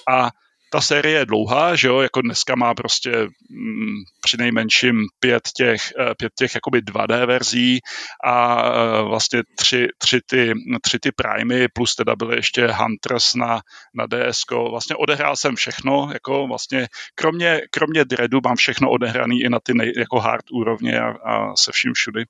A 0.08 0.30
ta 0.70 0.80
série 0.80 1.18
je 1.18 1.26
dlouhá, 1.26 1.76
že 1.76 1.88
jo, 1.88 2.00
jako 2.00 2.22
dneska 2.22 2.54
má 2.56 2.74
prostě 2.74 3.10
mm, 3.50 3.96
při 4.20 4.36
nejmenším 4.36 5.04
pět 5.20 5.42
těch, 5.56 5.92
eh, 6.00 6.14
pět 6.18 6.32
těch 6.38 6.54
jakoby 6.54 6.82
2D 6.82 7.26
verzí 7.26 7.80
a 8.24 8.62
eh, 8.68 9.02
vlastně 9.02 9.42
tři, 9.58 9.88
tři, 9.98 10.20
ty, 10.26 10.52
tři 10.82 10.98
ty 10.98 11.12
Primy 11.12 11.68
plus 11.68 11.94
teda 11.94 12.16
byly 12.16 12.36
ještě 12.36 12.66
Hunters 12.66 13.34
na, 13.34 13.60
na 13.94 14.06
DS. 14.06 14.40
Vlastně 14.70 14.96
odehrál 14.96 15.36
jsem 15.36 15.56
všechno, 15.56 16.10
jako 16.12 16.46
vlastně 16.46 16.86
kromě, 17.14 17.60
kromě 17.70 18.04
Dreadu 18.04 18.40
mám 18.44 18.56
všechno 18.56 18.90
odehraný 18.90 19.40
i 19.40 19.48
na 19.48 19.60
ty 19.60 19.74
nej, 19.74 19.92
jako 19.96 20.20
hard 20.20 20.44
úrovně 20.52 21.00
a, 21.00 21.10
a 21.10 21.56
se 21.56 21.72
vším 21.72 21.92
všudy. 21.94 22.24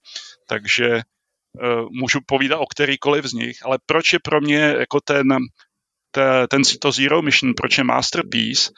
Takže 0.49 0.89
uh, 0.91 1.89
můžu 1.91 2.21
povídat 2.27 2.61
o 2.61 2.67
kterýkoliv 2.67 3.25
z 3.25 3.33
nich, 3.33 3.57
ale 3.65 3.79
proč 3.87 4.13
je 4.13 4.19
pro 4.19 4.41
mě 4.41 4.59
jako 4.79 5.01
ten 5.01 5.27
ten, 6.51 6.63
to 6.81 6.93
Zero 6.93 7.23
Mission, 7.23 7.55
proč 7.57 7.79
je 7.79 7.85
Masterpiece, 7.85 8.71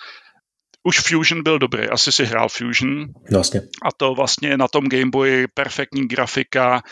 už 0.82 1.00
Fusion 1.00 1.42
byl 1.42 1.58
dobrý, 1.58 1.88
asi 1.88 2.12
si 2.12 2.24
hrál 2.24 2.48
Fusion. 2.48 3.06
Vlastně. 3.32 3.60
A 3.60 3.88
to 3.96 4.14
vlastně 4.14 4.56
na 4.56 4.68
tom 4.68 4.88
Game 4.88 5.10
Boyi 5.10 5.46
perfektní 5.54 6.08
grafika, 6.08 6.82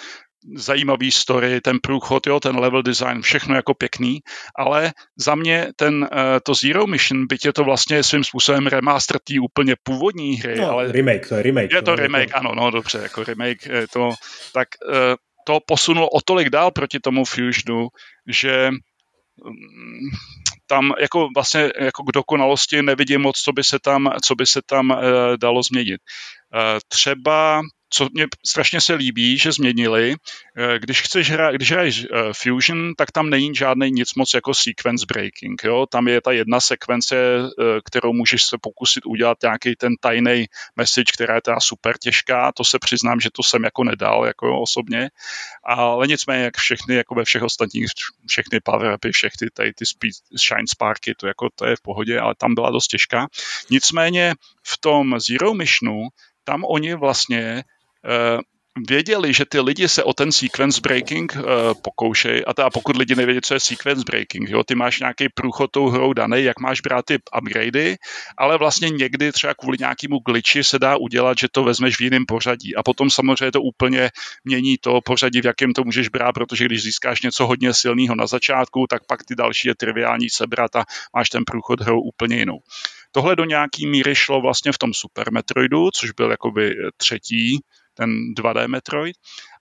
zajímavý 0.54 1.12
story, 1.12 1.61
ten 1.61 1.78
průchod, 1.82 2.26
jo, 2.26 2.40
ten 2.40 2.59
level 2.59 2.82
design, 2.82 3.22
všechno 3.22 3.54
jako 3.54 3.74
pěkný, 3.74 4.20
ale 4.59 4.92
za 5.18 5.35
mě 5.35 5.68
ten, 5.76 6.09
eh, 6.12 6.40
to 6.42 6.54
Zero 6.54 6.87
Mission, 6.87 7.26
byť 7.26 7.44
je 7.44 7.52
to 7.52 7.64
vlastně 7.64 8.02
svým 8.02 8.24
způsobem 8.24 8.66
remaster 8.66 9.18
té 9.18 9.35
úplně 9.42 9.74
původní 9.82 10.37
hry, 10.37 10.61
no, 10.61 10.70
ale... 10.70 10.92
remake, 10.92 11.28
to 11.28 11.35
je 11.35 11.42
remake. 11.42 11.72
Je 11.72 11.82
to 11.82 11.90
no, 11.90 11.96
remake, 11.96 12.30
to... 12.30 12.37
ano, 12.37 12.52
no 12.54 12.70
dobře, 12.70 12.98
jako 12.98 13.24
remake, 13.24 13.68
to, 13.92 14.11
tak 14.52 14.68
eh, 14.92 15.16
to 15.46 15.61
posunulo 15.66 16.09
o 16.09 16.20
tolik 16.20 16.50
dál 16.50 16.70
proti 16.70 17.00
tomu 17.00 17.24
Fusionu, 17.24 17.88
že 18.28 18.70
tam 20.66 20.92
jako 21.01 21.29
vlastně 21.35 21.70
jako 21.81 22.03
k 22.03 22.12
dokonalosti 22.12 22.83
nevidím 22.83 23.20
moc, 23.20 23.38
co 23.38 23.53
by 23.53 23.64
se 23.64 23.79
tam, 23.79 24.11
co 24.22 24.35
by 24.35 24.46
se 24.46 24.61
tam 24.66 24.90
uh, 24.90 24.96
dalo 25.40 25.62
změnit. 25.62 26.01
Uh, 26.55 26.79
třeba 26.88 27.62
co 27.90 28.09
mě 28.12 28.27
strašně 28.46 28.81
se 28.81 28.94
líbí, 28.94 29.38
že 29.38 29.53
změnili, 29.53 30.14
eh, 30.57 30.79
když 30.79 31.03
chceš 31.03 31.31
hrát, 31.31 31.55
když 31.55 31.72
hraješ 31.72 32.07
Fusion, 32.33 32.94
tak 32.96 33.12
tam 33.12 33.31
není 33.31 33.55
žádný 33.55 33.90
nic 33.90 34.14
moc 34.14 34.35
jako 34.35 34.55
sequence 34.55 35.07
breaking, 35.09 35.64
jo? 35.64 35.87
tam 35.87 36.09
je 36.09 36.20
ta 36.20 36.33
jedna 36.33 36.61
sekvence, 36.61 37.16
kterou 37.85 38.12
můžeš 38.12 38.44
se 38.44 38.57
pokusit 38.61 39.07
udělat 39.07 39.38
nějaký 39.42 39.77
ten 39.77 39.92
tajný 40.01 40.46
message, 40.77 41.12
která 41.12 41.35
je 41.35 41.42
teda 41.42 41.61
super 41.61 41.99
těžká, 41.99 42.53
to 42.53 42.64
se 42.64 42.79
přiznám, 42.79 43.20
že 43.20 43.31
to 43.33 43.42
jsem 43.42 43.64
jako 43.64 43.85
nedal 43.85 44.27
jako 44.27 44.61
osobně, 44.61 45.11
ale 45.64 46.07
nicméně 46.07 46.44
jak 46.44 46.57
všechny, 46.57 46.94
jako 46.94 47.14
ve 47.14 47.25
všech 47.25 47.42
ostatních, 47.42 47.87
všechny 48.29 48.61
power 48.61 48.94
upy, 48.94 49.12
všechny 49.12 49.49
tady 49.55 49.72
ty 49.72 49.87
speed, 49.87 50.14
shine 50.46 50.66
sparky, 50.68 51.14
to, 51.14 51.27
jako, 51.27 51.49
to 51.55 51.66
je 51.66 51.77
v 51.77 51.81
pohodě, 51.81 52.20
ale 52.20 52.35
tam 52.38 52.55
byla 52.55 52.70
dost 52.70 52.87
těžká. 52.87 53.27
Nicméně 53.70 54.35
v 54.62 54.79
tom 54.79 55.20
Zero 55.20 55.55
Missionu, 55.55 56.09
tam 56.44 56.64
oni 56.64 56.94
vlastně 56.94 57.64
věděli, 58.88 59.33
že 59.33 59.45
ty 59.45 59.61
lidi 59.61 59.88
se 59.88 60.05
o 60.05 60.12
ten 60.12 60.33
sequence 60.33 60.81
breaking 60.81 61.37
uh, 61.37 61.42
pokoušejí, 61.83 62.45
a 62.45 62.55
teda 62.55 62.71
pokud 62.71 62.97
lidi 62.97 63.14
nevědí, 63.14 63.40
co 63.40 63.55
je 63.55 63.61
sequence 63.61 64.05
breaking, 64.07 64.51
jo, 64.51 64.64
ty 64.64 64.75
máš 64.75 65.01
nějaký 65.01 65.29
průchod 65.35 65.71
tou 65.71 65.88
hrou 65.88 66.12
daný, 66.12 66.45
jak 66.45 66.61
máš 66.61 66.81
brát 66.81 67.05
ty 67.05 67.19
upgradey, 67.38 67.97
ale 68.38 68.59
vlastně 68.59 68.88
někdy 68.88 69.33
třeba 69.33 69.55
kvůli 69.55 69.77
nějakému 69.81 70.19
glitchi 70.19 70.64
se 70.64 70.79
dá 70.79 70.97
udělat, 70.97 71.38
že 71.38 71.49
to 71.53 71.64
vezmeš 71.64 71.97
v 71.97 72.01
jiném 72.01 72.27
pořadí 72.27 72.77
a 72.77 72.83
potom 72.83 73.11
samozřejmě 73.11 73.53
to 73.53 73.62
úplně 73.62 74.11
mění 74.45 74.77
to 74.81 75.01
pořadí, 75.05 75.40
v 75.40 75.47
jakém 75.47 75.73
to 75.73 75.85
můžeš 75.85 76.09
brát, 76.09 76.33
protože 76.33 76.64
když 76.64 76.83
získáš 76.83 77.23
něco 77.23 77.47
hodně 77.47 77.75
silného 77.75 78.14
na 78.14 78.27
začátku, 78.27 78.87
tak 78.90 79.03
pak 79.09 79.25
ty 79.25 79.35
další 79.35 79.69
je 79.69 79.75
triviální 79.75 80.31
sebrat 80.31 80.77
a 80.77 80.85
máš 81.16 81.29
ten 81.29 81.45
průchod 81.47 81.81
hrou 81.81 82.01
úplně 82.01 82.37
jinou. 82.37 82.59
Tohle 83.12 83.37
do 83.37 83.45
nějaký 83.45 83.87
míry 83.87 84.14
šlo 84.14 84.40
vlastně 84.40 84.73
v 84.73 84.79
tom 84.79 84.95
Super 84.95 85.33
Metroidu, 85.33 85.90
což 85.90 86.11
byl 86.11 86.31
jakoby 86.31 86.75
třetí 86.97 87.61
ten 87.96 88.35
2D 88.37 88.68
Metroid, 88.68 89.16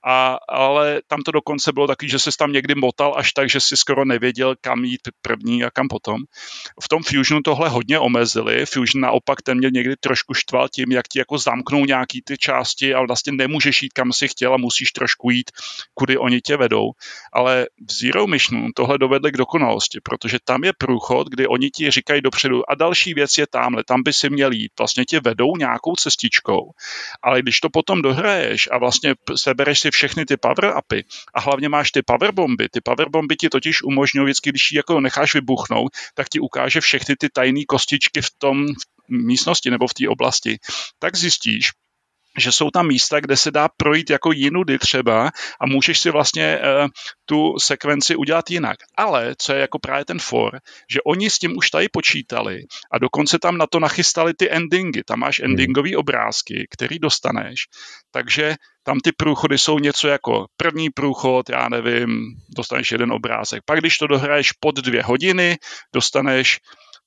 a, 0.06 0.38
ale 0.50 1.02
tam 1.08 1.22
to 1.22 1.32
dokonce 1.32 1.74
bylo 1.74 1.88
taky, 1.88 2.10
že 2.10 2.20
se 2.20 2.30
tam 2.38 2.52
někdy 2.52 2.76
motal 2.76 3.14
až 3.18 3.34
tak, 3.34 3.50
že 3.50 3.60
si 3.60 3.78
skoro 3.78 4.06
nevěděl, 4.06 4.56
kam 4.62 4.84
jít 4.84 5.02
první 5.22 5.64
a 5.64 5.72
kam 5.72 5.88
potom. 5.88 6.22
V 6.82 6.88
tom 6.88 7.04
Fusionu 7.04 7.42
tohle 7.42 7.70
hodně 7.70 8.00
omezili. 8.00 8.66
Fusion 8.66 9.02
naopak 9.02 9.42
ten 9.42 9.58
mě 9.58 9.70
někdy 9.72 9.96
trošku 9.96 10.34
štval 10.34 10.70
tím, 10.70 10.92
jak 10.92 11.08
ti 11.08 11.20
jako 11.20 11.38
zamknou 11.38 11.86
nějaký 11.86 12.22
ty 12.22 12.38
části 12.38 12.94
a 12.94 13.06
vlastně 13.06 13.34
nemůžeš 13.34 13.84
jít, 13.84 13.94
kam 13.94 14.14
si 14.14 14.28
chtěl 14.28 14.54
a 14.54 14.58
musíš 14.58 14.92
trošku 14.92 15.30
jít, 15.30 15.52
kudy 15.94 16.18
oni 16.18 16.42
tě 16.42 16.58
vedou. 16.58 16.92
Ale 17.34 17.68
v 17.90 17.94
Zero 17.94 18.28
Missionu 18.28 18.68
tohle 18.76 18.98
dovedli 18.98 19.32
k 19.32 19.38
dokonalosti, 19.38 20.00
protože 20.04 20.38
tam 20.44 20.64
je 20.64 20.74
průchod, 20.78 21.28
kdy 21.30 21.48
oni 21.48 21.70
ti 21.70 21.92
říkají 21.92 22.22
dopředu 22.22 22.70
a 22.70 22.76
další 22.76 23.14
věc 23.14 23.38
je 23.38 23.48
tamhle, 23.48 23.84
tam 23.84 24.04
by 24.04 24.14
si 24.14 24.30
měl 24.30 24.52
jít. 24.52 24.72
Vlastně 24.78 25.06
tě 25.06 25.20
vedou 25.20 25.58
nějakou 25.58 25.96
cestičkou, 25.96 26.72
ale 27.24 27.42
když 27.42 27.60
to 27.60 27.70
potom 27.70 28.02
dohraješ 28.02 28.70
a 28.72 28.78
vlastně 28.78 29.16
sebereš 29.36 29.80
si 29.80 29.92
všechny 29.96 30.26
ty 30.26 30.38
power 30.38 30.76
upy 30.78 31.04
a 31.34 31.40
hlavně 31.40 31.70
máš 31.70 31.92
ty 31.92 32.02
power 32.02 32.32
bomby. 32.32 32.70
Ty 32.70 32.82
power 32.82 33.10
bomby 33.10 33.36
ti 33.36 33.50
totiž 33.50 33.84
umožňují 33.84 34.26
vždycky, 34.26 34.50
když 34.50 34.72
ji 34.72 34.78
jako 34.78 35.00
necháš 35.00 35.34
vybuchnout, 35.34 35.92
tak 36.14 36.30
ti 36.30 36.40
ukáže 36.40 36.82
všechny 36.82 37.16
ty 37.16 37.30
tajné 37.30 37.64
kostičky 37.68 38.22
v 38.22 38.32
tom 38.38 38.68
v 38.68 38.74
místnosti 39.10 39.72
nebo 39.72 39.88
v 39.88 39.94
té 39.94 40.10
oblasti. 40.10 40.60
Tak 41.00 41.16
zjistíš, 41.16 41.72
že 42.38 42.52
jsou 42.52 42.70
tam 42.72 42.88
místa, 42.88 43.20
kde 43.20 43.38
se 43.38 43.52
dá 43.52 43.68
projít 43.78 44.10
jako 44.10 44.32
jinudy 44.32 44.80
třeba 44.80 45.32
a 45.62 45.66
můžeš 45.66 46.00
si 46.00 46.12
vlastně 46.12 46.60
uh, 46.60 46.88
tu 47.26 47.60
sekvenci 47.60 48.16
udělat 48.16 48.52
jinak. 48.52 48.78
Ale 48.98 49.36
co 49.38 49.54
je 49.54 49.60
jako 49.60 49.80
právě 49.80 50.06
ten 50.06 50.20
for, 50.20 50.60
že 50.90 51.00
oni 51.06 51.30
s 51.30 51.40
tím 51.40 51.58
už 51.58 51.70
tady 51.70 51.90
počítali 51.90 52.62
a 52.92 53.00
dokonce 53.00 53.40
tam 53.40 53.58
na 53.58 53.68
to 53.68 53.80
nachystali 53.80 54.34
ty 54.34 54.52
endingy. 54.52 55.04
Tam 55.04 55.20
máš 55.20 55.40
hmm. 55.40 55.50
endingové 55.50 55.98
obrázky, 55.98 56.68
který 56.72 57.00
dostaneš. 57.00 57.60
Takže 58.12 58.56
tam 58.84 59.00
ty 59.00 59.12
průchody 59.12 59.58
jsou 59.58 59.80
něco 59.80 60.08
jako 60.08 60.46
první 60.58 60.90
průchod, 60.90 61.50
já 61.50 61.70
nevím, 61.70 62.36
dostaneš 62.58 62.92
jeden 62.92 63.12
obrázek. 63.12 63.64
Pak 63.66 63.80
když 63.80 63.98
to 63.98 64.08
dohraješ 64.08 64.52
pod 64.52 64.76
dvě 64.76 65.04
hodiny, 65.04 65.58
dostaneš 65.94 66.60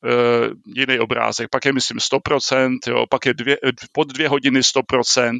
uh, 0.04 0.54
jiný 0.76 0.98
obrázek, 0.98 1.48
pak 1.50 1.64
je 1.64 1.72
myslím 1.72 1.98
100%, 1.98 2.78
jo, 2.87 3.06
pak 3.11 3.26
je 3.26 3.34
dvě, 3.34 3.56
pod 3.92 4.08
dvě 4.08 4.28
hodiny 4.28 4.61
100%, 4.61 5.38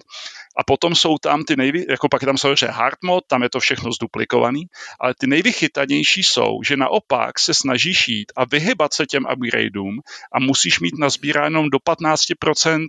a 0.59 0.65
potom 0.65 0.95
jsou 0.95 1.19
tam 1.19 1.45
ty 1.45 1.57
nejvy, 1.57 1.87
jako 1.89 2.09
pak 2.09 2.23
je 2.23 2.27
tam 2.27 2.39
samozřejmě 2.39 2.73
hard 2.73 2.99
mod, 3.05 3.25
tam 3.27 3.43
je 3.43 3.51
to 3.51 3.61
všechno 3.61 3.93
zduplikovaný, 3.93 4.67
ale 5.01 5.15
ty 5.19 5.27
nejvychytanější 5.27 6.23
jsou, 6.23 6.63
že 6.67 6.77
naopak 6.77 7.39
se 7.39 7.55
snažíš 7.55 8.09
jít 8.09 8.33
a 8.37 8.45
vyhybat 8.45 8.95
se 8.95 9.07
těm 9.07 9.27
upgradeům 9.35 10.01
a 10.33 10.41
musíš 10.41 10.81
mít 10.81 10.99
nazbíráno 10.99 11.69
do 11.69 11.79
15% 11.79 12.87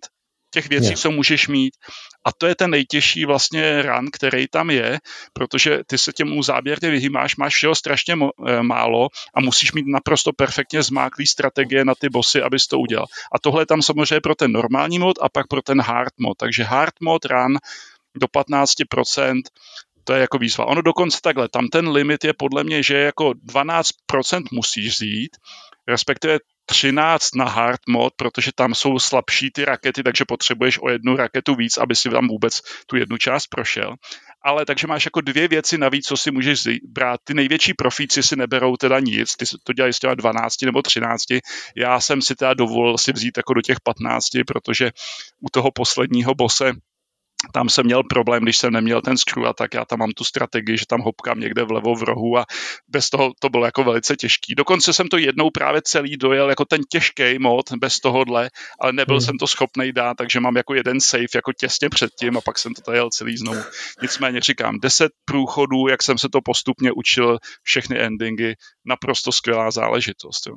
těch 0.51 0.69
věcí, 0.69 0.95
co 0.95 1.12
můžeš 1.12 1.47
mít. 1.47 1.73
A 2.25 2.31
to 2.31 2.47
je 2.47 2.55
ten 2.55 2.71
nejtěžší 2.71 3.25
vlastně 3.25 3.81
run, 3.81 4.07
který 4.12 4.47
tam 4.47 4.69
je, 4.69 4.99
protože 5.33 5.79
ty 5.88 5.97
se 5.97 6.13
těmu 6.13 6.43
záběrně 6.43 6.89
vyhýmáš, 6.89 7.35
máš 7.35 7.53
všeho 7.53 7.75
strašně 7.75 8.13
eh, 8.13 8.63
málo 8.63 9.07
a 9.35 9.41
musíš 9.41 9.73
mít 9.73 9.85
naprosto 9.88 10.33
perfektně 10.33 10.83
zmáklý 10.83 11.27
strategie 11.27 11.85
na 11.85 11.95
ty 11.95 12.09
bossy, 12.09 12.41
abys 12.41 12.67
to 12.67 12.79
udělal. 12.79 13.05
A 13.33 13.39
tohle 13.39 13.62
je 13.62 13.65
tam 13.65 13.81
samozřejmě 13.81 14.21
pro 14.21 14.35
ten 14.35 14.51
normální 14.51 14.99
mod 14.99 15.17
a 15.21 15.29
pak 15.29 15.47
pro 15.47 15.62
ten 15.62 15.81
hard 15.81 16.13
mod. 16.19 16.38
Takže 16.38 16.63
hard 16.63 16.93
mod 17.01 17.25
run 17.25 17.57
do 18.15 18.27
15%, 18.27 19.41
to 20.03 20.13
je 20.13 20.21
jako 20.21 20.38
výzva. 20.38 20.65
Ono 20.65 20.81
dokonce 20.81 21.19
takhle, 21.23 21.49
tam 21.49 21.67
ten 21.67 21.89
limit 21.89 22.23
je 22.23 22.33
podle 22.33 22.63
mě, 22.63 22.83
že 22.83 22.97
jako 22.97 23.29
12% 23.29 24.43
musíš 24.51 24.97
zjít, 24.97 25.38
respektive 25.88 26.38
13 26.69 27.36
na 27.36 27.45
hard 27.45 27.79
mod, 27.89 28.13
protože 28.15 28.51
tam 28.55 28.75
jsou 28.75 28.99
slabší 28.99 29.51
ty 29.51 29.65
rakety, 29.65 30.03
takže 30.03 30.25
potřebuješ 30.25 30.79
o 30.82 30.89
jednu 30.89 31.15
raketu 31.15 31.55
víc, 31.55 31.77
aby 31.77 31.95
si 31.95 32.10
tam 32.10 32.27
vůbec 32.27 32.62
tu 32.86 32.95
jednu 32.95 33.17
část 33.17 33.47
prošel. 33.47 33.95
Ale 34.43 34.65
takže 34.65 34.88
máš 34.88 35.05
jako 35.05 35.21
dvě 35.21 35.47
věci 35.47 35.77
navíc, 35.77 36.08
co 36.08 36.17
si 36.17 36.32
můžeš 36.32 36.63
brát. 36.88 37.19
Ty 37.23 37.34
největší 37.34 37.73
profíci 37.73 38.23
si 38.23 38.36
neberou 38.36 38.77
teda 38.77 38.99
nic, 38.99 39.36
ty 39.36 39.45
to 39.63 39.73
dělají 39.73 39.93
s 39.93 39.99
těma 39.99 40.13
12 40.13 40.62
nebo 40.62 40.82
13. 40.82 41.23
Já 41.75 41.99
jsem 41.99 42.21
si 42.21 42.36
teda 42.36 42.53
dovolil 42.53 42.97
si 42.97 43.13
vzít 43.13 43.38
jako 43.38 43.53
do 43.53 43.62
těch 43.62 43.77
15, 43.84 44.25
protože 44.47 44.91
u 45.39 45.49
toho 45.51 45.71
posledního 45.71 46.36
bose 46.36 46.71
tam 47.54 47.69
jsem 47.69 47.86
měl 47.86 48.04
problém, 48.04 48.43
když 48.43 48.58
jsem 48.58 48.73
neměl 48.73 49.02
ten 49.02 49.17
screw 49.17 49.45
a 49.45 49.54
tak 49.54 49.73
já 49.73 49.86
tam 49.86 49.99
mám 49.99 50.12
tu 50.12 50.23
strategii, 50.23 50.78
že 50.78 50.86
tam 50.88 51.02
hopkám 51.02 51.39
někde 51.39 51.63
vlevo 51.63 51.95
v 51.95 52.04
rohu 52.04 52.38
a 52.38 52.45
bez 52.88 53.10
toho 53.10 53.32
to 53.39 53.49
bylo 53.49 53.65
jako 53.65 53.84
velice 53.84 54.15
těžký. 54.15 54.56
Dokonce 54.56 54.93
jsem 54.93 55.08
to 55.08 55.17
jednou 55.17 55.49
právě 55.49 55.82
celý 55.84 56.17
dojel 56.17 56.49
jako 56.49 56.65
ten 56.65 56.82
těžký 56.91 57.39
mod 57.39 57.71
bez 57.73 57.99
tohohle, 57.99 58.49
ale 58.80 58.93
nebyl 58.93 59.15
hmm. 59.15 59.21
jsem 59.21 59.38
to 59.38 59.47
schopný 59.47 59.91
dát, 59.91 60.17
takže 60.17 60.39
mám 60.39 60.56
jako 60.56 60.73
jeden 60.73 61.02
save 61.02 61.25
jako 61.36 61.54
těsně 61.54 61.89
předtím 61.89 62.38
a 62.38 62.41
pak 62.41 62.60
jsem 62.60 62.73
to 62.73 62.91
jel 62.91 63.10
celý 63.10 63.38
znovu. 63.38 63.62
Nicméně 64.02 64.41
říkám, 64.41 64.80
deset 64.80 65.12
průchodů, 65.25 65.88
jak 65.88 66.04
jsem 66.04 66.17
se 66.17 66.30
to 66.30 66.41
postupně 66.41 66.91
učil, 66.91 67.38
všechny 67.63 67.99
endingy, 67.99 68.54
naprosto 68.86 69.32
skvělá 69.32 69.71
záležitost. 69.71 70.47
Jo. 70.47 70.56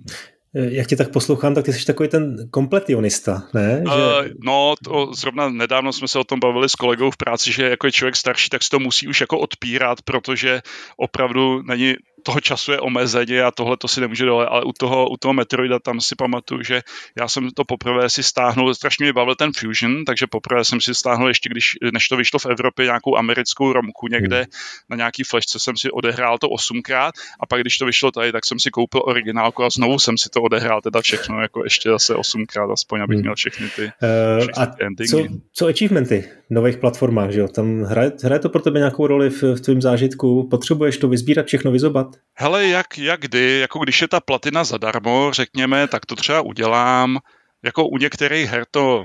Jak 0.54 0.86
tě 0.86 0.96
tak 0.96 1.10
poslouchám, 1.10 1.54
tak 1.54 1.64
ty 1.64 1.72
jsi 1.72 1.86
takový 1.86 2.08
ten 2.08 2.48
kompletionista, 2.50 3.48
ne? 3.54 3.84
Že... 3.88 3.94
Uh, 3.94 4.28
no, 4.44 4.74
to 4.84 5.14
zrovna 5.14 5.48
nedávno 5.48 5.92
jsme 5.92 6.08
se 6.08 6.18
o 6.18 6.24
tom 6.24 6.40
bavili 6.40 6.68
s 6.68 6.74
kolegou 6.74 7.10
v 7.10 7.16
práci, 7.16 7.52
že 7.52 7.68
jako 7.68 7.86
je 7.86 7.92
člověk 7.92 8.16
starší, 8.16 8.50
tak 8.50 8.62
si 8.62 8.70
to 8.70 8.78
musí 8.78 9.08
už 9.08 9.20
jako 9.20 9.38
odpírat, 9.38 10.02
protože 10.02 10.60
opravdu 10.96 11.62
není 11.62 11.94
toho 12.22 12.40
času 12.40 12.72
je 12.72 12.80
omezeně 12.80 13.42
a 13.42 13.50
tohle 13.50 13.76
to 13.76 13.88
si 13.88 14.00
nemůže 14.00 14.24
dole, 14.24 14.46
ale 14.46 14.64
u 14.64 14.72
toho, 14.72 15.10
u 15.10 15.16
toho 15.16 15.34
Metroida 15.34 15.78
tam 15.78 16.00
si 16.00 16.14
pamatuju, 16.16 16.62
že 16.62 16.80
já 17.18 17.28
jsem 17.28 17.50
to 17.50 17.64
poprvé 17.64 18.10
si 18.10 18.22
stáhnul, 18.22 18.74
strašně 18.74 19.04
mě 19.04 19.12
bavil 19.12 19.34
ten 19.34 19.52
Fusion, 19.52 20.04
takže 20.04 20.26
poprvé 20.26 20.64
jsem 20.64 20.80
si 20.80 20.94
stáhnul 20.94 21.28
ještě, 21.28 21.48
když, 21.48 21.70
než 21.92 22.08
to 22.08 22.16
vyšlo 22.16 22.38
v 22.38 22.46
Evropě, 22.46 22.84
nějakou 22.84 23.16
americkou 23.16 23.72
romku 23.72 24.08
někde, 24.08 24.36
hmm. 24.36 24.46
na 24.90 24.96
nějaký 24.96 25.22
flashce 25.24 25.58
jsem 25.58 25.76
si 25.76 25.90
odehrál 25.90 26.38
to 26.38 26.48
osmkrát 26.48 27.14
a 27.40 27.46
pak 27.46 27.60
když 27.60 27.78
to 27.78 27.86
vyšlo 27.86 28.10
tady, 28.10 28.32
tak 28.32 28.46
jsem 28.46 28.58
si 28.58 28.70
koupil 28.70 29.02
originálku 29.04 29.64
a 29.64 29.70
znovu 29.70 29.98
jsem 29.98 30.18
si 30.18 30.28
to 30.28 30.42
odehrál 30.42 30.80
teda 30.80 31.00
všechno, 31.00 31.42
jako 31.42 31.64
ještě 31.64 31.90
zase 31.90 32.14
osmkrát 32.14 32.70
aspoň, 32.70 33.00
abych 33.00 33.16
hmm. 33.16 33.22
měl 33.22 33.34
všechny 33.34 33.68
ty, 33.76 33.82
uh, 33.82 34.44
všechny 34.44 34.62
a 34.62 34.66
ty 34.66 34.84
endingy. 34.84 35.28
Co, 35.28 35.38
co 35.52 35.66
achievementy 35.66 36.24
nových 36.50 36.76
platformách, 36.76 37.30
že 37.30 37.40
jo? 37.40 37.48
Tam 37.48 37.82
hraje, 37.82 38.12
hraje 38.22 38.38
to 38.38 38.48
pro 38.48 38.62
tebe 38.62 38.78
nějakou 38.78 39.06
roli 39.06 39.30
v, 39.30 39.42
v 39.42 39.60
tvém 39.60 39.82
zážitku? 39.82 40.48
Potřebuješ 40.50 40.98
to 40.98 41.08
vyzbírat, 41.08 41.46
všechno 41.46 41.70
vyzobat? 41.70 42.11
Hele, 42.34 42.66
jak, 42.66 42.98
jak 42.98 43.20
kdy, 43.20 43.58
jako 43.58 43.78
když 43.78 44.02
je 44.02 44.08
ta 44.08 44.20
platina 44.20 44.64
zadarmo, 44.64 45.30
řekněme, 45.32 45.88
tak 45.88 46.06
to 46.06 46.16
třeba 46.16 46.40
udělám. 46.40 47.18
Jako 47.64 47.88
u 47.88 47.98
některých 47.98 48.50
her 48.50 48.64
to 48.70 49.04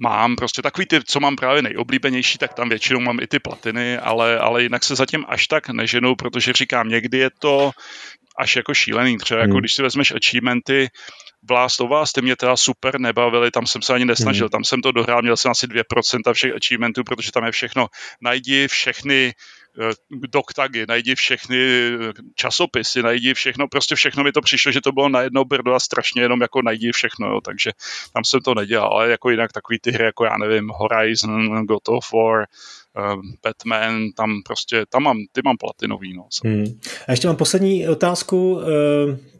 mám, 0.00 0.36
prostě 0.36 0.62
takový 0.62 0.86
ty, 0.86 1.00
co 1.04 1.20
mám 1.20 1.36
právě 1.36 1.62
nejoblíbenější, 1.62 2.38
tak 2.38 2.54
tam 2.54 2.68
většinou 2.68 3.00
mám 3.00 3.20
i 3.20 3.26
ty 3.26 3.38
platiny, 3.38 3.98
ale, 3.98 4.38
ale 4.38 4.62
jinak 4.62 4.84
se 4.84 4.94
zatím 4.94 5.24
až 5.28 5.46
tak 5.46 5.68
neženou, 5.68 6.14
protože 6.14 6.52
říkám, 6.52 6.88
někdy 6.88 7.18
je 7.18 7.30
to 7.40 7.70
až 8.38 8.56
jako 8.56 8.74
šílený. 8.74 9.18
Třeba 9.18 9.40
jako 9.40 9.52
hmm. 9.52 9.60
když 9.60 9.74
si 9.74 9.82
vezmeš 9.82 10.12
achievementy, 10.12 10.88
v 11.48 11.50
Last 11.50 11.80
of 11.80 11.90
Us, 12.02 12.12
ty 12.12 12.22
mě 12.22 12.36
teda 12.36 12.56
super 12.56 13.00
nebavili, 13.00 13.50
tam 13.50 13.66
jsem 13.66 13.82
se 13.82 13.94
ani 13.94 14.04
nesnažil, 14.04 14.46
hmm. 14.46 14.50
tam 14.50 14.64
jsem 14.64 14.82
to 14.82 14.92
dohrál, 14.92 15.22
měl 15.22 15.36
jsem 15.36 15.50
asi 15.50 15.66
2% 15.66 16.32
všech 16.32 16.52
achievementů, 16.54 17.04
protože 17.04 17.32
tam 17.32 17.44
je 17.44 17.52
všechno, 17.52 17.86
najdi 18.20 18.68
všechny 18.68 19.34
doktagy, 20.10 20.86
najdi 20.88 21.14
všechny 21.14 21.58
eh, 21.58 22.12
časopisy, 22.34 23.02
najdi 23.02 23.34
všechno, 23.34 23.68
prostě 23.68 23.94
všechno 23.94 24.24
mi 24.24 24.32
to 24.32 24.40
přišlo, 24.40 24.72
že 24.72 24.80
to 24.80 24.92
bylo 24.92 25.08
na 25.08 25.20
jedno 25.20 25.44
brdo 25.44 25.74
a 25.74 25.80
strašně 25.80 26.22
jenom 26.22 26.40
jako 26.40 26.62
najdi 26.62 26.92
všechno, 26.92 27.28
jo, 27.28 27.40
takže 27.40 27.70
tam 28.12 28.24
jsem 28.24 28.40
to 28.40 28.54
nedělal, 28.54 28.92
ale 28.92 29.10
jako 29.10 29.30
jinak 29.30 29.52
takový 29.52 29.78
ty 29.78 29.90
hry, 29.90 30.04
jako 30.04 30.24
já 30.24 30.36
nevím, 30.36 30.68
Horizon, 30.68 31.66
God 31.66 31.88
of 31.88 32.12
War, 32.12 32.46
Batman, 33.42 34.12
tam 34.16 34.42
prostě, 34.44 34.84
tam 34.88 35.02
mám, 35.02 35.18
ty 35.32 35.40
mám 35.44 35.56
platinový. 35.56 36.14
No. 36.14 36.28
Hmm. 36.44 36.80
A 37.08 37.10
ještě 37.10 37.26
mám 37.26 37.36
poslední 37.36 37.88
otázku, 37.88 38.60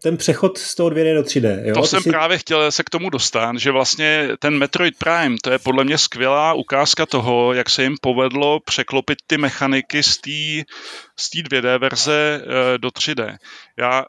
ten 0.03 0.17
přechod 0.17 0.59
z 0.59 0.75
toho 0.75 0.91
2D 0.91 1.15
do 1.15 1.23
3D. 1.23 1.65
Jo? 1.65 1.75
To, 1.75 1.81
to 1.81 1.87
jsem 1.87 2.03
si... 2.03 2.11
právě 2.11 2.39
chtěl 2.39 2.73
se 2.73 2.83
k 2.83 2.91
tomu 2.91 3.11
dostat, 3.11 3.59
že 3.59 3.71
vlastně 3.71 4.29
ten 4.39 4.59
Metroid 4.59 4.99
Prime, 4.99 5.37
to 5.43 5.51
je 5.51 5.59
podle 5.59 5.85
mě 5.85 5.99
skvělá 5.99 6.53
ukázka 6.53 7.07
toho, 7.07 7.53
jak 7.53 7.71
se 7.71 7.83
jim 7.83 7.97
povedlo 8.01 8.61
překlopit 8.65 9.19
ty 9.27 9.39
mechaniky 9.39 10.03
z 10.03 10.19
té 10.19 10.73
z 11.19 11.31
2D 11.31 11.79
verze 11.79 12.43
do 12.77 12.89
3D. 12.89 13.37
Já 13.79 14.05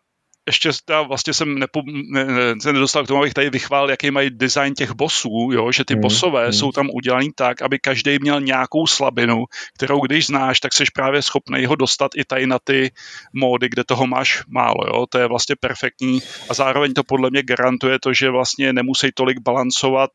ještě 0.48 0.72
já 0.90 1.02
vlastně 1.02 1.34
jsem 1.34 1.60
nepo, 1.60 1.82
ne, 1.86 2.26
ne, 2.26 2.56
se 2.62 2.74
nedostal 2.74 3.04
k 3.04 3.08
tomu, 3.08 3.20
abych 3.20 3.34
tady 3.34 3.50
vychválil, 3.50 3.90
jaký 3.90 4.12
mají 4.12 4.30
design 4.30 4.74
těch 4.74 4.92
bosů, 4.92 5.50
jo? 5.54 5.72
že 5.72 5.86
ty 5.86 5.96
mm, 5.96 6.02
bosové 6.02 6.48
mm. 6.48 6.54
jsou 6.54 6.72
tam 6.72 6.90
udělaný 6.94 7.32
tak, 7.36 7.62
aby 7.62 7.80
každý 7.80 8.18
měl 8.20 8.42
nějakou 8.42 8.88
slabinu, 8.88 9.46
kterou 9.74 10.00
když 10.00 10.26
znáš, 10.26 10.60
tak 10.60 10.74
jsi 10.74 10.84
právě 10.94 11.22
schopný 11.22 11.66
ho 11.66 11.76
dostat 11.76 12.12
i 12.16 12.26
tady 12.26 12.48
na 12.48 12.60
ty 12.60 12.92
módy, 13.34 13.70
kde 13.70 13.84
toho 13.84 14.08
máš 14.08 14.44
málo. 14.48 14.88
Jo? 14.88 15.06
To 15.10 15.18
je 15.18 15.28
vlastně 15.28 15.56
perfektní 15.60 16.20
a 16.50 16.54
zároveň 16.54 16.94
to 16.94 17.04
podle 17.04 17.30
mě 17.30 17.44
garantuje 17.44 18.00
to, 18.00 18.14
že 18.14 18.30
vlastně 18.30 18.74
nemusí 18.74 19.10
tolik 19.14 19.40
balancovat 19.40 20.12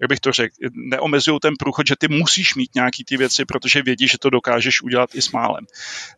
jak 0.00 0.08
bych 0.08 0.20
to 0.20 0.32
řekl, 0.32 0.54
neomezují 0.72 1.38
ten 1.40 1.54
průchod, 1.58 1.86
že 1.86 1.94
ty 1.98 2.08
musíš 2.08 2.54
mít 2.54 2.74
nějaký 2.74 3.04
ty 3.04 3.16
věci, 3.16 3.44
protože 3.44 3.82
vědí, 3.82 4.08
že 4.08 4.18
to 4.18 4.30
dokážeš 4.30 4.82
udělat 4.82 5.14
i 5.14 5.22
s 5.22 5.32
málem. 5.32 5.66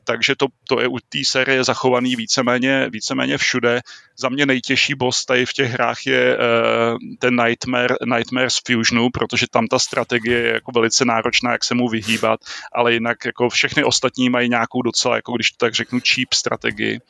Takže 0.04 0.34
to, 0.36 0.46
to 0.68 0.80
je 0.80 0.88
u 0.88 0.98
té 0.98 1.18
série 1.26 1.64
zachovaný 1.64 2.16
víceméně, 2.16 2.88
víceméně 2.90 3.38
všude. 3.38 3.80
Za 4.16 4.28
mě 4.28 4.46
nejtěžší 4.46 4.94
boss 4.94 5.24
tady 5.24 5.46
v 5.46 5.52
těch 5.52 5.70
hrách 5.70 6.06
je 6.06 6.36
uh, 6.36 6.98
ten 7.18 7.36
Nightmare, 7.44 7.94
Nightmare 8.14 8.50
z 8.50 8.58
Fusionu, 8.66 9.10
protože 9.10 9.46
tam 9.50 9.66
ta 9.66 9.78
strategie 9.78 10.38
je 10.38 10.52
jako 10.52 10.72
velice 10.72 11.04
náročná, 11.04 11.52
jak 11.52 11.64
se 11.64 11.74
mu 11.74 11.88
vyhýbat, 11.88 12.40
ale 12.72 12.92
jinak 12.92 13.24
jako 13.24 13.48
všechny 13.48 13.84
ostatní 13.84 14.30
mají 14.30 14.48
nějakou 14.48 14.82
docela, 14.82 15.16
jako 15.16 15.32
když 15.32 15.50
to 15.50 15.56
tak 15.66 15.74
řeknu, 15.74 16.00
cheap 16.00 16.32
strategii. 16.34 17.00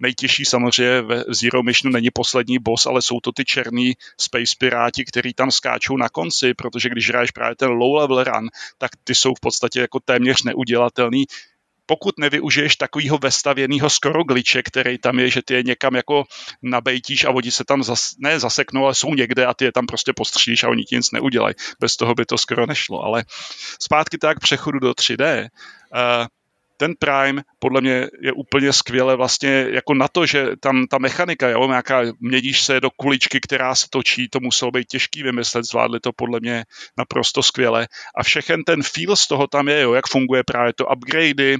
Nejtěžší 0.00 0.44
samozřejmě 0.44 1.02
ve 1.02 1.24
Zero 1.28 1.62
Missionu 1.62 1.92
není 1.92 2.10
poslední 2.10 2.58
boss, 2.58 2.86
ale 2.86 3.02
jsou 3.02 3.20
to 3.20 3.32
ty 3.32 3.44
černý 3.44 3.96
space 4.20 4.54
piráti, 4.58 5.04
který 5.04 5.34
tam 5.34 5.50
skáčou 5.50 5.96
na 5.96 6.08
konci, 6.22 6.54
protože 6.54 6.88
když 6.88 7.08
hraješ 7.08 7.30
právě 7.30 7.56
ten 7.56 7.68
low 7.68 7.94
level 7.94 8.24
run, 8.24 8.48
tak 8.78 8.90
ty 9.04 9.14
jsou 9.14 9.34
v 9.34 9.40
podstatě 9.40 9.80
jako 9.80 10.00
téměř 10.00 10.42
neudělatelný 10.42 11.24
pokud 11.86 12.18
nevyužiješ 12.18 12.76
takového 12.76 13.18
vestavěného 13.18 13.90
skoro 13.90 14.24
gliče, 14.24 14.62
který 14.62 14.98
tam 14.98 15.18
je, 15.18 15.30
že 15.30 15.42
ty 15.42 15.54
je 15.54 15.62
někam 15.62 15.94
jako 15.94 16.24
nabejtíš 16.62 17.24
a 17.24 17.30
oni 17.30 17.50
se 17.50 17.64
tam 17.64 17.82
zas, 17.82 18.14
ne 18.18 18.40
zaseknou, 18.40 18.84
ale 18.84 18.94
jsou 18.94 19.14
někde 19.14 19.46
a 19.46 19.54
ty 19.54 19.64
je 19.64 19.72
tam 19.72 19.86
prostě 19.86 20.12
postříš 20.16 20.64
a 20.64 20.68
oni 20.68 20.84
ti 20.84 20.96
nic 20.96 21.10
neudělají. 21.10 21.54
Bez 21.80 21.96
toho 21.96 22.14
by 22.14 22.24
to 22.24 22.38
skoro 22.38 22.66
nešlo. 22.66 23.02
Ale 23.02 23.24
zpátky 23.80 24.18
tak 24.18 24.40
přechodu 24.40 24.78
do 24.78 24.90
3D. 24.92 25.48
Uh, 25.92 26.26
ten 26.82 26.94
Prime 26.98 27.42
podle 27.58 27.80
mě 27.80 28.06
je 28.20 28.32
úplně 28.32 28.72
skvěle 28.72 29.16
vlastně 29.16 29.66
jako 29.70 29.94
na 29.94 30.08
to, 30.08 30.26
že 30.26 30.46
tam 30.60 30.86
ta 30.86 30.98
mechanika, 30.98 31.48
jo, 31.48 31.66
nějaká, 31.66 32.02
mědíš 32.20 32.62
se 32.62 32.80
do 32.80 32.90
kuličky, 32.90 33.40
která 33.40 33.74
se 33.74 33.86
točí, 33.90 34.28
to 34.28 34.40
muselo 34.40 34.70
být 34.70 34.88
těžký 34.88 35.22
vymyslet, 35.22 35.64
zvládli 35.64 36.00
to 36.00 36.12
podle 36.12 36.40
mě 36.40 36.64
naprosto 36.98 37.42
skvěle. 37.42 37.88
A 38.16 38.22
všechen 38.22 38.64
ten 38.64 38.82
feel 38.82 39.16
z 39.16 39.26
toho 39.26 39.46
tam 39.46 39.68
je, 39.68 39.80
jo, 39.80 39.92
jak 39.92 40.06
funguje 40.06 40.42
právě 40.42 40.72
to 40.72 40.86
upgradey, 40.86 41.58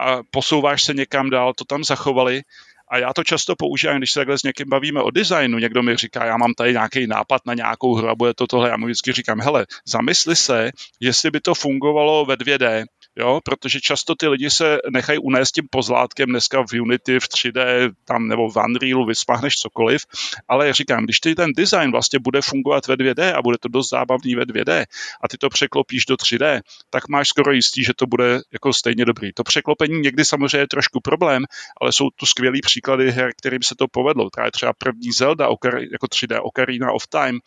a 0.00 0.18
posouváš 0.30 0.84
se 0.84 0.94
někam 0.94 1.30
dál, 1.30 1.52
to 1.54 1.64
tam 1.64 1.84
zachovali. 1.84 2.42
A 2.88 2.98
já 2.98 3.12
to 3.12 3.24
často 3.24 3.54
používám, 3.58 3.98
když 3.98 4.12
se 4.12 4.20
takhle 4.20 4.38
s 4.38 4.42
někým 4.42 4.68
bavíme 4.68 5.02
o 5.02 5.10
designu, 5.10 5.58
někdo 5.58 5.82
mi 5.82 5.96
říká, 5.96 6.24
já 6.24 6.36
mám 6.36 6.54
tady 6.54 6.72
nějaký 6.72 7.06
nápad 7.06 7.42
na 7.46 7.54
nějakou 7.54 7.94
hru 7.94 8.08
a 8.08 8.14
bude 8.14 8.34
to 8.34 8.46
tohle, 8.46 8.68
já 8.68 8.76
mu 8.76 8.86
vždycky 8.86 9.12
říkám, 9.12 9.40
hele, 9.40 9.66
zamysli 9.86 10.36
se, 10.36 10.70
jestli 11.00 11.30
by 11.30 11.40
to 11.40 11.54
fungovalo 11.54 12.24
ve 12.24 12.34
2D, 12.34 12.84
jo, 13.16 13.40
protože 13.44 13.80
často 13.80 14.14
ty 14.14 14.28
lidi 14.28 14.50
se 14.50 14.78
nechají 14.90 15.18
unést 15.18 15.52
tím 15.52 15.68
pozlátkem 15.70 16.28
dneska 16.28 16.64
v 16.70 16.80
Unity, 16.80 17.20
v 17.20 17.24
3D, 17.24 17.90
tam 18.04 18.28
nebo 18.28 18.50
v 18.50 18.56
Unrealu 18.56 19.06
vysmáhneš 19.06 19.54
cokoliv, 19.56 20.02
ale 20.48 20.72
říkám, 20.72 21.04
když 21.04 21.20
ty 21.20 21.34
ten 21.34 21.52
design 21.56 21.90
vlastně 21.90 22.18
bude 22.18 22.42
fungovat 22.42 22.86
ve 22.86 22.96
2D 22.96 23.36
a 23.36 23.42
bude 23.42 23.58
to 23.58 23.68
dost 23.68 23.90
zábavný 23.90 24.34
ve 24.34 24.42
2D 24.42 24.84
a 25.22 25.28
ty 25.28 25.38
to 25.38 25.48
překlopíš 25.48 26.04
do 26.04 26.14
3D, 26.14 26.60
tak 26.90 27.08
máš 27.08 27.28
skoro 27.28 27.52
jistý, 27.52 27.84
že 27.84 27.92
to 27.96 28.06
bude 28.06 28.40
jako 28.52 28.72
stejně 28.72 29.04
dobrý. 29.04 29.32
To 29.32 29.42
překlopení 29.42 30.00
někdy 30.00 30.24
samozřejmě 30.24 30.58
je 30.58 30.68
trošku 30.68 31.00
problém, 31.00 31.44
ale 31.80 31.92
jsou 31.92 32.10
tu 32.10 32.26
skvělý 32.26 32.60
příklady 32.60 33.10
her, 33.10 33.30
kterým 33.38 33.62
se 33.62 33.74
to 33.74 33.88
povedlo. 33.88 34.28
Právě 34.30 34.52
třeba 34.52 34.72
první 34.72 35.12
Zelda 35.12 35.44
jako 35.92 36.06
3D 36.06 36.40
Ocarina 36.42 36.92
of 36.92 37.06
Time, 37.06 37.38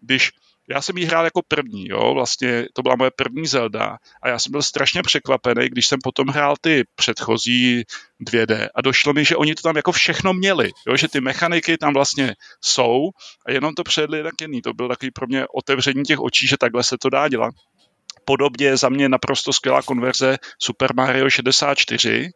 když 0.00 0.30
já 0.72 0.82
jsem 0.82 0.98
jí 0.98 1.04
hrál 1.04 1.24
jako 1.24 1.40
první, 1.48 1.88
jo, 1.88 2.14
vlastně 2.14 2.66
to 2.72 2.82
byla 2.82 2.96
moje 2.96 3.10
první 3.16 3.46
Zelda 3.46 3.96
a 4.22 4.28
já 4.28 4.38
jsem 4.38 4.52
byl 4.52 4.62
strašně 4.62 5.02
překvapený, 5.02 5.68
když 5.68 5.86
jsem 5.86 5.98
potom 6.02 6.28
hrál 6.28 6.54
ty 6.60 6.84
předchozí 6.94 7.84
2D 8.30 8.68
a 8.74 8.80
došlo 8.80 9.12
mi, 9.12 9.24
že 9.24 9.36
oni 9.36 9.54
to 9.54 9.62
tam 9.62 9.76
jako 9.76 9.92
všechno 9.92 10.32
měli, 10.34 10.70
jo, 10.86 10.96
že 10.96 11.08
ty 11.08 11.20
mechaniky 11.20 11.78
tam 11.78 11.94
vlastně 11.94 12.34
jsou 12.60 13.10
a 13.46 13.52
jenom 13.52 13.74
to 13.74 13.82
předli 13.82 14.22
tak 14.22 14.40
jiný. 14.40 14.62
To 14.62 14.74
byl 14.74 14.88
takový 14.88 15.10
pro 15.10 15.26
mě 15.26 15.44
otevření 15.54 16.02
těch 16.02 16.20
očí, 16.20 16.46
že 16.46 16.56
takhle 16.56 16.84
se 16.84 16.98
to 16.98 17.10
dá 17.10 17.28
dělat 17.28 17.54
podobně 18.24 18.76
za 18.76 18.88
mě 18.88 19.08
naprosto 19.08 19.52
skvělá 19.52 19.82
konverze 19.82 20.36
Super 20.58 20.94
Mario 20.94 21.30
64. 21.30 22.30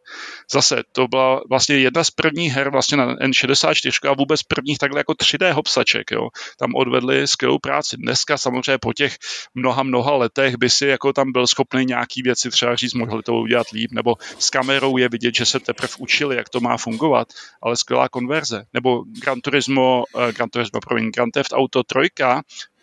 Zase 0.51 0.83
to 0.91 1.07
byla 1.07 1.41
vlastně 1.49 1.77
jedna 1.77 2.03
z 2.03 2.11
prvních 2.11 2.53
her 2.53 2.69
vlastně 2.69 2.97
na 2.97 3.15
N64 3.15 4.09
a 4.09 4.13
vůbec 4.13 4.43
prvních 4.43 4.77
takhle 4.77 4.99
jako 4.99 5.13
3D 5.13 5.51
hopsaček. 5.51 6.11
Jo. 6.11 6.29
Tam 6.59 6.75
odvedli 6.75 7.27
skvělou 7.27 7.59
práci. 7.59 7.97
Dneska 7.97 8.37
samozřejmě 8.37 8.77
po 8.77 8.93
těch 8.93 9.17
mnoha, 9.55 9.83
mnoha 9.83 10.15
letech 10.15 10.57
by 10.57 10.69
si 10.69 10.85
jako 10.85 11.13
tam 11.13 11.31
byl 11.31 11.47
schopný 11.47 11.85
nějaký 11.85 12.21
věci 12.21 12.49
třeba 12.49 12.75
říct, 12.75 12.93
mohli 12.93 13.23
to 13.23 13.33
udělat 13.33 13.69
líp, 13.69 13.91
nebo 13.91 14.15
s 14.39 14.49
kamerou 14.49 14.97
je 14.97 15.09
vidět, 15.09 15.35
že 15.35 15.45
se 15.45 15.59
teprve 15.59 15.93
učili, 15.99 16.35
jak 16.35 16.49
to 16.49 16.59
má 16.59 16.77
fungovat, 16.77 17.27
ale 17.61 17.77
skvělá 17.77 18.09
konverze. 18.09 18.63
Nebo 18.73 19.03
Gran 19.21 19.41
Turismo, 19.41 20.03
uh, 20.15 20.31
Gran 20.31 20.49
Turismo, 20.49 20.79
promiň, 20.79 21.11
Grand 21.11 21.33
Theft 21.33 21.53
Auto 21.53 21.83
3, 21.83 22.09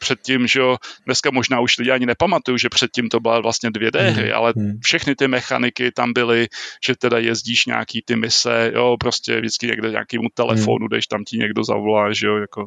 předtím, 0.05 0.47
že 0.47 0.61
jo, 0.61 0.77
dneska 1.07 1.31
možná 1.31 1.61
už 1.61 1.79
lidi 1.79 1.91
ani 1.91 2.07
nepamatují, 2.07 2.59
že 2.59 2.69
předtím 2.69 3.09
to 3.09 3.21
byla 3.21 3.41
vlastně 3.41 3.71
dvě 3.71 3.91
d 3.91 4.11
hry, 4.11 4.29
hmm. 4.29 4.37
ale 4.37 4.53
hmm. 4.57 4.73
všechny 4.83 5.15
ty 5.15 5.29
mechaniky 5.29 5.91
tam 5.91 6.13
byly, 6.13 6.47
že 6.87 6.95
teda 6.97 7.19
jezdíš 7.19 7.67
nějaký 7.67 8.03
ty 8.05 8.17
mise, 8.17 8.73
jo, 8.75 8.97
prostě 9.01 9.41
vždycky 9.41 9.67
někde 9.67 9.91
nějakýmu 9.91 10.29
telefonu, 10.35 10.89
jdeš 10.89 11.07
tam 11.07 11.25
ti 11.25 11.39
někdo 11.39 11.65
zavolá, 11.65 12.13
že 12.13 12.27
jo, 12.27 12.37
jako. 12.37 12.67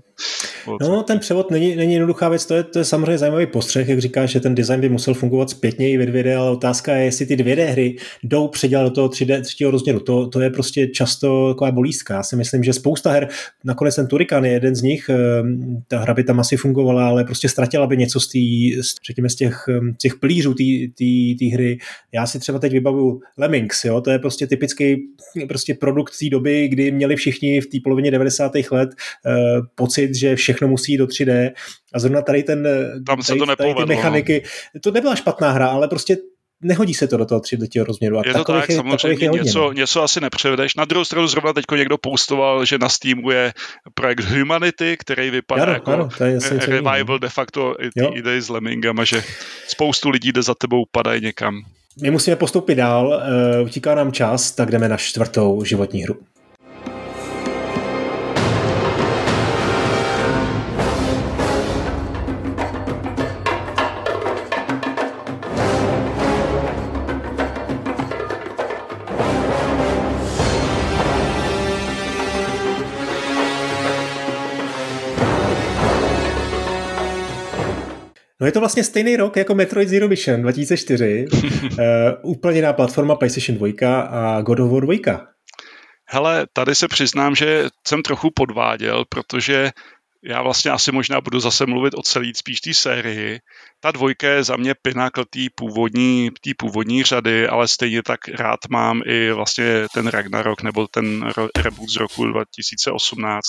No, 0.81 1.03
ten 1.03 1.19
převod 1.19 1.51
není, 1.51 1.75
není 1.75 1.93
jednoduchá 1.93 2.29
věc, 2.29 2.45
to 2.45 2.53
je, 2.53 2.63
to 2.63 2.79
je 2.79 2.85
samozřejmě 2.85 3.17
zajímavý 3.17 3.45
postřeh, 3.45 3.87
jak 3.87 3.99
říkáš, 3.99 4.29
že 4.29 4.39
ten 4.39 4.55
design 4.55 4.81
by 4.81 4.89
musel 4.89 5.13
fungovat 5.13 5.49
zpětně 5.49 5.91
i 5.91 5.97
ve 5.97 6.05
2D, 6.05 6.39
ale 6.39 6.51
otázka 6.51 6.95
je, 6.95 7.05
jestli 7.05 7.25
ty 7.25 7.35
2D 7.35 7.65
hry 7.71 7.95
jdou 8.23 8.47
předělat 8.47 8.83
do 8.83 8.91
toho 8.91 9.07
3D, 9.07 9.41
třetího 9.41 9.71
rozměru. 9.71 9.99
To, 9.99 10.27
to 10.27 10.41
je 10.41 10.49
prostě 10.49 10.87
často 10.87 11.53
taková 11.53 11.71
bolístka. 11.71 12.13
Já 12.13 12.23
si 12.23 12.35
myslím, 12.35 12.63
že 12.63 12.73
spousta 12.73 13.11
her, 13.11 13.27
nakonec 13.63 13.95
ten 13.95 14.07
Turikan 14.07 14.45
je 14.45 14.51
jeden 14.51 14.75
z 14.75 14.81
nich, 14.81 15.09
ehm, 15.09 15.83
ta 15.87 15.99
hra 15.99 16.13
by 16.13 16.23
tam 16.23 16.39
asi 16.39 16.57
fungovala, 16.57 17.07
ale 17.07 17.23
prostě 17.27 17.49
ztratila 17.49 17.87
by 17.87 17.97
něco 17.97 18.19
z, 18.19 18.27
tý, 18.27 18.75
řekněme, 19.07 19.29
z 19.29 19.35
těch, 19.35 19.65
těch 19.97 20.15
plířů 20.15 20.53
té 21.39 21.45
hry. 21.53 21.77
Já 22.13 22.27
si 22.27 22.39
třeba 22.39 22.59
teď 22.59 22.71
vybavu 22.71 23.19
Lemmings, 23.37 23.85
jo? 23.85 24.01
to 24.01 24.11
je 24.11 24.19
prostě 24.19 24.47
typický 24.47 24.97
prostě 25.47 25.73
produkt 25.73 26.13
té 26.19 26.29
doby, 26.29 26.67
kdy 26.67 26.91
měli 26.91 27.15
všichni 27.15 27.61
v 27.61 27.67
té 27.67 27.77
polovině 27.83 28.11
90. 28.11 28.51
let 28.71 28.89
uh, 28.89 29.65
pocit, 29.75 30.15
že 30.15 30.35
všechno 30.35 30.67
musí 30.67 30.97
do 30.97 31.05
3D 31.05 31.51
a 31.93 31.99
zrovna 31.99 32.21
tady 32.21 32.43
ten 32.43 32.67
Tam 33.05 33.21
se 33.21 33.27
tady, 33.27 33.39
to 33.39 33.55
tady 33.55 33.73
ty 33.73 33.85
mechaniky, 33.85 34.43
to 34.81 34.91
nebyla 34.91 35.15
špatná 35.15 35.51
hra, 35.51 35.67
ale 35.67 35.87
prostě 35.87 36.17
nehodí 36.61 36.93
se 36.93 37.07
to 37.07 37.17
do 37.17 37.25
toho 37.25 37.41
3 37.41 37.57
do 37.57 37.83
rozměru. 37.83 38.17
A 38.17 38.21
je 38.25 38.33
to 38.33 38.43
tak, 38.43 38.69
je, 38.69 38.75
samozřejmě 38.75 39.25
je 39.25 39.29
hodně, 39.29 39.43
něco, 39.43 39.59
no. 39.59 39.71
něco 39.71 40.03
asi 40.03 40.21
nepřevedeš. 40.21 40.75
Na 40.75 40.85
druhou 40.85 41.05
stranu 41.05 41.27
zrovna 41.27 41.53
teď 41.53 41.65
někdo 41.75 41.97
postoval, 41.97 42.65
že 42.65 42.77
na 42.77 42.89
Steamu 42.89 43.31
je 43.31 43.53
projekt 43.93 44.23
Humanity, 44.23 44.97
který 44.99 45.29
vypadá 45.29 45.63
ano, 45.63 45.73
jako 45.73 45.91
ano, 45.91 46.09
to 46.17 46.23
je 46.23 46.39
revival 46.59 47.19
de 47.19 47.29
facto 47.29 47.75
i 47.81 48.17
idei 48.17 48.41
s 48.41 48.49
Lemmingama, 48.49 49.03
že 49.03 49.23
spoustu 49.67 50.09
lidí 50.09 50.31
jde 50.31 50.41
za 50.41 50.53
tebou, 50.55 50.83
padají 50.91 51.21
někam. 51.21 51.61
My 52.01 52.11
musíme 52.11 52.35
postoupit 52.35 52.75
dál, 52.75 53.07
uh, 53.07 53.65
utíká 53.65 53.95
nám 53.95 54.11
čas, 54.11 54.51
tak 54.51 54.71
jdeme 54.71 54.89
na 54.89 54.97
čtvrtou 54.97 55.63
životní 55.63 56.03
hru. 56.03 56.19
No 78.41 78.45
je 78.47 78.51
to 78.51 78.59
vlastně 78.59 78.83
stejný 78.83 79.15
rok 79.15 79.37
jako 79.37 79.55
Metroid 79.55 79.89
Zero 79.89 80.07
Mission 80.07 80.41
2004, 80.41 81.25
uh, 81.33 81.79
úplně 82.31 82.57
jiná 82.57 82.73
platforma 82.73 83.15
PlayStation 83.15 83.57
2 83.57 84.01
a 84.01 84.41
God 84.41 84.59
of 84.59 84.71
War 84.71 84.83
2. 84.83 85.27
Hele, 86.09 86.47
tady 86.53 86.75
se 86.75 86.87
přiznám, 86.87 87.35
že 87.35 87.65
jsem 87.87 88.01
trochu 88.01 88.31
podváděl, 88.31 89.05
protože 89.09 89.71
já 90.23 90.41
vlastně 90.41 90.71
asi 90.71 90.91
možná 90.91 91.21
budu 91.21 91.39
zase 91.39 91.65
mluvit 91.65 91.93
o 91.93 92.01
celý 92.01 92.33
spíš 92.35 92.61
té 92.61 92.73
sérii. 92.73 93.39
Ta 93.79 93.91
dvojka 93.91 94.27
je 94.27 94.43
za 94.43 94.55
mě 94.55 94.75
pinakl 94.81 95.25
té 95.25 95.39
původní, 95.55 96.31
tý 96.41 96.53
původní 96.53 97.03
řady, 97.03 97.47
ale 97.47 97.67
stejně 97.67 98.03
tak 98.03 98.27
rád 98.27 98.59
mám 98.69 99.01
i 99.05 99.31
vlastně 99.31 99.87
ten 99.93 100.07
Ragnarok 100.07 100.61
nebo 100.61 100.87
ten 100.87 101.31
reboot 101.57 101.89
z 101.89 101.95
roku 101.95 102.25
2018. 102.25 103.45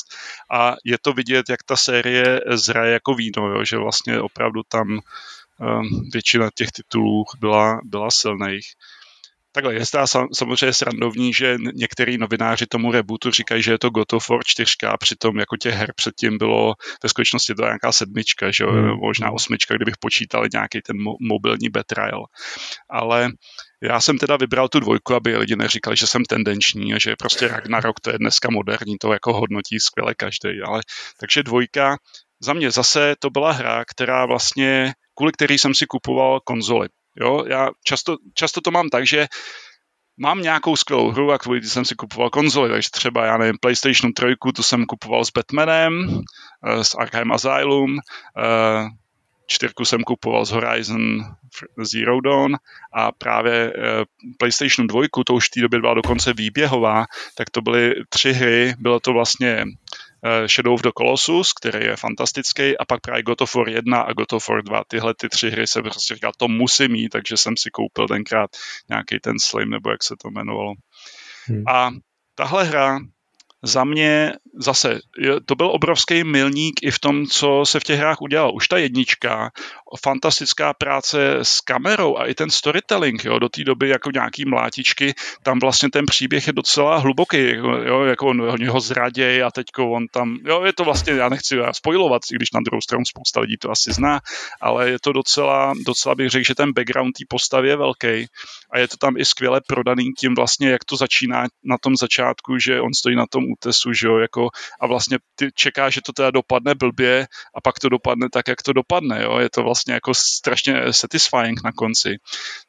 A 0.50 0.74
je 0.84 0.96
to 1.02 1.12
vidět, 1.12 1.48
jak 1.48 1.62
ta 1.62 1.76
série 1.76 2.40
zraje 2.46 2.92
jako 2.92 3.14
víno, 3.14 3.48
jo? 3.48 3.64
že 3.64 3.76
vlastně 3.76 4.20
opravdu 4.20 4.62
tam 4.68 4.88
um, 4.88 5.00
většina 6.12 6.50
těch 6.54 6.72
titulů 6.72 7.24
byla, 7.40 7.80
byla 7.84 8.10
silných. 8.10 8.66
Takhle 9.52 9.74
je 9.74 9.84
zdá 9.84 10.06
samozřejmě 10.34 10.72
srandovní, 10.72 11.34
že 11.34 11.56
některý 11.74 12.18
novináři 12.18 12.66
tomu 12.66 12.92
rebootu 12.92 13.30
říkají, 13.30 13.62
že 13.62 13.72
je 13.72 13.78
to 13.78 13.90
God 13.90 14.12
of 14.12 14.28
War 14.28 14.40
4, 14.46 14.72
a 14.86 14.96
přitom 14.96 15.38
jako 15.38 15.56
těch 15.56 15.74
her 15.74 15.92
předtím 15.96 16.38
bylo 16.38 16.74
ve 17.02 17.08
skutečnosti 17.08 17.54
to 17.54 17.62
nějaká 17.62 17.92
sedmička, 17.92 18.50
že 18.50 18.64
jo? 18.64 18.70
Hmm. 18.70 18.96
možná 18.96 19.30
osmička, 19.30 19.76
kdybych 19.76 19.96
počítal 20.00 20.44
nějaký 20.52 20.80
ten 20.82 20.96
mo- 20.96 21.16
mobilní 21.20 21.68
Betrayal. 21.68 22.24
Ale 22.90 23.30
já 23.82 24.00
jsem 24.00 24.18
teda 24.18 24.36
vybral 24.36 24.68
tu 24.68 24.80
dvojku, 24.80 25.14
aby 25.14 25.36
lidi 25.36 25.56
neříkali, 25.56 25.96
že 25.96 26.06
jsem 26.06 26.24
tendenční 26.24 26.94
a 26.94 26.98
že 26.98 27.16
prostě 27.16 27.48
Ragnarok 27.48 28.00
to 28.00 28.10
je 28.10 28.18
dneska 28.18 28.48
moderní, 28.50 28.98
to 28.98 29.12
jako 29.12 29.32
hodnotí 29.32 29.80
skvěle 29.80 30.14
každý. 30.14 30.48
Ale 30.66 30.80
takže 31.20 31.42
dvojka, 31.42 31.96
za 32.40 32.52
mě 32.52 32.70
zase 32.70 33.14
to 33.18 33.30
byla 33.30 33.52
hra, 33.52 33.84
která 33.84 34.26
vlastně, 34.26 34.92
kvůli 35.14 35.32
který 35.32 35.58
jsem 35.58 35.74
si 35.74 35.86
kupoval 35.86 36.40
konzoli. 36.44 36.88
Jo, 37.20 37.44
já 37.48 37.70
často, 37.84 38.16
často 38.34 38.60
to 38.60 38.70
mám 38.70 38.88
tak, 38.88 39.06
že 39.06 39.26
mám 40.18 40.42
nějakou 40.42 40.76
skvělou 40.76 41.10
hru 41.10 41.32
a 41.32 41.38
kvůli 41.38 41.62
jsem 41.62 41.84
si 41.84 41.94
kupoval 41.94 42.30
konzoli, 42.30 42.70
takže 42.70 42.90
třeba, 42.90 43.24
já 43.24 43.38
nevím, 43.38 43.56
PlayStation 43.60 44.12
3, 44.12 44.26
tu 44.54 44.62
jsem 44.62 44.86
kupoval 44.86 45.24
s 45.24 45.30
Batmanem, 45.30 46.22
eh, 46.66 46.84
s 46.84 46.94
Arkham 46.94 47.32
Asylum, 47.32 47.98
eh, 47.98 48.88
čtyřku 49.46 49.84
jsem 49.84 50.02
kupoval 50.02 50.44
z 50.44 50.50
Horizon 50.50 51.20
Zero 51.82 52.20
Dawn 52.20 52.56
a 52.92 53.12
právě 53.12 53.72
eh, 53.76 54.04
PlayStation 54.38 54.86
2, 54.86 55.24
to 55.26 55.34
už 55.34 55.46
v 55.46 55.50
té 55.50 55.60
době 55.60 55.80
byla 55.80 55.94
dokonce 55.94 56.32
výběhová, 56.32 57.06
tak 57.36 57.50
to 57.50 57.62
byly 57.62 57.94
tři 58.08 58.32
hry, 58.32 58.74
bylo 58.78 59.00
to 59.00 59.12
vlastně 59.12 59.64
Shadow 60.46 60.74
of 60.74 60.82
the 60.82 60.90
Colossus, 60.98 61.52
který 61.52 61.84
je 61.84 61.96
fantastický, 61.96 62.78
a 62.78 62.84
pak 62.84 63.00
právě 63.00 63.22
God 63.22 63.40
of 63.40 63.54
War 63.54 63.68
1 63.68 64.00
a 64.00 64.12
God 64.12 64.32
of 64.32 64.48
War 64.48 64.62
2. 64.62 64.82
Tyhle 64.88 65.14
ty 65.14 65.28
tři 65.28 65.50
hry 65.50 65.66
se 65.66 65.82
prostě 65.82 66.14
říkal, 66.14 66.32
to 66.36 66.48
musím 66.48 66.92
mít, 66.92 67.08
takže 67.08 67.36
jsem 67.36 67.56
si 67.56 67.70
koupil 67.70 68.08
tenkrát 68.08 68.50
nějaký 68.88 69.18
ten 69.22 69.34
Slim, 69.40 69.70
nebo 69.70 69.90
jak 69.90 70.02
se 70.04 70.14
to 70.22 70.28
jmenovalo. 70.28 70.72
Hmm. 71.46 71.64
A 71.68 71.90
tahle 72.34 72.64
hra 72.64 72.98
za 73.62 73.84
mě 73.84 74.32
zase, 74.60 75.00
to 75.46 75.54
byl 75.54 75.70
obrovský 75.70 76.24
milník 76.24 76.82
i 76.82 76.90
v 76.90 76.98
tom, 76.98 77.26
co 77.26 77.62
se 77.64 77.80
v 77.80 77.84
těch 77.84 77.98
hrách 77.98 78.22
udělalo. 78.22 78.52
Už 78.52 78.68
ta 78.68 78.78
jednička, 78.78 79.50
fantastická 80.02 80.74
práce 80.74 81.38
s 81.42 81.60
kamerou 81.60 82.16
a 82.16 82.26
i 82.26 82.34
ten 82.34 82.50
storytelling, 82.50 83.24
jo, 83.24 83.38
do 83.38 83.48
té 83.48 83.64
doby 83.64 83.88
jako 83.88 84.10
nějaký 84.10 84.44
mlátičky, 84.44 85.14
tam 85.42 85.58
vlastně 85.58 85.90
ten 85.90 86.04
příběh 86.06 86.46
je 86.46 86.52
docela 86.52 86.96
hluboký, 86.96 87.48
jako, 87.48 87.68
jo, 87.68 88.04
jako 88.04 88.26
on, 88.26 88.42
oni 88.42 88.66
ho 88.66 88.80
zradějí 88.80 89.42
a 89.42 89.50
teďko 89.50 89.90
on 89.90 90.06
tam, 90.12 90.38
jo, 90.44 90.64
je 90.64 90.72
to 90.72 90.84
vlastně, 90.84 91.12
já 91.12 91.28
nechci 91.28 91.56
spojovat, 91.72 92.22
i 92.32 92.34
když 92.34 92.52
na 92.52 92.60
druhou 92.60 92.80
stranu 92.80 93.04
spousta 93.04 93.40
lidí 93.40 93.56
to 93.56 93.70
asi 93.70 93.92
zná, 93.92 94.20
ale 94.60 94.90
je 94.90 94.98
to 94.98 95.12
docela, 95.12 95.72
docela 95.86 96.14
bych 96.14 96.30
řekl, 96.30 96.44
že 96.44 96.54
ten 96.54 96.72
background 96.72 97.12
té 97.18 97.24
postavy 97.28 97.68
je 97.68 97.76
velký 97.76 98.26
a 98.70 98.78
je 98.78 98.88
to 98.88 98.96
tam 98.96 99.16
i 99.16 99.24
skvěle 99.24 99.60
prodaný 99.66 100.12
tím 100.18 100.34
vlastně, 100.34 100.70
jak 100.70 100.84
to 100.84 100.96
začíná 100.96 101.46
na 101.64 101.76
tom 101.78 101.96
začátku, 101.96 102.58
že 102.58 102.80
on 102.80 102.94
stojí 102.94 103.16
na 103.16 103.26
tom 103.26 103.47
útesu, 103.52 103.92
že 103.92 104.06
jo, 104.06 104.18
jako 104.18 104.48
a 104.80 104.86
vlastně 104.86 105.18
ty 105.34 105.48
čekáš, 105.54 105.94
že 105.94 106.00
to 106.00 106.12
teda 106.12 106.30
dopadne 106.30 106.74
blbě 106.74 107.26
a 107.54 107.60
pak 107.60 107.78
to 107.78 107.88
dopadne 107.88 108.30
tak, 108.32 108.48
jak 108.48 108.62
to 108.62 108.72
dopadne, 108.72 109.22
jo, 109.22 109.38
je 109.38 109.50
to 109.50 109.62
vlastně 109.62 109.94
jako 109.94 110.14
strašně 110.14 110.92
satisfying 110.92 111.60
na 111.64 111.72
konci. 111.72 112.16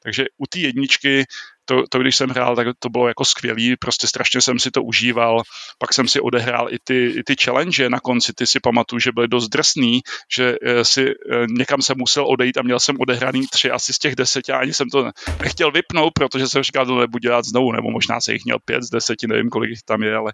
Takže 0.03 0.25
u 0.37 0.45
té 0.45 0.59
jedničky 0.59 1.25
to, 1.69 1.83
to, 1.89 1.99
když 1.99 2.15
jsem 2.15 2.29
hrál, 2.29 2.55
tak 2.55 2.67
to 2.79 2.89
bylo 2.89 3.07
jako 3.07 3.25
skvělý, 3.25 3.75
prostě 3.75 4.07
strašně 4.07 4.41
jsem 4.41 4.59
si 4.59 4.71
to 4.71 4.83
užíval, 4.83 5.41
pak 5.77 5.93
jsem 5.93 6.07
si 6.07 6.19
odehrál 6.19 6.67
i 6.73 6.77
ty, 6.83 7.05
i 7.05 7.23
ty 7.23 7.35
challenge 7.43 7.89
na 7.89 7.99
konci, 7.99 8.33
ty 8.33 8.47
si 8.47 8.59
pamatuju, 8.59 8.99
že 8.99 9.11
byly 9.11 9.27
dost 9.27 9.49
drsný, 9.49 10.01
že 10.35 10.55
eh, 10.61 10.85
si 10.85 11.05
eh, 11.07 11.45
někam 11.47 11.81
jsem 11.81 11.97
musel 11.97 12.27
odejít 12.27 12.57
a 12.57 12.61
měl 12.61 12.79
jsem 12.79 12.95
odehraný 12.99 13.47
tři 13.47 13.71
asi 13.71 13.93
z 13.93 13.99
těch 13.99 14.15
deseti 14.15 14.51
a 14.51 14.57
ani 14.57 14.73
jsem 14.73 14.89
to 14.89 15.11
nechtěl 15.41 15.71
vypnout, 15.71 16.13
protože 16.13 16.49
jsem 16.49 16.63
říkal, 16.63 16.85
to 16.85 16.99
nebudu 16.99 17.19
dělat 17.19 17.45
znovu, 17.45 17.71
nebo 17.71 17.91
možná 17.91 18.21
se 18.21 18.33
jich 18.33 18.45
měl 18.45 18.57
pět 18.65 18.83
z 18.83 18.89
deseti, 18.89 19.27
nevím, 19.27 19.49
kolik 19.49 19.69
jich 19.69 19.83
tam 19.85 20.03
je, 20.03 20.15
ale 20.15 20.33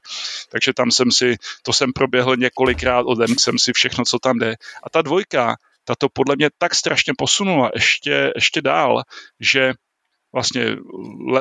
takže 0.51 0.73
tam 0.73 0.91
jsem 0.91 1.11
si, 1.11 1.35
to 1.63 1.73
jsem 1.73 1.93
proběhl 1.93 2.35
několikrát, 2.35 3.05
odem 3.05 3.35
jsem 3.39 3.59
si 3.59 3.73
všechno, 3.73 4.05
co 4.05 4.19
tam 4.19 4.39
jde. 4.39 4.55
A 4.83 4.89
ta 4.89 5.01
dvojka, 5.01 5.55
ta 5.83 5.95
to 5.95 6.07
podle 6.13 6.35
mě 6.35 6.49
tak 6.57 6.75
strašně 6.75 7.13
posunula 7.17 7.71
ještě, 7.75 8.31
ještě 8.35 8.61
dál, 8.61 9.03
že 9.39 9.73
vlastně 10.35 10.75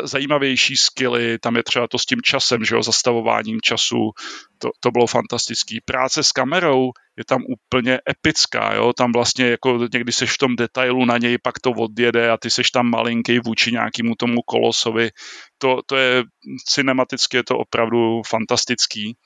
zajímavější 0.02 0.76
skilly, 0.76 1.38
tam 1.38 1.56
je 1.56 1.62
třeba 1.62 1.88
to 1.88 1.98
s 1.98 2.06
tím 2.06 2.22
časem, 2.22 2.64
že 2.64 2.74
jo, 2.74 2.82
zastavováním 2.82 3.60
času, 3.60 4.10
to, 4.58 4.70
to 4.80 4.90
bylo 4.90 5.06
fantastický. 5.06 5.80
Práce 5.84 6.24
s 6.24 6.32
kamerou 6.32 6.90
je 7.18 7.24
tam 7.24 7.42
úplně 7.48 7.98
epická, 8.10 8.74
jo, 8.74 8.92
tam 8.92 9.12
vlastně 9.12 9.46
jako 9.46 9.78
někdy 9.92 10.12
seš 10.12 10.30
v 10.30 10.38
tom 10.38 10.56
detailu 10.56 11.04
na 11.04 11.18
něj, 11.18 11.38
pak 11.42 11.58
to 11.60 11.70
odjede 11.70 12.30
a 12.30 12.36
ty 12.36 12.50
seš 12.50 12.70
tam 12.70 12.90
malinký 12.90 13.38
vůči 13.38 13.72
nějakému 13.72 14.14
tomu 14.14 14.42
kolosovi, 14.42 15.10
to, 15.58 15.80
to 15.86 15.96
je 15.96 16.22
cinematicky 16.68 17.36
je 17.36 17.44
to 17.44 17.58
opravdu 17.58 18.22
fantastický. 18.26 19.16